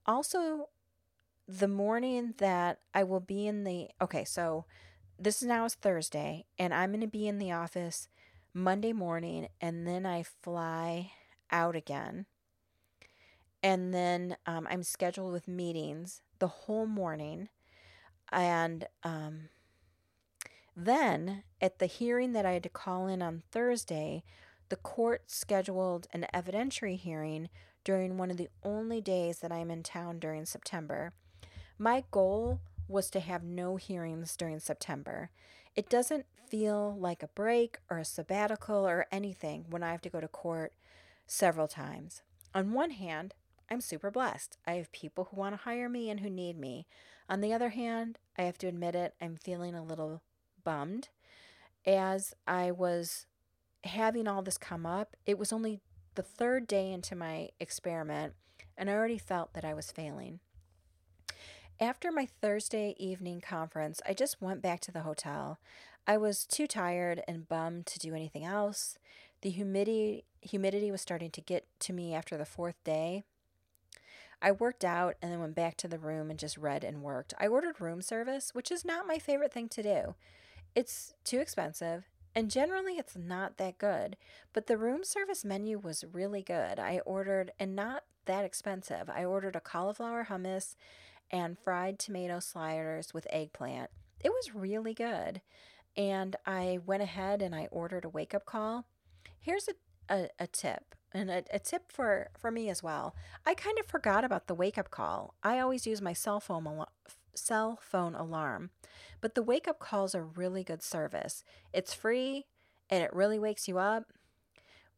Also, 0.07 0.69
the 1.49 1.69
morning 1.69 2.35
that 2.39 2.81
I 2.95 3.05
will 3.05 3.21
be 3.21 3.47
in 3.47 3.65
the 3.65 3.89
okay, 4.01 4.25
so 4.25 4.65
this 5.19 5.43
is 5.43 5.49
now 5.49 5.65
is 5.65 5.75
Thursday, 5.75 6.47
and 6.59 6.75
I'm 6.75 6.91
going 6.91 7.01
to 7.01 7.07
be 7.07 7.29
in 7.29 7.39
the 7.39 7.53
office 7.53 8.09
Monday 8.53 8.93
morning, 8.93 9.49
and 9.61 9.87
then 9.87 10.07
I 10.07 10.23
fly 10.23 11.13
out 11.55 11.77
again. 11.77 12.27
And 13.63 13.95
then 13.95 14.37
um, 14.45 14.67
I'm 14.69 14.83
scheduled 14.83 15.33
with 15.33 15.49
meetings 15.49 16.21
the 16.41 16.49
whole 16.49 16.85
morning. 16.85 17.49
And 18.31 18.87
um, 19.05 19.49
then 20.77 21.45
at 21.63 21.79
the 21.79 21.87
hearing 21.87 22.33
that 22.33 22.45
I 22.45 22.53
had 22.53 22.65
to 22.65 22.69
call 22.69 23.07
in 23.07 23.23
on 23.23 23.43
Thursday, 23.51 24.25
the 24.69 24.77
court 24.77 25.31
scheduled 25.31 26.09
an 26.13 26.27
evidentiary 26.35 26.99
hearing 26.99 27.49
during 27.85 28.19
one 28.19 28.31
of 28.31 28.37
the 28.37 28.49
only 28.63 29.01
days 29.01 29.39
that 29.39 29.53
I'm 29.53 29.71
in 29.71 29.83
town 29.83 30.19
during 30.19 30.45
September. 30.45 31.13
My 31.79 32.05
goal 32.11 32.61
was 32.89 33.09
to 33.11 33.21
have 33.21 33.45
no 33.45 33.77
hearings 33.77 34.37
during 34.37 34.59
September. 34.59 35.31
It 35.77 35.89
doesn't 35.89 36.27
feel 36.49 36.97
like 36.99 37.23
a 37.23 37.29
break 37.29 37.79
or 37.91 37.99
a 37.99 38.05
sabbatical 38.05 38.87
or 38.87 39.07
anything 39.11 39.67
when 39.71 39.83
I 39.83 39.91
have 39.91 40.03
to 40.03 40.11
go 40.11 40.21
to 40.21 40.29
court 40.29 40.73
several 41.27 41.69
times. 41.69 42.23
On 42.55 42.73
one 42.73 42.91
hand, 42.91 43.35
I'm 43.71 43.81
super 43.81 44.11
blessed. 44.11 44.59
I 44.67 44.75
have 44.75 44.93
people 44.93 45.29
who 45.31 45.37
want 45.37 45.55
to 45.55 45.65
hire 45.65 45.89
me 45.89 46.11
and 46.11 46.21
who 46.21 46.31
need 46.31 46.59
me. 46.59 46.87
On 47.29 47.41
the 47.41 47.53
other 47.53 47.71
hand, 47.71 48.19
I 48.39 48.43
have 48.43 48.59
to 48.59 48.67
admit 48.67 48.95
it, 48.95 49.15
I'm 49.21 49.37
feeling 49.37 49.75
a 49.75 49.83
little 49.83 50.23
bummed. 50.63 51.09
As 51.87 52.35
I 52.47 52.71
was 52.71 53.27
having 53.85 54.29
all 54.29 54.43
this 54.43 54.59
come 54.59 54.87
up, 54.87 55.17
it 55.27 55.39
was 55.39 55.53
only 55.53 55.81
the 56.15 56.23
third 56.23 56.67
day 56.67 56.93
into 56.93 57.17
my 57.17 57.51
experiment, 57.59 58.35
and 58.77 58.89
I 58.89 58.95
already 58.95 59.19
felt 59.19 59.55
that 59.55 59.65
I 59.65 59.75
was 59.75 59.91
failing. 59.91 60.41
After 61.81 62.13
my 62.13 62.29
Thursday 62.41 62.95
evening 62.99 63.41
conference, 63.41 64.01
I 64.07 64.15
just 64.15 64.41
went 64.41 64.63
back 64.63 64.81
to 64.83 64.93
the 64.93 65.01
hotel. 65.01 65.59
I 66.07 66.17
was 66.19 66.45
too 66.45 66.67
tired 66.67 67.23
and 67.27 67.49
bummed 67.49 67.87
to 67.87 67.99
do 67.99 68.15
anything 68.15 68.45
else. 68.45 68.99
The 69.45 69.51
humidity 69.51 70.25
humidity 70.41 70.91
was 70.91 71.03
starting 71.03 71.31
to 71.33 71.43
get 71.43 71.67
to 71.81 71.93
me 71.93 72.15
after 72.15 72.39
the 72.39 72.47
fourth 72.47 72.83
day. 72.83 73.25
I 74.41 74.53
worked 74.53 74.87
out 74.87 75.17
and 75.21 75.31
then 75.31 75.39
went 75.39 75.55
back 75.55 75.77
to 75.79 75.89
the 75.89 75.99
room 75.99 76.31
and 76.31 76.39
just 76.39 76.57
read 76.57 76.83
and 76.83 77.03
worked. 77.03 77.35
I 77.39 77.47
ordered 77.47 77.79
room 77.79 78.01
service, 78.01 78.55
which 78.55 78.73
is 78.73 78.87
not 78.87 79.07
my 79.07 79.19
favorite 79.19 79.53
thing 79.53 79.69
to 79.69 79.83
do. 79.83 80.15
It's 80.75 81.13
too 81.25 81.41
expensive 81.41 82.05
and 82.35 82.51
generally 82.51 82.95
it's 82.95 83.19
not 83.19 83.59
that 83.59 83.77
good, 83.77 84.17
but 84.55 84.67
the 84.67 84.79
room 84.79 85.05
service 85.05 85.45
menu 85.45 85.79
was 85.79 86.07
really 86.11 86.43
good. 86.43 86.79
I 86.79 87.01
ordered 87.05 87.53
and 87.61 87.77
not 87.77 88.05
that 88.25 88.47
expensive. 88.47 89.11
I 89.11 89.27
ordered 89.27 89.57
a 89.57 89.61
cauliflower 89.61 90.29
hummus 90.31 90.75
and 91.31 91.59
fried 91.59 91.99
tomato 91.99 92.41
sliders 92.41 93.13
with 93.13 93.27
eggplant. 93.29 93.91
It 94.25 94.31
was 94.31 94.55
really 94.55 94.95
good. 94.95 95.43
And 95.99 96.35
I 96.47 96.79
went 96.87 97.03
ahead 97.03 97.43
and 97.43 97.55
I 97.55 97.69
ordered 97.71 98.07
a 98.07 98.09
wake 98.09 98.33
up 98.33 98.47
call. 98.47 98.87
Here's 99.45 99.69
a, 99.69 100.15
a, 100.15 100.29
a 100.39 100.47
tip 100.47 100.95
and 101.13 101.31
a, 101.31 101.45
a, 101.51 101.59
tip 101.59 101.93
for, 101.93 102.31
for 102.37 102.51
me 102.51 102.69
as 102.69 102.83
well. 102.83 103.15
I 103.45 103.55
kind 103.55 103.79
of 103.79 103.87
forgot 103.87 104.25
about 104.25 104.47
the 104.47 104.55
wake 104.55 104.79
up 104.79 104.91
call. 104.91 105.35
I 105.43 105.59
always 105.59 105.87
use 105.87 106.01
my 106.01 106.13
cell 106.13 106.41
phone, 106.41 106.67
al- 106.67 106.93
cell 107.35 107.79
phone 107.83 108.15
alarm, 108.15 108.71
but 109.21 109.35
the 109.35 109.43
wake 109.43 109.69
up 109.69 109.79
call 109.79 110.05
is 110.07 110.15
a 110.15 110.23
really 110.23 110.65
good 110.65 110.83
service. 110.83 111.45
It's 111.73 111.93
free 111.93 112.47
and 112.89 113.05
it 113.05 113.13
really 113.13 113.39
wakes 113.39 113.69
you 113.69 113.79
up 113.79 114.13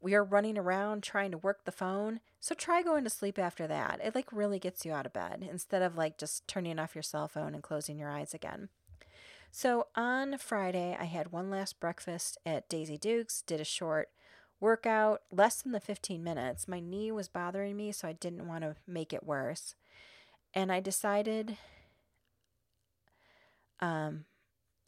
we 0.01 0.14
are 0.14 0.24
running 0.24 0.59
around 0.59 1.03
trying 1.03 1.30
to 1.30 1.38
work 1.38 1.64
the 1.64 1.72
phone. 1.72 2.20
So 2.38 2.55
try 2.55 2.82
going 2.82 3.05
to 3.05 3.11
sleep 3.11 3.38
after 3.38 3.66
that. 3.66 4.01
It 4.03 4.14
like 4.14 4.32
really 4.32 4.59
gets 4.59 4.84
you 4.84 4.92
out 4.92 5.07
of 5.07 5.12
bed 5.12 5.47
instead 5.51 5.82
of 5.82 5.97
like 5.97 6.18
just 6.18 6.47
turning 6.47 6.78
off 6.78 6.94
your 6.94 7.03
cell 7.03 7.28
phone 7.28 7.55
and 7.55 7.62
closing 7.62 7.99
your 7.99 8.11
eyes 8.11 8.34
again. 8.34 8.68
So 9.51 9.86
on 9.97 10.38
Friday, 10.38 10.97
I 10.99 11.05
had 11.05 11.32
one 11.32 11.51
last 11.51 11.80
breakfast 11.80 12.36
at 12.44 12.68
Daisy 12.68 12.99
Dukes, 12.99 13.42
did 13.42 13.61
a 13.61 13.64
short 13.64 14.11
workout, 14.61 15.22
less 15.30 15.62
than 15.62 15.72
the 15.72 15.80
15 15.80 16.22
minutes. 16.22 16.68
My 16.68 16.80
knee 16.80 17.12
was 17.12 17.28
bothering 17.28 17.76
me, 17.76 17.92
so 17.92 18.09
I 18.09 18.12
didn't 18.12 18.48
want 18.48 18.62
to 18.62 18.76
make 18.86 19.12
it 19.12 19.24
worse. 19.24 19.74
And 20.54 20.72
I 20.72 20.80
decided 20.80 21.57
um, 23.80 24.24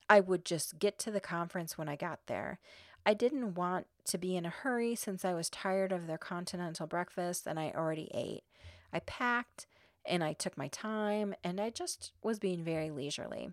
I 0.09 0.21
would 0.21 0.45
just 0.45 0.79
get 0.79 0.99
to 1.01 1.11
the 1.11 1.21
conference 1.21 1.77
when 1.77 1.89
I 1.89 1.97
got 1.97 2.21
there. 2.27 2.59
I 3.05 3.15
didn't 3.15 3.55
want 3.55 3.87
to 4.07 4.19
be 4.19 4.37
in 4.37 4.47
a 4.47 4.51
hurry 4.51 4.95
since 4.95 5.25
I 5.25 5.35
was 5.35 5.51
tired 5.51 5.93
of 5.93 6.07
their 6.07 6.19
continental 6.19 6.87
breakfast 6.87 7.47
and 7.47 7.59
I 7.59 7.73
already 7.75 8.11
ate. 8.13 8.45
I 8.93 9.01
packed 9.01 9.67
and 10.05 10.25
I 10.25 10.33
took 10.33 10.57
my 10.57 10.69
time 10.69 11.35
and 11.45 11.61
I 11.61 11.71
just 11.71 12.13
was 12.23 12.39
being 12.39 12.65
very 12.65 12.91
leisurely. 12.91 13.51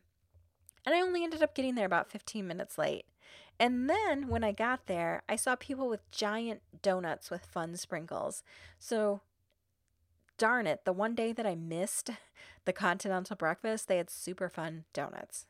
And 0.85 0.93
I 0.93 1.01
only 1.01 1.23
ended 1.23 1.41
up 1.41 1.55
getting 1.55 1.75
there 1.75 1.85
about 1.85 2.11
15 2.11 2.45
minutes 2.45 2.77
late. 2.77 3.05
And 3.59 3.89
then 3.89 4.27
when 4.27 4.43
I 4.43 4.51
got 4.51 4.87
there, 4.87 5.23
I 5.29 5.35
saw 5.35 5.55
people 5.55 5.87
with 5.87 6.09
giant 6.11 6.61
donuts 6.81 7.31
with 7.31 7.45
fun 7.45 7.75
sprinkles. 7.77 8.43
So, 8.79 9.21
darn 10.37 10.67
it, 10.67 10.83
the 10.83 10.93
one 10.93 11.15
day 11.15 11.31
that 11.31 11.45
I 11.45 11.55
missed 11.55 12.09
the 12.65 12.73
continental 12.73 13.35
breakfast, 13.35 13.87
they 13.87 13.97
had 13.97 14.09
super 14.09 14.49
fun 14.49 14.83
donuts. 14.93 15.45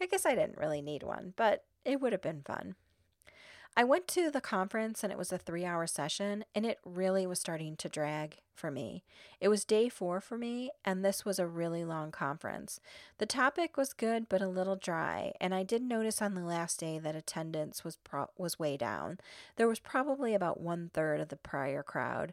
I 0.00 0.06
guess 0.06 0.26
I 0.26 0.34
didn't 0.34 0.58
really 0.58 0.82
need 0.82 1.02
one, 1.02 1.32
but 1.36 1.64
it 1.84 2.00
would 2.00 2.12
have 2.12 2.22
been 2.22 2.42
fun. 2.42 2.76
I 3.78 3.84
went 3.84 4.08
to 4.08 4.30
the 4.30 4.40
conference 4.40 5.04
and 5.04 5.12
it 5.12 5.18
was 5.18 5.32
a 5.32 5.38
three 5.38 5.66
hour 5.66 5.86
session, 5.86 6.44
and 6.54 6.64
it 6.64 6.78
really 6.82 7.26
was 7.26 7.38
starting 7.38 7.76
to 7.76 7.90
drag 7.90 8.38
for 8.54 8.70
me. 8.70 9.04
It 9.38 9.48
was 9.48 9.66
day 9.66 9.90
four 9.90 10.22
for 10.22 10.38
me, 10.38 10.70
and 10.82 11.04
this 11.04 11.26
was 11.26 11.38
a 11.38 11.46
really 11.46 11.84
long 11.84 12.10
conference. 12.10 12.80
The 13.18 13.26
topic 13.26 13.76
was 13.76 13.92
good, 13.92 14.30
but 14.30 14.40
a 14.40 14.48
little 14.48 14.76
dry, 14.76 15.32
and 15.42 15.54
I 15.54 15.62
did 15.62 15.82
notice 15.82 16.22
on 16.22 16.34
the 16.34 16.40
last 16.40 16.80
day 16.80 16.98
that 16.98 17.14
attendance 17.14 17.84
was, 17.84 17.96
pro- 17.96 18.30
was 18.38 18.58
way 18.58 18.78
down. 18.78 19.18
There 19.56 19.68
was 19.68 19.78
probably 19.78 20.32
about 20.32 20.58
one 20.58 20.90
third 20.94 21.20
of 21.20 21.28
the 21.28 21.36
prior 21.36 21.82
crowd, 21.82 22.32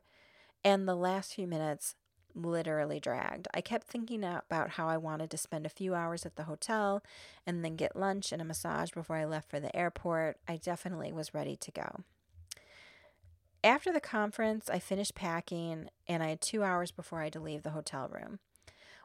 and 0.63 0.87
the 0.87 0.95
last 0.95 1.33
few 1.33 1.45
minutes 1.45 1.95
literally 2.35 2.99
dragged. 2.99 3.47
I 3.53 3.61
kept 3.61 3.87
thinking 3.87 4.23
about 4.23 4.71
how 4.71 4.87
I 4.87 4.97
wanted 4.97 5.29
to 5.31 5.37
spend 5.37 5.65
a 5.65 5.69
few 5.69 5.95
hours 5.95 6.25
at 6.25 6.35
the 6.35 6.43
hotel 6.43 7.03
and 7.45 7.63
then 7.63 7.75
get 7.75 7.95
lunch 7.95 8.31
and 8.31 8.41
a 8.41 8.45
massage 8.45 8.91
before 8.91 9.17
I 9.17 9.25
left 9.25 9.49
for 9.49 9.59
the 9.59 9.75
airport. 9.75 10.37
I 10.47 10.57
definitely 10.57 11.11
was 11.11 11.33
ready 11.33 11.55
to 11.55 11.71
go. 11.71 12.03
After 13.63 13.93
the 13.93 14.01
conference, 14.01 14.69
I 14.69 14.79
finished 14.79 15.15
packing 15.15 15.89
and 16.07 16.21
I 16.21 16.29
had 16.29 16.41
two 16.41 16.63
hours 16.63 16.91
before 16.91 17.21
I 17.21 17.25
had 17.25 17.33
to 17.33 17.39
leave 17.39 17.63
the 17.63 17.69
hotel 17.69 18.09
room. 18.09 18.39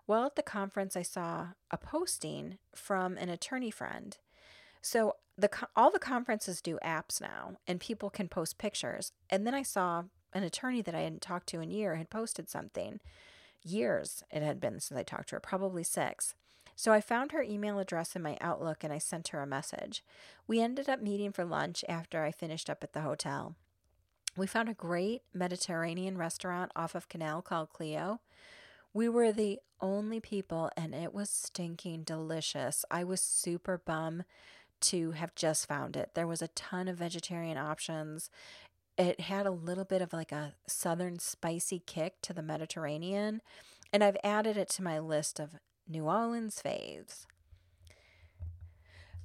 While 0.06 0.24
at 0.24 0.36
the 0.36 0.42
conference, 0.42 0.96
I 0.96 1.02
saw 1.02 1.48
a 1.70 1.76
posting 1.76 2.58
from 2.74 3.16
an 3.18 3.28
attorney 3.28 3.70
friend. 3.70 4.16
So 4.80 5.16
the 5.36 5.50
all 5.76 5.90
the 5.90 5.98
conferences 5.98 6.60
do 6.60 6.78
apps 6.84 7.20
now, 7.20 7.56
and 7.66 7.78
people 7.78 8.08
can 8.10 8.28
post 8.28 8.58
pictures. 8.58 9.12
And 9.28 9.46
then 9.46 9.54
I 9.54 9.62
saw 9.62 10.04
an 10.34 10.42
attorney 10.42 10.82
that 10.82 10.94
I 10.94 11.00
hadn't 11.00 11.22
talked 11.22 11.48
to 11.48 11.60
in 11.60 11.70
a 11.70 11.74
year 11.74 11.96
had 11.96 12.10
posted 12.10 12.48
something. 12.48 13.00
Years 13.62 14.22
it 14.30 14.42
had 14.42 14.60
been 14.60 14.80
since 14.80 14.98
I 14.98 15.02
talked 15.02 15.30
to 15.30 15.36
her, 15.36 15.40
probably 15.40 15.82
six. 15.82 16.34
So 16.76 16.92
I 16.92 17.00
found 17.00 17.32
her 17.32 17.42
email 17.42 17.80
address 17.80 18.14
in 18.14 18.22
my 18.22 18.38
Outlook 18.40 18.84
and 18.84 18.92
I 18.92 18.98
sent 18.98 19.28
her 19.28 19.40
a 19.40 19.46
message. 19.46 20.04
We 20.46 20.60
ended 20.60 20.88
up 20.88 21.02
meeting 21.02 21.32
for 21.32 21.44
lunch 21.44 21.84
after 21.88 22.22
I 22.22 22.30
finished 22.30 22.70
up 22.70 22.84
at 22.84 22.92
the 22.92 23.00
hotel. 23.00 23.56
We 24.36 24.46
found 24.46 24.68
a 24.68 24.74
great 24.74 25.22
Mediterranean 25.34 26.16
restaurant 26.16 26.70
off 26.76 26.94
of 26.94 27.08
Canal 27.08 27.42
called 27.42 27.72
Cleo. 27.72 28.20
We 28.94 29.08
were 29.08 29.32
the 29.32 29.58
only 29.80 30.20
people 30.20 30.70
and 30.76 30.94
it 30.94 31.12
was 31.12 31.30
stinking 31.30 32.04
delicious. 32.04 32.84
I 32.90 33.02
was 33.02 33.20
super 33.20 33.78
bum 33.84 34.22
to 34.80 35.10
have 35.12 35.34
just 35.34 35.66
found 35.66 35.96
it. 35.96 36.10
There 36.14 36.26
was 36.26 36.42
a 36.42 36.48
ton 36.48 36.86
of 36.86 36.98
vegetarian 36.98 37.58
options 37.58 38.30
it 38.99 39.20
had 39.20 39.46
a 39.46 39.51
little 39.51 39.84
bit 39.84 40.03
of 40.03 40.12
like 40.12 40.32
a 40.32 40.55
southern 40.66 41.18
spicy 41.20 41.82
kick 41.86 42.20
to 42.22 42.32
the 42.32 42.42
Mediterranean, 42.42 43.40
and 43.92 44.03
I've 44.03 44.16
added 44.24 44.57
it 44.57 44.68
to 44.70 44.82
my 44.82 44.99
list 44.99 45.38
of 45.38 45.57
New 45.88 46.05
Orleans 46.05 46.61
faves. 46.62 47.24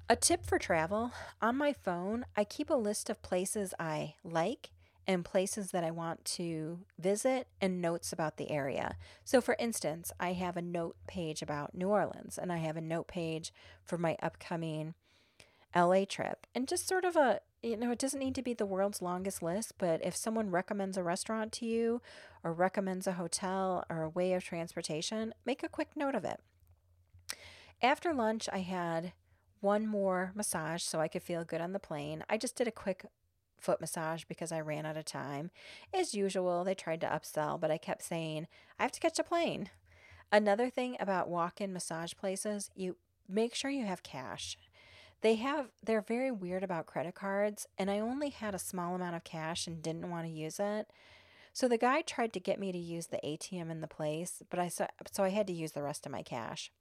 A 0.07 0.15
tip 0.15 0.45
for 0.45 0.59
travel 0.59 1.11
on 1.41 1.57
my 1.57 1.73
phone, 1.73 2.25
I 2.35 2.43
keep 2.43 2.69
a 2.69 2.75
list 2.75 3.09
of 3.09 3.21
places 3.21 3.73
I 3.79 4.15
like 4.23 4.69
and 5.07 5.25
places 5.25 5.71
that 5.71 5.83
I 5.83 5.91
want 5.91 6.23
to 6.25 6.79
visit 6.99 7.47
and 7.59 7.81
notes 7.81 8.13
about 8.13 8.37
the 8.37 8.51
area. 8.51 8.95
So, 9.25 9.41
for 9.41 9.55
instance, 9.59 10.11
I 10.19 10.33
have 10.33 10.55
a 10.55 10.61
note 10.61 10.95
page 11.07 11.41
about 11.41 11.73
New 11.73 11.89
Orleans 11.89 12.37
and 12.37 12.51
I 12.51 12.57
have 12.57 12.77
a 12.77 12.81
note 12.81 13.07
page 13.07 13.53
for 13.83 13.97
my 13.97 14.15
upcoming 14.21 14.93
LA 15.75 16.05
trip 16.05 16.45
and 16.53 16.67
just 16.67 16.87
sort 16.87 17.05
of 17.05 17.15
a 17.15 17.41
you 17.63 17.77
know, 17.77 17.91
it 17.91 17.99
doesn't 17.99 18.19
need 18.19 18.35
to 18.35 18.41
be 18.41 18.53
the 18.53 18.65
world's 18.65 19.01
longest 19.01 19.41
list, 19.41 19.75
but 19.77 20.03
if 20.03 20.17
someone 20.17 20.51
recommends 20.51 20.97
a 20.97 21.03
restaurant 21.03 21.53
to 21.53 21.65
you 21.65 22.01
or 22.43 22.51
recommends 22.51 23.07
a 23.07 23.13
hotel 23.13 23.85
or 23.89 24.01
a 24.01 24.09
way 24.09 24.33
of 24.33 24.43
transportation, 24.43 25.33
make 25.45 25.63
a 25.63 25.69
quick 25.69 25.91
note 25.95 26.13
of 26.13 26.25
it. 26.25 26.41
After 27.81 28.13
lunch, 28.13 28.49
I 28.51 28.59
had 28.59 29.13
one 29.61 29.87
more 29.87 30.33
massage 30.35 30.83
so 30.83 30.99
I 30.99 31.07
could 31.07 31.23
feel 31.23 31.45
good 31.45 31.61
on 31.61 31.71
the 31.71 31.79
plane. 31.79 32.25
I 32.29 32.37
just 32.37 32.57
did 32.57 32.67
a 32.67 32.71
quick 32.71 33.05
foot 33.57 33.79
massage 33.79 34.25
because 34.25 34.51
I 34.51 34.59
ran 34.59 34.85
out 34.85 34.97
of 34.97 35.05
time. 35.05 35.49
As 35.93 36.13
usual, 36.13 36.65
they 36.65 36.75
tried 36.75 36.99
to 37.01 37.07
upsell, 37.07 37.59
but 37.59 37.71
I 37.71 37.77
kept 37.77 38.03
saying, 38.03 38.47
I 38.77 38.83
have 38.83 38.91
to 38.91 38.99
catch 38.99 39.19
a 39.19 39.23
plane. 39.23 39.69
Another 40.33 40.69
thing 40.69 40.97
about 40.99 41.29
walk 41.29 41.61
in 41.61 41.71
massage 41.71 42.13
places, 42.13 42.69
you 42.75 42.97
make 43.29 43.55
sure 43.55 43.71
you 43.71 43.85
have 43.85 44.03
cash. 44.03 44.57
They 45.23 45.35
have 45.35 45.69
they're 45.81 46.01
very 46.01 46.31
weird 46.31 46.63
about 46.63 46.85
credit 46.85 47.15
cards 47.15 47.65
and 47.77 47.89
I 47.89 47.99
only 47.99 48.29
had 48.29 48.53
a 48.53 48.59
small 48.59 48.93
amount 48.93 49.15
of 49.15 49.23
cash 49.23 49.67
and 49.67 49.81
didn't 49.81 50.09
want 50.09 50.27
to 50.27 50.31
use 50.31 50.59
it. 50.59 50.89
So 51.53 51.69
the 51.69 51.77
guy 51.77 52.01
tried 52.01 52.33
to 52.33 52.41
get 52.41 52.59
me 52.59 52.73
to 52.73 52.77
use 52.77 53.07
the 53.07 53.21
ATM 53.23 53.71
in 53.71 53.79
the 53.79 53.87
place, 53.87 54.43
but 54.49 54.59
I 54.59 54.67
so, 54.67 54.85
I 55.19 55.29
had 55.29 55.47
to 55.47 55.53
use 55.53 55.71
the 55.71 55.81
rest 55.81 56.05
of 56.05 56.11
my 56.11 56.23
cash. 56.23 56.71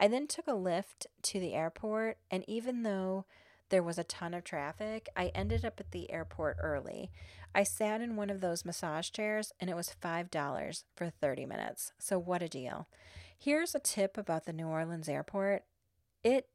I 0.00 0.08
then 0.08 0.26
took 0.26 0.48
a 0.48 0.52
Lyft 0.52 1.06
to 1.22 1.38
the 1.38 1.54
airport 1.54 2.18
and 2.28 2.44
even 2.48 2.82
though 2.82 3.24
there 3.68 3.84
was 3.84 3.98
a 3.98 4.04
ton 4.04 4.34
of 4.34 4.42
traffic, 4.42 5.08
I 5.16 5.26
ended 5.28 5.64
up 5.64 5.78
at 5.78 5.92
the 5.92 6.10
airport 6.10 6.56
early. 6.60 7.12
I 7.54 7.62
sat 7.62 8.00
in 8.00 8.16
one 8.16 8.30
of 8.30 8.40
those 8.40 8.64
massage 8.64 9.10
chairs 9.10 9.52
and 9.60 9.70
it 9.70 9.76
was 9.76 9.94
$5 10.02 10.82
for 10.96 11.10
30 11.10 11.46
minutes. 11.46 11.92
So 12.00 12.18
what 12.18 12.42
a 12.42 12.48
deal. 12.48 12.88
Here's 13.38 13.76
a 13.76 13.80
tip 13.80 14.18
about 14.18 14.44
the 14.44 14.52
New 14.52 14.66
Orleans 14.66 15.08
airport. 15.08 15.64
It 16.24 16.48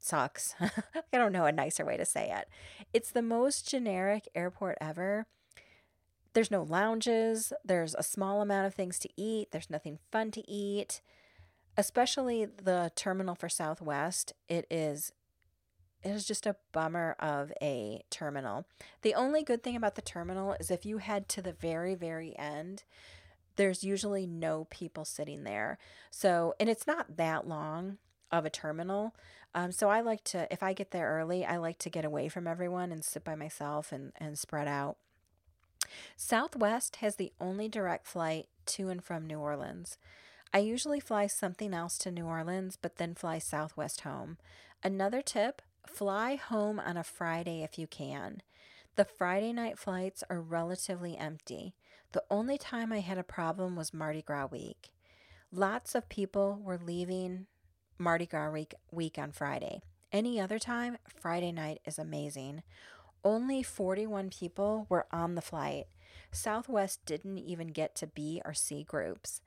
sucks. 0.00 0.54
I 0.60 1.16
don't 1.16 1.32
know 1.32 1.46
a 1.46 1.52
nicer 1.52 1.84
way 1.84 1.96
to 1.96 2.04
say 2.04 2.32
it. 2.34 2.48
It's 2.92 3.10
the 3.10 3.22
most 3.22 3.68
generic 3.68 4.28
airport 4.34 4.78
ever. 4.80 5.26
There's 6.32 6.50
no 6.50 6.62
lounges, 6.62 7.52
there's 7.64 7.94
a 7.96 8.04
small 8.04 8.40
amount 8.40 8.66
of 8.66 8.74
things 8.74 8.98
to 9.00 9.08
eat, 9.16 9.50
there's 9.50 9.70
nothing 9.70 9.98
fun 10.12 10.30
to 10.32 10.48
eat. 10.48 11.00
Especially 11.76 12.44
the 12.44 12.92
terminal 12.94 13.34
for 13.34 13.48
Southwest, 13.48 14.32
it 14.48 14.66
is 14.70 15.12
it 16.02 16.10
is 16.10 16.24
just 16.24 16.46
a 16.46 16.56
bummer 16.72 17.14
of 17.18 17.52
a 17.60 18.02
terminal. 18.10 18.64
The 19.02 19.14
only 19.14 19.42
good 19.42 19.62
thing 19.62 19.76
about 19.76 19.96
the 19.96 20.02
terminal 20.02 20.56
is 20.58 20.70
if 20.70 20.86
you 20.86 20.96
head 20.98 21.28
to 21.30 21.42
the 21.42 21.52
very 21.52 21.94
very 21.94 22.36
end, 22.38 22.84
there's 23.56 23.84
usually 23.84 24.26
no 24.26 24.66
people 24.70 25.04
sitting 25.04 25.44
there. 25.44 25.78
So, 26.10 26.54
and 26.58 26.70
it's 26.70 26.86
not 26.86 27.16
that 27.16 27.46
long 27.46 27.98
of 28.30 28.44
a 28.44 28.50
terminal. 28.50 29.14
Um, 29.54 29.72
so 29.72 29.88
I 29.88 30.00
like 30.00 30.22
to, 30.24 30.46
if 30.52 30.62
I 30.62 30.72
get 30.72 30.90
there 30.90 31.08
early, 31.08 31.44
I 31.44 31.56
like 31.56 31.78
to 31.80 31.90
get 31.90 32.04
away 32.04 32.28
from 32.28 32.46
everyone 32.46 32.92
and 32.92 33.04
sit 33.04 33.24
by 33.24 33.34
myself 33.34 33.90
and, 33.92 34.12
and 34.16 34.38
spread 34.38 34.68
out. 34.68 34.96
Southwest 36.16 36.96
has 36.96 37.16
the 37.16 37.32
only 37.40 37.68
direct 37.68 38.06
flight 38.06 38.46
to 38.66 38.88
and 38.88 39.02
from 39.02 39.26
New 39.26 39.38
Orleans. 39.38 39.98
I 40.52 40.58
usually 40.58 41.00
fly 41.00 41.26
something 41.26 41.74
else 41.74 41.98
to 41.98 42.10
New 42.10 42.26
Orleans, 42.26 42.76
but 42.80 42.96
then 42.96 43.14
fly 43.14 43.38
Southwest 43.38 44.02
home. 44.02 44.36
Another 44.82 45.22
tip 45.22 45.62
fly 45.86 46.36
home 46.36 46.78
on 46.78 46.96
a 46.96 47.04
Friday 47.04 47.62
if 47.62 47.78
you 47.78 47.86
can. 47.86 48.42
The 48.96 49.04
Friday 49.04 49.52
night 49.52 49.78
flights 49.78 50.22
are 50.28 50.40
relatively 50.40 51.16
empty. 51.16 51.74
The 52.12 52.24
only 52.30 52.58
time 52.58 52.92
I 52.92 53.00
had 53.00 53.18
a 53.18 53.22
problem 53.22 53.76
was 53.76 53.94
Mardi 53.94 54.22
Gras 54.22 54.46
week. 54.46 54.90
Lots 55.52 55.94
of 55.94 56.08
people 56.08 56.60
were 56.62 56.78
leaving 56.78 57.46
Mardi 58.00 58.24
Gras 58.24 58.50
week, 58.50 58.74
week 58.90 59.18
on 59.18 59.30
Friday. 59.30 59.82
Any 60.10 60.40
other 60.40 60.58
time, 60.58 60.96
Friday 61.20 61.52
night 61.52 61.80
is 61.84 61.98
amazing. 61.98 62.62
Only 63.22 63.62
41 63.62 64.30
people 64.30 64.86
were 64.88 65.06
on 65.12 65.34
the 65.34 65.42
flight. 65.42 65.84
Southwest 66.32 67.04
didn't 67.04 67.36
even 67.36 67.68
get 67.68 67.94
to 67.96 68.06
B 68.06 68.40
or 68.42 68.54
C 68.54 68.84
groups. 68.84 69.42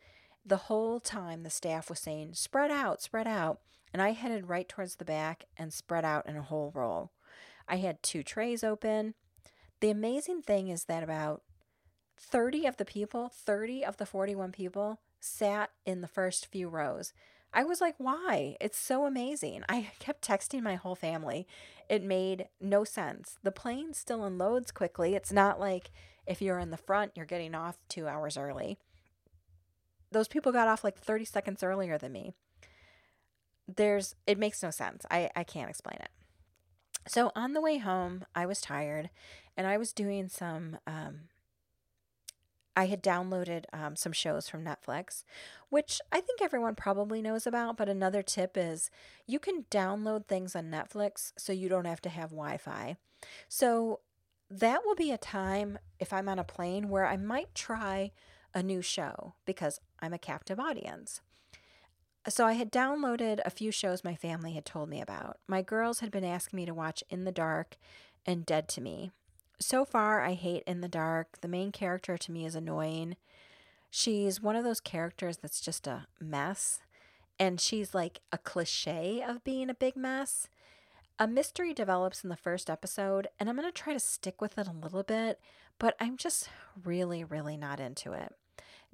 The 0.45 0.57
whole 0.57 0.99
time, 0.99 1.41
the 1.41 1.49
staff 1.49 1.89
was 1.89 1.99
saying, 1.99 2.35
spread 2.35 2.69
out, 2.69 3.01
spread 3.01 3.27
out. 3.27 3.59
And 3.91 4.03
I 4.03 4.11
headed 4.11 4.47
right 4.47 4.69
towards 4.69 4.97
the 4.97 5.05
back 5.05 5.45
and 5.57 5.73
spread 5.73 6.05
out 6.05 6.27
in 6.27 6.37
a 6.37 6.43
whole 6.43 6.71
roll. 6.75 7.11
I 7.67 7.77
had 7.77 8.03
two 8.03 8.21
trays 8.21 8.63
open. 8.63 9.15
The 9.79 9.89
amazing 9.89 10.43
thing 10.43 10.67
is 10.67 10.85
that 10.85 11.01
about 11.01 11.41
30 12.17 12.67
of 12.67 12.77
the 12.77 12.85
people, 12.85 13.31
30 13.33 13.83
of 13.83 13.97
the 13.97 14.05
41 14.05 14.51
people, 14.51 14.99
sat 15.19 15.71
in 15.85 16.01
the 16.01 16.07
first 16.07 16.45
few 16.45 16.69
rows. 16.69 17.13
I 17.53 17.63
was 17.63 17.81
like, 17.81 17.95
why? 17.97 18.57
It's 18.59 18.77
so 18.77 19.05
amazing. 19.05 19.63
I 19.69 19.91
kept 19.99 20.27
texting 20.27 20.63
my 20.63 20.75
whole 20.75 20.95
family. 20.95 21.47
It 21.87 22.03
made 22.03 22.47
no 22.59 22.83
sense. 22.83 23.37
The 23.43 23.51
plane 23.51 23.93
still 23.93 24.23
unloads 24.23 24.71
quickly. 24.71 25.15
It's 25.15 25.31
not 25.31 25.59
like 25.59 25.91
if 26.25 26.41
you're 26.41 26.59
in 26.59 26.71
the 26.71 26.77
front, 26.77 27.11
you're 27.15 27.25
getting 27.25 27.53
off 27.53 27.77
two 27.89 28.07
hours 28.07 28.37
early. 28.37 28.77
Those 30.11 30.27
people 30.27 30.51
got 30.51 30.67
off 30.67 30.83
like 30.83 30.97
30 30.97 31.25
seconds 31.25 31.63
earlier 31.63 31.97
than 31.97 32.11
me. 32.11 32.33
There's, 33.67 34.15
it 34.25 34.37
makes 34.39 34.63
no 34.63 34.71
sense. 34.71 35.05
I, 35.11 35.29
I 35.35 35.43
can't 35.43 35.69
explain 35.69 35.97
it. 35.99 36.09
So 37.07 37.31
on 37.35 37.53
the 37.53 37.61
way 37.61 37.77
home, 37.77 38.25
I 38.33 38.45
was 38.45 38.61
tired 38.61 39.09
and 39.57 39.67
I 39.67 39.77
was 39.77 39.93
doing 39.93 40.29
some 40.29 40.77
um, 40.87 41.21
I 42.75 42.87
had 42.87 43.03
downloaded 43.03 43.65
um, 43.71 43.95
some 43.95 44.11
shows 44.11 44.49
from 44.49 44.63
Netflix, 44.63 45.23
which 45.69 46.01
I 46.11 46.19
think 46.21 46.41
everyone 46.41 46.75
probably 46.75 47.21
knows 47.21 47.45
about. 47.45 47.77
But 47.77 47.89
another 47.89 48.21
tip 48.23 48.57
is 48.57 48.89
you 49.27 49.39
can 49.39 49.65
download 49.69 50.27
things 50.27 50.55
on 50.55 50.71
Netflix 50.71 51.33
so 51.37 51.53
you 51.53 51.69
don't 51.69 51.85
have 51.85 52.01
to 52.01 52.09
have 52.09 52.31
Wi 52.31 52.57
Fi. 52.57 52.97
So 53.47 53.99
that 54.49 54.81
will 54.85 54.95
be 54.95 55.11
a 55.11 55.17
time 55.17 55.79
if 55.99 56.13
I'm 56.13 56.29
on 56.29 56.39
a 56.39 56.43
plane 56.43 56.89
where 56.89 57.05
I 57.05 57.17
might 57.17 57.53
try 57.55 58.11
a 58.53 58.61
new 58.61 58.81
show 58.81 59.33
because 59.45 59.79
I'm 59.99 60.13
a 60.13 60.19
captive 60.19 60.59
audience. 60.59 61.21
So 62.29 62.45
I 62.45 62.53
had 62.53 62.71
downloaded 62.71 63.41
a 63.43 63.49
few 63.49 63.71
shows 63.71 64.03
my 64.03 64.15
family 64.15 64.53
had 64.53 64.65
told 64.65 64.89
me 64.89 65.01
about. 65.01 65.39
My 65.47 65.61
girls 65.61 65.99
had 65.99 66.11
been 66.11 66.23
asking 66.23 66.57
me 66.57 66.65
to 66.65 66.73
watch 66.73 67.03
In 67.09 67.25
the 67.25 67.31
Dark 67.31 67.75
and 68.25 68.45
Dead 68.45 68.67
to 68.69 68.81
Me 68.81 69.11
so 69.65 69.85
far, 69.85 70.21
I 70.21 70.33
hate 70.33 70.63
In 70.65 70.81
the 70.81 70.87
Dark. 70.87 71.41
The 71.41 71.47
main 71.47 71.71
character 71.71 72.17
to 72.17 72.31
me 72.31 72.45
is 72.45 72.55
annoying. 72.55 73.15
She's 73.89 74.41
one 74.41 74.55
of 74.55 74.63
those 74.63 74.79
characters 74.79 75.37
that's 75.37 75.61
just 75.61 75.87
a 75.87 76.07
mess, 76.19 76.79
and 77.39 77.61
she's 77.61 77.93
like 77.93 78.21
a 78.31 78.37
cliche 78.37 79.23
of 79.25 79.43
being 79.43 79.69
a 79.69 79.75
big 79.75 79.95
mess. 79.95 80.47
A 81.19 81.27
mystery 81.27 81.73
develops 81.73 82.23
in 82.23 82.29
the 82.29 82.35
first 82.35 82.69
episode, 82.69 83.27
and 83.39 83.47
I'm 83.47 83.55
going 83.55 83.67
to 83.67 83.71
try 83.71 83.93
to 83.93 83.99
stick 83.99 84.41
with 84.41 84.57
it 84.57 84.67
a 84.67 84.71
little 84.71 85.03
bit, 85.03 85.39
but 85.77 85.95
I'm 85.99 86.17
just 86.17 86.49
really, 86.83 87.23
really 87.23 87.55
not 87.55 87.79
into 87.79 88.13
it. 88.13 88.33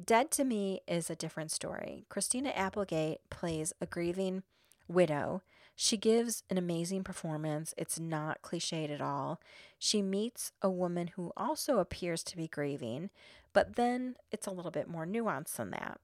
Dead 0.04 0.32
to 0.32 0.44
Me 0.44 0.82
is 0.88 1.10
a 1.10 1.16
different 1.16 1.52
story. 1.52 2.06
Christina 2.10 2.50
Applegate 2.50 3.20
plays 3.30 3.74
a 3.82 3.86
grieving 3.86 4.44
widow 4.88 5.42
she 5.82 5.96
gives 5.96 6.44
an 6.50 6.58
amazing 6.58 7.06
performance. 7.06 7.74
It's 7.78 7.98
not 7.98 8.42
cliched 8.42 8.94
at 8.94 9.00
all. 9.00 9.40
She 9.78 10.02
meets 10.02 10.52
a 10.62 10.70
woman 10.70 11.12
who 11.16 11.32
also 11.38 11.78
appears 11.78 12.22
to 12.24 12.36
be 12.36 12.50
grieving, 12.50 13.12
but 13.54 13.78
then 13.78 14.18
it's 14.30 14.46
a 14.46 14.52
little 14.52 14.72
bit 14.72 14.90
more 14.90 15.06
nuanced 15.06 15.56
than 15.56 15.72
that. 15.72 16.02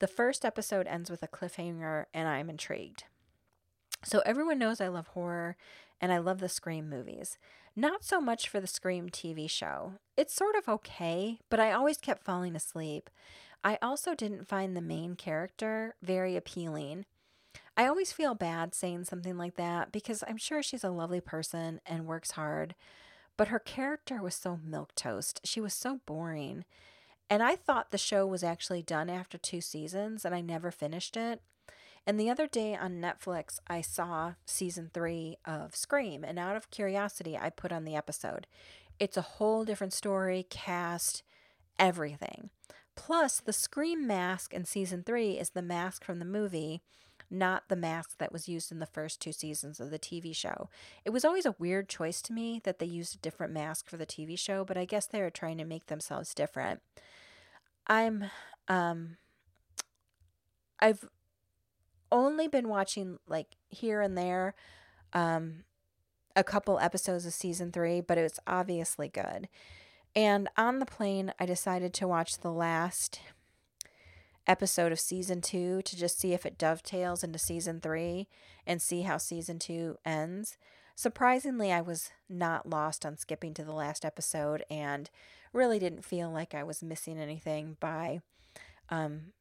The 0.00 0.08
first 0.08 0.44
episode 0.44 0.88
ends 0.88 1.08
with 1.08 1.22
a 1.22 1.28
cliffhanger, 1.28 2.06
and 2.12 2.26
I'm 2.26 2.50
intrigued. 2.50 3.04
So, 4.02 4.22
everyone 4.26 4.58
knows 4.58 4.80
I 4.80 4.88
love 4.88 5.06
horror 5.06 5.56
and 6.00 6.12
I 6.12 6.18
love 6.18 6.40
the 6.40 6.48
Scream 6.48 6.90
movies. 6.90 7.38
Not 7.76 8.02
so 8.02 8.20
much 8.20 8.48
for 8.48 8.58
the 8.58 8.66
Scream 8.66 9.08
TV 9.08 9.48
show. 9.48 9.92
It's 10.16 10.34
sort 10.34 10.56
of 10.56 10.68
okay, 10.68 11.38
but 11.48 11.60
I 11.60 11.70
always 11.70 11.98
kept 11.98 12.24
falling 12.24 12.56
asleep. 12.56 13.08
I 13.62 13.78
also 13.80 14.16
didn't 14.16 14.48
find 14.48 14.76
the 14.76 14.80
main 14.80 15.14
character 15.14 15.94
very 16.02 16.34
appealing. 16.34 17.04
I 17.76 17.86
always 17.86 18.12
feel 18.12 18.34
bad 18.34 18.74
saying 18.74 19.04
something 19.04 19.36
like 19.36 19.56
that 19.56 19.92
because 19.92 20.24
I'm 20.26 20.38
sure 20.38 20.62
she's 20.62 20.84
a 20.84 20.90
lovely 20.90 21.20
person 21.20 21.80
and 21.84 22.06
works 22.06 22.32
hard, 22.32 22.74
but 23.36 23.48
her 23.48 23.58
character 23.58 24.22
was 24.22 24.34
so 24.34 24.58
milk 24.64 24.94
toast. 24.94 25.40
She 25.44 25.60
was 25.60 25.74
so 25.74 26.00
boring. 26.06 26.64
And 27.28 27.42
I 27.42 27.54
thought 27.54 27.90
the 27.90 27.98
show 27.98 28.26
was 28.26 28.42
actually 28.42 28.82
done 28.82 29.10
after 29.10 29.36
two 29.36 29.60
seasons 29.60 30.24
and 30.24 30.34
I 30.34 30.40
never 30.40 30.70
finished 30.70 31.16
it. 31.16 31.42
And 32.06 32.18
the 32.18 32.30
other 32.30 32.46
day 32.46 32.74
on 32.74 33.00
Netflix, 33.00 33.58
I 33.66 33.80
saw 33.80 34.34
season 34.46 34.90
three 34.94 35.38
of 35.44 35.74
Scream, 35.74 36.22
and 36.22 36.38
out 36.38 36.54
of 36.54 36.70
curiosity, 36.70 37.36
I 37.36 37.50
put 37.50 37.72
on 37.72 37.84
the 37.84 37.96
episode. 37.96 38.46
It's 39.00 39.16
a 39.16 39.22
whole 39.22 39.64
different 39.64 39.92
story, 39.92 40.46
cast, 40.48 41.24
everything. 41.80 42.50
Plus, 42.94 43.40
the 43.40 43.52
Scream 43.52 44.06
mask 44.06 44.54
in 44.54 44.64
season 44.64 45.02
three 45.02 45.32
is 45.32 45.50
the 45.50 45.62
mask 45.62 46.04
from 46.04 46.20
the 46.20 46.24
movie 46.24 46.80
not 47.30 47.68
the 47.68 47.76
mask 47.76 48.18
that 48.18 48.32
was 48.32 48.48
used 48.48 48.70
in 48.70 48.78
the 48.78 48.86
first 48.86 49.20
two 49.20 49.32
seasons 49.32 49.80
of 49.80 49.90
the 49.90 49.98
TV 49.98 50.34
show. 50.34 50.68
It 51.04 51.10
was 51.10 51.24
always 51.24 51.46
a 51.46 51.56
weird 51.58 51.88
choice 51.88 52.22
to 52.22 52.32
me 52.32 52.60
that 52.64 52.78
they 52.78 52.86
used 52.86 53.14
a 53.14 53.18
different 53.18 53.52
mask 53.52 53.88
for 53.88 53.96
the 53.96 54.06
TV 54.06 54.38
show, 54.38 54.64
but 54.64 54.76
I 54.76 54.84
guess 54.84 55.06
they 55.06 55.20
were 55.20 55.30
trying 55.30 55.58
to 55.58 55.64
make 55.64 55.86
themselves 55.86 56.34
different. 56.34 56.80
I'm 57.86 58.26
um 58.68 59.16
I've 60.80 61.04
only 62.12 62.48
been 62.48 62.68
watching 62.68 63.18
like 63.26 63.56
here 63.68 64.00
and 64.00 64.16
there 64.16 64.54
um 65.12 65.64
a 66.34 66.44
couple 66.44 66.78
episodes 66.78 67.24
of 67.24 67.32
season 67.32 67.72
3, 67.72 68.02
but 68.02 68.18
it's 68.18 68.38
obviously 68.46 69.08
good. 69.08 69.48
And 70.14 70.48
on 70.56 70.78
the 70.78 70.86
plane, 70.86 71.32
I 71.40 71.46
decided 71.46 71.92
to 71.94 72.08
watch 72.08 72.38
the 72.38 72.52
last 72.52 73.20
episode 74.46 74.92
of 74.92 75.00
season 75.00 75.40
two 75.40 75.82
to 75.82 75.96
just 75.96 76.20
see 76.20 76.32
if 76.32 76.46
it 76.46 76.58
dovetails 76.58 77.24
into 77.24 77.38
season 77.38 77.80
three 77.80 78.28
and 78.66 78.80
see 78.80 79.02
how 79.02 79.18
season 79.18 79.58
two 79.58 79.96
ends. 80.04 80.56
Surprisingly, 80.94 81.70
I 81.70 81.82
was 81.82 82.10
not 82.28 82.68
lost 82.68 83.04
on 83.04 83.18
skipping 83.18 83.52
to 83.54 83.64
the 83.64 83.74
last 83.74 84.04
episode 84.04 84.64
and 84.70 85.10
really 85.52 85.78
didn't 85.78 86.04
feel 86.04 86.30
like 86.30 86.54
I 86.54 86.62
was 86.62 86.82
missing 86.82 87.18
anything 87.18 87.76
by 87.80 88.20
um, 88.88 89.32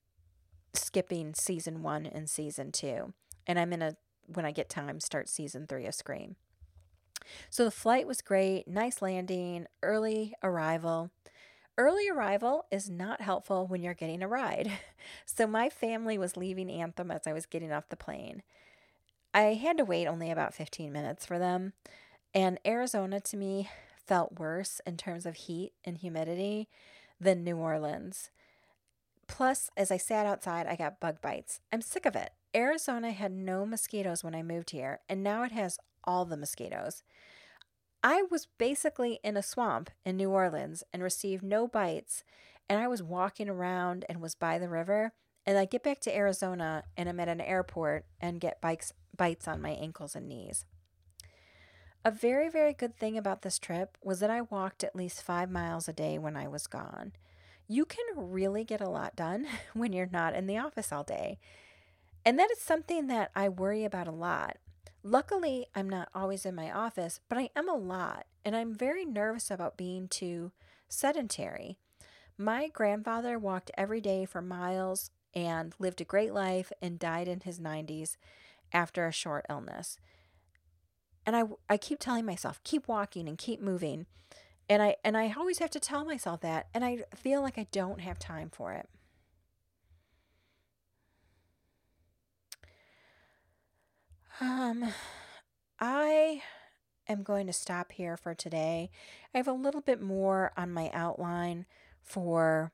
skipping 0.74 1.34
season 1.34 1.82
one 1.82 2.06
and 2.06 2.30
season 2.30 2.72
two. 2.72 3.14
And 3.48 3.58
I'm 3.60 3.70
going 3.70 3.80
to, 3.80 3.96
when 4.26 4.46
I 4.46 4.52
get 4.52 4.70
time, 4.70 5.00
start 5.00 5.30
season 5.30 5.66
three 5.68 5.86
of 5.86 5.96
Scream. 5.96 6.36
So 7.50 7.64
the 7.64 7.72
flight 7.72 8.08
was 8.08 8.22
great, 8.22 8.68
nice 8.68 9.02
landing, 9.02 9.68
early 9.82 10.34
arrival. 10.44 11.12
Early 11.78 12.08
arrival 12.08 12.66
is 12.72 12.90
not 12.90 13.20
helpful 13.20 13.68
when 13.68 13.84
you're 13.84 13.94
getting 13.94 14.24
a 14.24 14.28
ride. 14.28 14.72
So 15.26 15.46
my 15.46 15.70
family 15.70 16.18
was 16.18 16.36
leaving 16.36 16.68
Anthem 16.68 17.12
as 17.12 17.28
I 17.28 17.34
was 17.34 17.46
getting 17.46 17.72
off 17.72 17.90
the 17.90 17.96
plane. 17.96 18.42
I 19.36 19.54
had 19.54 19.78
to 19.78 19.86
wait 19.86 20.08
only 20.08 20.32
about 20.32 20.56
15 20.56 20.92
minutes 20.92 21.28
for 21.28 21.38
them, 21.38 21.74
and 22.34 22.60
Arizona 22.66 23.20
to 23.20 23.38
me 23.38 23.70
felt 24.04 24.40
worse 24.40 24.82
in 24.84 24.98
terms 24.98 25.28
of 25.28 25.36
heat 25.36 25.74
and 25.84 26.00
humidity 26.00 26.70
than 27.20 27.44
New 27.44 27.58
Orleans. 27.58 28.32
Plus, 29.28 29.70
as 29.78 29.92
I 29.92 29.98
sat 29.98 30.26
outside, 30.26 30.66
I 30.66 30.76
got 30.76 31.00
bug 31.00 31.22
bites. 31.22 31.60
I'm 31.72 31.82
sick 31.82 32.08
of 32.08 32.16
it. 32.16 32.32
Arizona 32.56 33.12
had 33.12 33.32
no 33.32 33.66
mosquitoes 33.66 34.24
when 34.24 34.34
I 34.34 34.42
moved 34.42 34.72
here, 34.72 35.02
and 35.08 35.24
now 35.24 35.44
it 35.44 35.52
has 35.52 35.78
all 36.04 36.26
the 36.26 36.38
mosquitoes. 36.38 37.04
I 38.08 38.22
was 38.30 38.48
basically 38.60 39.20
in 39.24 39.36
a 39.36 39.42
swamp 39.42 39.90
in 40.06 40.16
New 40.16 40.30
Orleans 40.30 40.84
and 40.94 41.02
received 41.02 41.42
no 41.42 41.68
bites. 41.68 42.24
And 42.70 42.80
I 42.80 42.88
was 42.88 43.02
walking 43.02 43.50
around 43.50 44.06
and 44.08 44.22
was 44.22 44.36
by 44.36 44.60
the 44.60 44.70
river. 44.70 45.14
And 45.44 45.58
I 45.58 45.66
get 45.66 45.82
back 45.82 46.02
to 46.02 46.16
Arizona 46.16 46.84
and 46.96 47.10
I'm 47.10 47.20
at 47.20 47.30
an 47.30 47.42
airport 47.42 48.06
and 48.22 48.40
get 48.40 48.62
bikes, 48.62 48.94
bites 49.18 49.48
on 49.48 49.60
my 49.60 49.72
ankles 49.72 50.16
and 50.16 50.30
knees. 50.30 50.66
A 52.04 52.12
very, 52.12 52.48
very 52.48 52.74
good 52.74 52.96
thing 52.96 53.18
about 53.18 53.42
this 53.42 53.58
trip 53.58 53.98
was 54.04 54.20
that 54.20 54.30
I 54.30 54.42
walked 54.42 54.84
at 54.84 54.96
least 54.96 55.24
five 55.24 55.50
miles 55.50 55.88
a 55.88 55.94
day 55.94 56.20
when 56.20 56.38
I 56.38 56.48
was 56.48 56.68
gone. 56.68 57.14
You 57.68 57.86
can 57.86 58.06
really 58.16 58.64
get 58.64 58.82
a 58.82 58.90
lot 58.90 59.16
done 59.16 59.48
when 59.74 59.94
you're 59.94 60.10
not 60.12 60.36
in 60.36 60.46
the 60.46 60.60
office 60.60 60.92
all 60.92 61.04
day. 61.04 61.40
And 62.24 62.38
that 62.38 62.52
is 62.52 62.60
something 62.62 63.08
that 63.08 63.32
I 63.36 63.50
worry 63.50 63.84
about 63.84 64.08
a 64.08 64.12
lot. 64.12 64.58
Luckily, 65.08 65.68
I'm 65.76 65.88
not 65.88 66.10
always 66.16 66.48
in 66.48 66.56
my 66.56 66.72
office, 66.72 67.20
but 67.30 67.38
I 67.38 67.52
am 67.56 67.70
a 67.70 67.76
lot, 67.76 68.26
and 68.44 68.56
I'm 68.56 68.74
very 68.74 69.06
nervous 69.06 69.52
about 69.52 69.78
being 69.78 70.08
too 70.08 70.52
sedentary. 70.90 71.78
My 72.40 72.70
grandfather 72.70 73.38
walked 73.38 73.70
every 73.78 74.02
day 74.02 74.26
for 74.26 74.42
miles 74.42 75.12
and 75.36 75.76
lived 75.78 76.02
a 76.02 76.06
great 76.06 76.34
life 76.34 76.72
and 76.82 76.98
died 76.98 77.28
in 77.28 77.42
his 77.42 77.60
90s 77.60 78.18
after 78.74 79.06
a 79.06 79.12
short 79.12 79.46
illness. 79.48 80.00
And 81.24 81.36
I, 81.36 81.44
I 81.70 81.78
keep 81.78 82.00
telling 82.00 82.26
myself, 82.26 82.60
keep 82.64 82.88
walking 82.88 83.30
and 83.30 83.38
keep 83.38 83.62
moving. 83.62 84.08
And 84.68 84.82
I 84.82 84.96
and 85.04 85.16
I 85.16 85.32
always 85.38 85.60
have 85.60 85.70
to 85.72 85.80
tell 85.80 86.04
myself 86.04 86.42
that 86.42 86.66
and 86.74 86.84
I 86.84 87.04
feel 87.14 87.44
like 87.44 87.60
I 87.60 87.68
don't 87.72 88.02
have 88.02 88.18
time 88.18 88.50
for 88.52 88.74
it. 88.74 88.90
Um, 94.42 94.92
I 95.80 96.42
am 97.08 97.24
going 97.24 97.48
to 97.48 97.54
stop 97.54 97.94
here 97.94 98.18
for 98.18 98.34
today. 98.34 98.90
I 99.34 99.38
have 99.38 99.48
a 99.48 99.54
little 99.54 99.82
bit 99.82 100.02
more 100.02 100.52
on 100.58 100.74
my 100.74 100.90
outline 100.94 101.66
for 102.02 102.74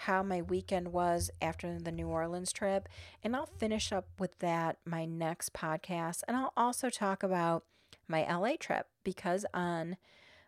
how 0.00 0.22
my 0.22 0.42
weekend 0.42 0.92
was 0.92 1.30
after 1.40 1.78
the 1.78 1.92
New 1.92 2.08
Orleans 2.08 2.52
trip, 2.52 2.88
and 3.22 3.36
I'll 3.36 3.46
finish 3.46 3.92
up 3.92 4.08
with 4.18 4.40
that 4.40 4.78
my 4.84 5.04
next 5.04 5.52
podcast. 5.52 6.22
And 6.26 6.36
I'll 6.36 6.52
also 6.56 6.90
talk 6.90 7.22
about 7.22 7.64
my 8.08 8.22
LA 8.22 8.56
trip 8.58 8.88
because 9.04 9.46
on 9.54 9.96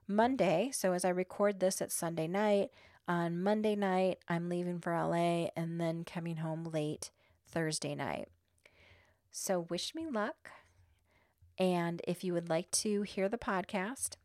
Monday, 0.09 0.71
so 0.73 0.93
as 0.95 1.05
I 1.05 1.11
record 1.11 1.61
this 1.61 1.81
at 1.81 1.93
Sunday 1.93 2.27
night, 2.27 2.71
on 3.07 3.41
Monday 3.41 3.77
night, 3.77 4.19
I'm 4.29 4.49
leaving 4.49 4.81
for 4.81 4.93
LA 4.93 5.49
and 5.57 5.81
then 5.81 6.05
coming 6.05 6.39
home 6.39 6.65
late 6.65 7.11
Thursday 7.47 7.95
night. 7.95 8.29
So, 9.41 9.61
wish 9.71 9.95
me 9.95 10.09
luck. 10.11 10.51
And 11.59 12.03
if 12.09 12.25
you 12.25 12.33
would 12.33 12.49
like 12.49 12.73
to 12.73 13.03
hear 13.03 13.29
the 13.29 13.39
podcast, 13.39 14.17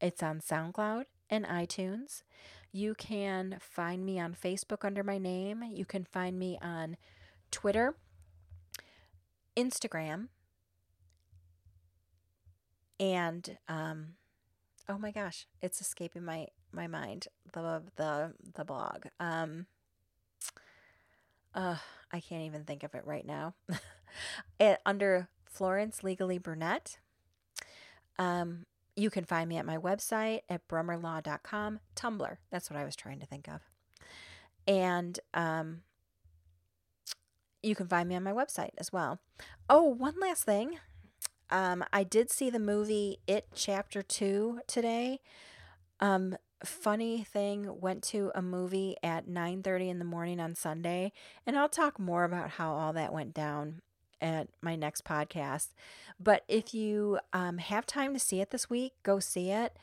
it's 0.00 0.22
on 0.22 0.38
SoundCloud 0.38 1.06
and 1.28 1.44
iTunes. 1.44 2.22
You 2.70 2.94
can 2.94 3.56
find 3.58 4.06
me 4.06 4.20
on 4.20 4.34
Facebook 4.34 4.84
under 4.84 5.02
my 5.02 5.18
name. 5.18 5.64
You 5.68 5.84
can 5.84 6.04
find 6.04 6.38
me 6.38 6.58
on 6.62 6.96
Twitter, 7.50 7.96
Instagram, 9.56 10.28
and 13.00 13.58
um, 13.68 14.14
oh 14.88 14.96
my 14.96 15.10
gosh, 15.10 15.48
it's 15.60 15.80
escaping 15.80 16.24
my 16.24 16.46
my 16.70 16.86
mind. 16.86 17.26
The 17.52 17.82
the 17.96 18.34
the 18.54 18.64
blog. 18.64 19.06
Um, 19.18 19.66
uh, 21.52 21.76
I 22.12 22.20
can't 22.20 22.44
even 22.44 22.62
think 22.62 22.84
of 22.84 22.94
it 22.94 23.04
right 23.04 23.26
now. 23.26 23.54
under 24.86 25.28
Florence 25.44 26.02
Legally 26.02 26.38
Brunette. 26.38 26.98
Um, 28.18 28.66
you 28.96 29.10
can 29.10 29.24
find 29.24 29.48
me 29.48 29.56
at 29.56 29.66
my 29.66 29.78
website 29.78 30.40
at 30.48 30.66
brummerlaw.com. 30.68 31.80
Tumblr, 31.96 32.36
that's 32.50 32.70
what 32.70 32.78
I 32.78 32.84
was 32.84 32.96
trying 32.96 33.20
to 33.20 33.26
think 33.26 33.48
of. 33.48 33.60
And 34.66 35.18
um, 35.34 35.82
you 37.62 37.74
can 37.74 37.86
find 37.86 38.08
me 38.08 38.16
on 38.16 38.22
my 38.22 38.32
website 38.32 38.70
as 38.78 38.92
well. 38.92 39.18
Oh, 39.68 39.82
one 39.82 40.14
last 40.20 40.44
thing. 40.44 40.78
Um, 41.50 41.84
I 41.92 42.02
did 42.02 42.30
see 42.30 42.50
the 42.50 42.58
movie 42.58 43.18
It 43.26 43.46
Chapter 43.54 44.02
2 44.02 44.60
today. 44.66 45.20
Um, 46.00 46.36
funny 46.64 47.24
thing, 47.24 47.80
went 47.80 48.02
to 48.04 48.30
a 48.34 48.42
movie 48.42 48.96
at 49.02 49.28
9:30 49.28 49.88
in 49.88 49.98
the 49.98 50.04
morning 50.04 50.40
on 50.40 50.54
Sunday, 50.54 51.12
and 51.46 51.58
I'll 51.58 51.68
talk 51.68 51.98
more 51.98 52.24
about 52.24 52.50
how 52.50 52.72
all 52.72 52.92
that 52.94 53.12
went 53.12 53.34
down 53.34 53.82
at 54.22 54.48
my 54.62 54.76
next 54.76 55.04
podcast. 55.04 55.68
But 56.18 56.44
if 56.48 56.72
you 56.72 57.18
um, 57.32 57.58
have 57.58 57.84
time 57.84 58.14
to 58.14 58.20
see 58.20 58.40
it 58.40 58.50
this 58.50 58.70
week, 58.70 58.92
go 59.02 59.18
see 59.18 59.50
it. 59.50 59.76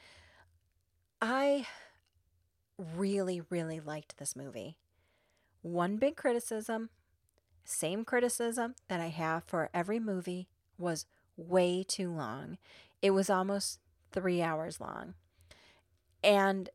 I 1.22 1.68
really, 2.78 3.42
really 3.50 3.80
liked 3.80 4.18
this 4.18 4.36
movie. 4.36 4.78
One 5.62 5.98
big 5.98 6.16
criticism, 6.16 6.90
same 7.66 8.06
criticism 8.06 8.76
that 8.88 9.02
I 9.02 9.08
have 9.08 9.44
for 9.44 9.70
every 9.74 10.00
movie, 10.00 10.48
was 10.78 11.06
way 11.36 11.84
too 11.84 12.10
long. 12.10 12.58
It 13.02 13.12
was 13.12 13.30
almost 13.30 13.80
three 14.12 14.42
hours 14.42 14.80
long. 14.80 15.16
And 16.24 16.70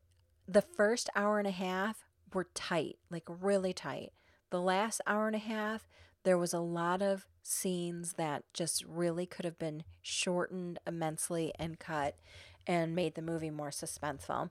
the 0.47 0.61
first 0.61 1.09
hour 1.15 1.39
and 1.39 1.47
a 1.47 1.51
half 1.51 2.05
were 2.33 2.47
tight, 2.53 2.97
like 3.09 3.23
really 3.27 3.73
tight. 3.73 4.11
The 4.51 4.61
last 4.61 5.01
hour 5.07 5.27
and 5.27 5.35
a 5.35 5.39
half, 5.39 5.87
there 6.25 6.37
was 6.37 6.53
a 6.53 6.59
lot 6.59 7.01
of 7.01 7.25
scenes 7.43 8.13
that 8.13 8.43
just 8.51 8.83
really 8.83 9.27
could 9.27 9.45
have 9.45 9.59
been 9.59 9.83
shortened 10.01 10.79
immensely 10.85 11.53
and 11.57 11.79
cut 11.79 12.17
and 12.67 12.95
made 12.95 13.13
the 13.13 13.21
movie 13.21 13.51
more 13.51 13.69
suspenseful. 13.69 14.49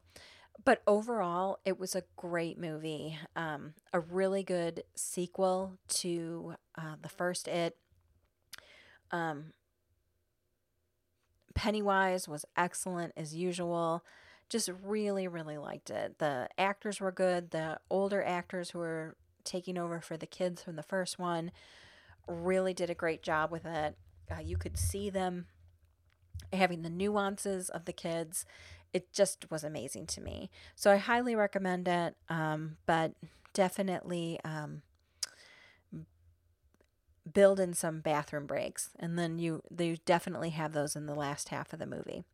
But 0.65 0.83
overall, 0.87 1.59
it 1.65 1.81
was 1.81 1.97
a 1.97 2.05
great 2.17 2.59
movie. 2.59 3.19
Um, 3.35 3.75
a 3.93 3.99
really 3.99 4.45
good 4.45 4.85
sequel 4.95 5.79
to 5.89 6.55
uh, 6.79 6.95
the 7.03 7.09
first 7.09 7.49
It. 7.49 7.77
Um, 9.11 9.53
Pennywise 11.55 12.29
was 12.29 12.45
excellent 12.57 13.13
as 13.17 13.35
usual. 13.35 14.05
Just 14.49 14.71
really, 14.85 15.27
really 15.27 15.59
liked 15.59 15.91
it. 15.91 16.19
The 16.19 16.49
actors 16.57 17.01
were 17.01 17.13
good. 17.13 17.51
The 17.51 17.81
older 17.91 18.23
actors 18.23 18.71
who 18.71 18.79
were 18.79 19.17
taking 19.45 19.79
over 19.79 20.01
for 20.01 20.17
the 20.17 20.27
kids 20.27 20.63
from 20.63 20.77
the 20.77 20.83
first 20.83 21.19
one 21.19 21.51
really 22.27 22.75
did 22.75 22.91
a 22.91 22.95
great 22.95 23.23
job 23.23 23.51
with 23.51 23.65
it. 23.65 23.97
Uh, 24.31 24.41
you 24.41 24.57
could 24.57 24.79
see 24.79 25.11
them 25.11 25.47
having 26.53 26.83
the 26.83 26.91
nuances 26.91 27.69
of 27.69 27.85
the 27.85 27.93
kids. 27.93 28.47
It 28.93 29.13
just 29.13 29.51
was 29.51 29.65
amazing 29.65 30.07
to 30.09 30.21
me. 30.21 30.51
So 30.75 30.93
I 30.93 30.97
highly 30.97 31.35
recommend 31.35 31.89
it, 31.89 32.17
um, 32.29 32.77
but 32.87 33.13
definitely 33.53 34.39
um, 34.45 34.83
build 37.31 37.59
in 37.59 37.75
some 37.75 38.01
bathroom 38.01 38.47
breaks, 38.47 38.91
and 38.99 39.19
then 39.19 39.39
you 39.39 39.63
you 39.79 39.97
definitely 40.05 40.51
have 40.51 40.73
those 40.73 40.95
in 40.95 41.07
the 41.07 41.15
last 41.15 41.49
half 41.49 41.73
of 41.73 41.79
the 41.79 41.87
movie. 41.87 42.25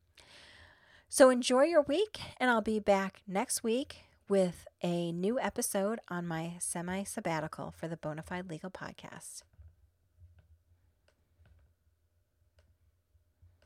So 1.09 1.31
enjoy 1.31 1.65
your 1.65 1.83
week, 1.83 2.21
and 2.39 2.51
I'll 2.51 2.61
be 2.61 2.79
back 2.79 3.23
next 3.27 3.65
week 3.65 4.05
with 4.31 4.69
a 4.81 5.11
new 5.11 5.41
episode 5.41 5.99
on 6.09 6.25
my 6.25 6.55
semi 6.61 7.03
sabbatical 7.03 7.75
for 7.77 7.89
the 7.89 7.97
Bonafide 7.97 8.49
Legal 8.49 8.71
Podcast. 8.71 9.43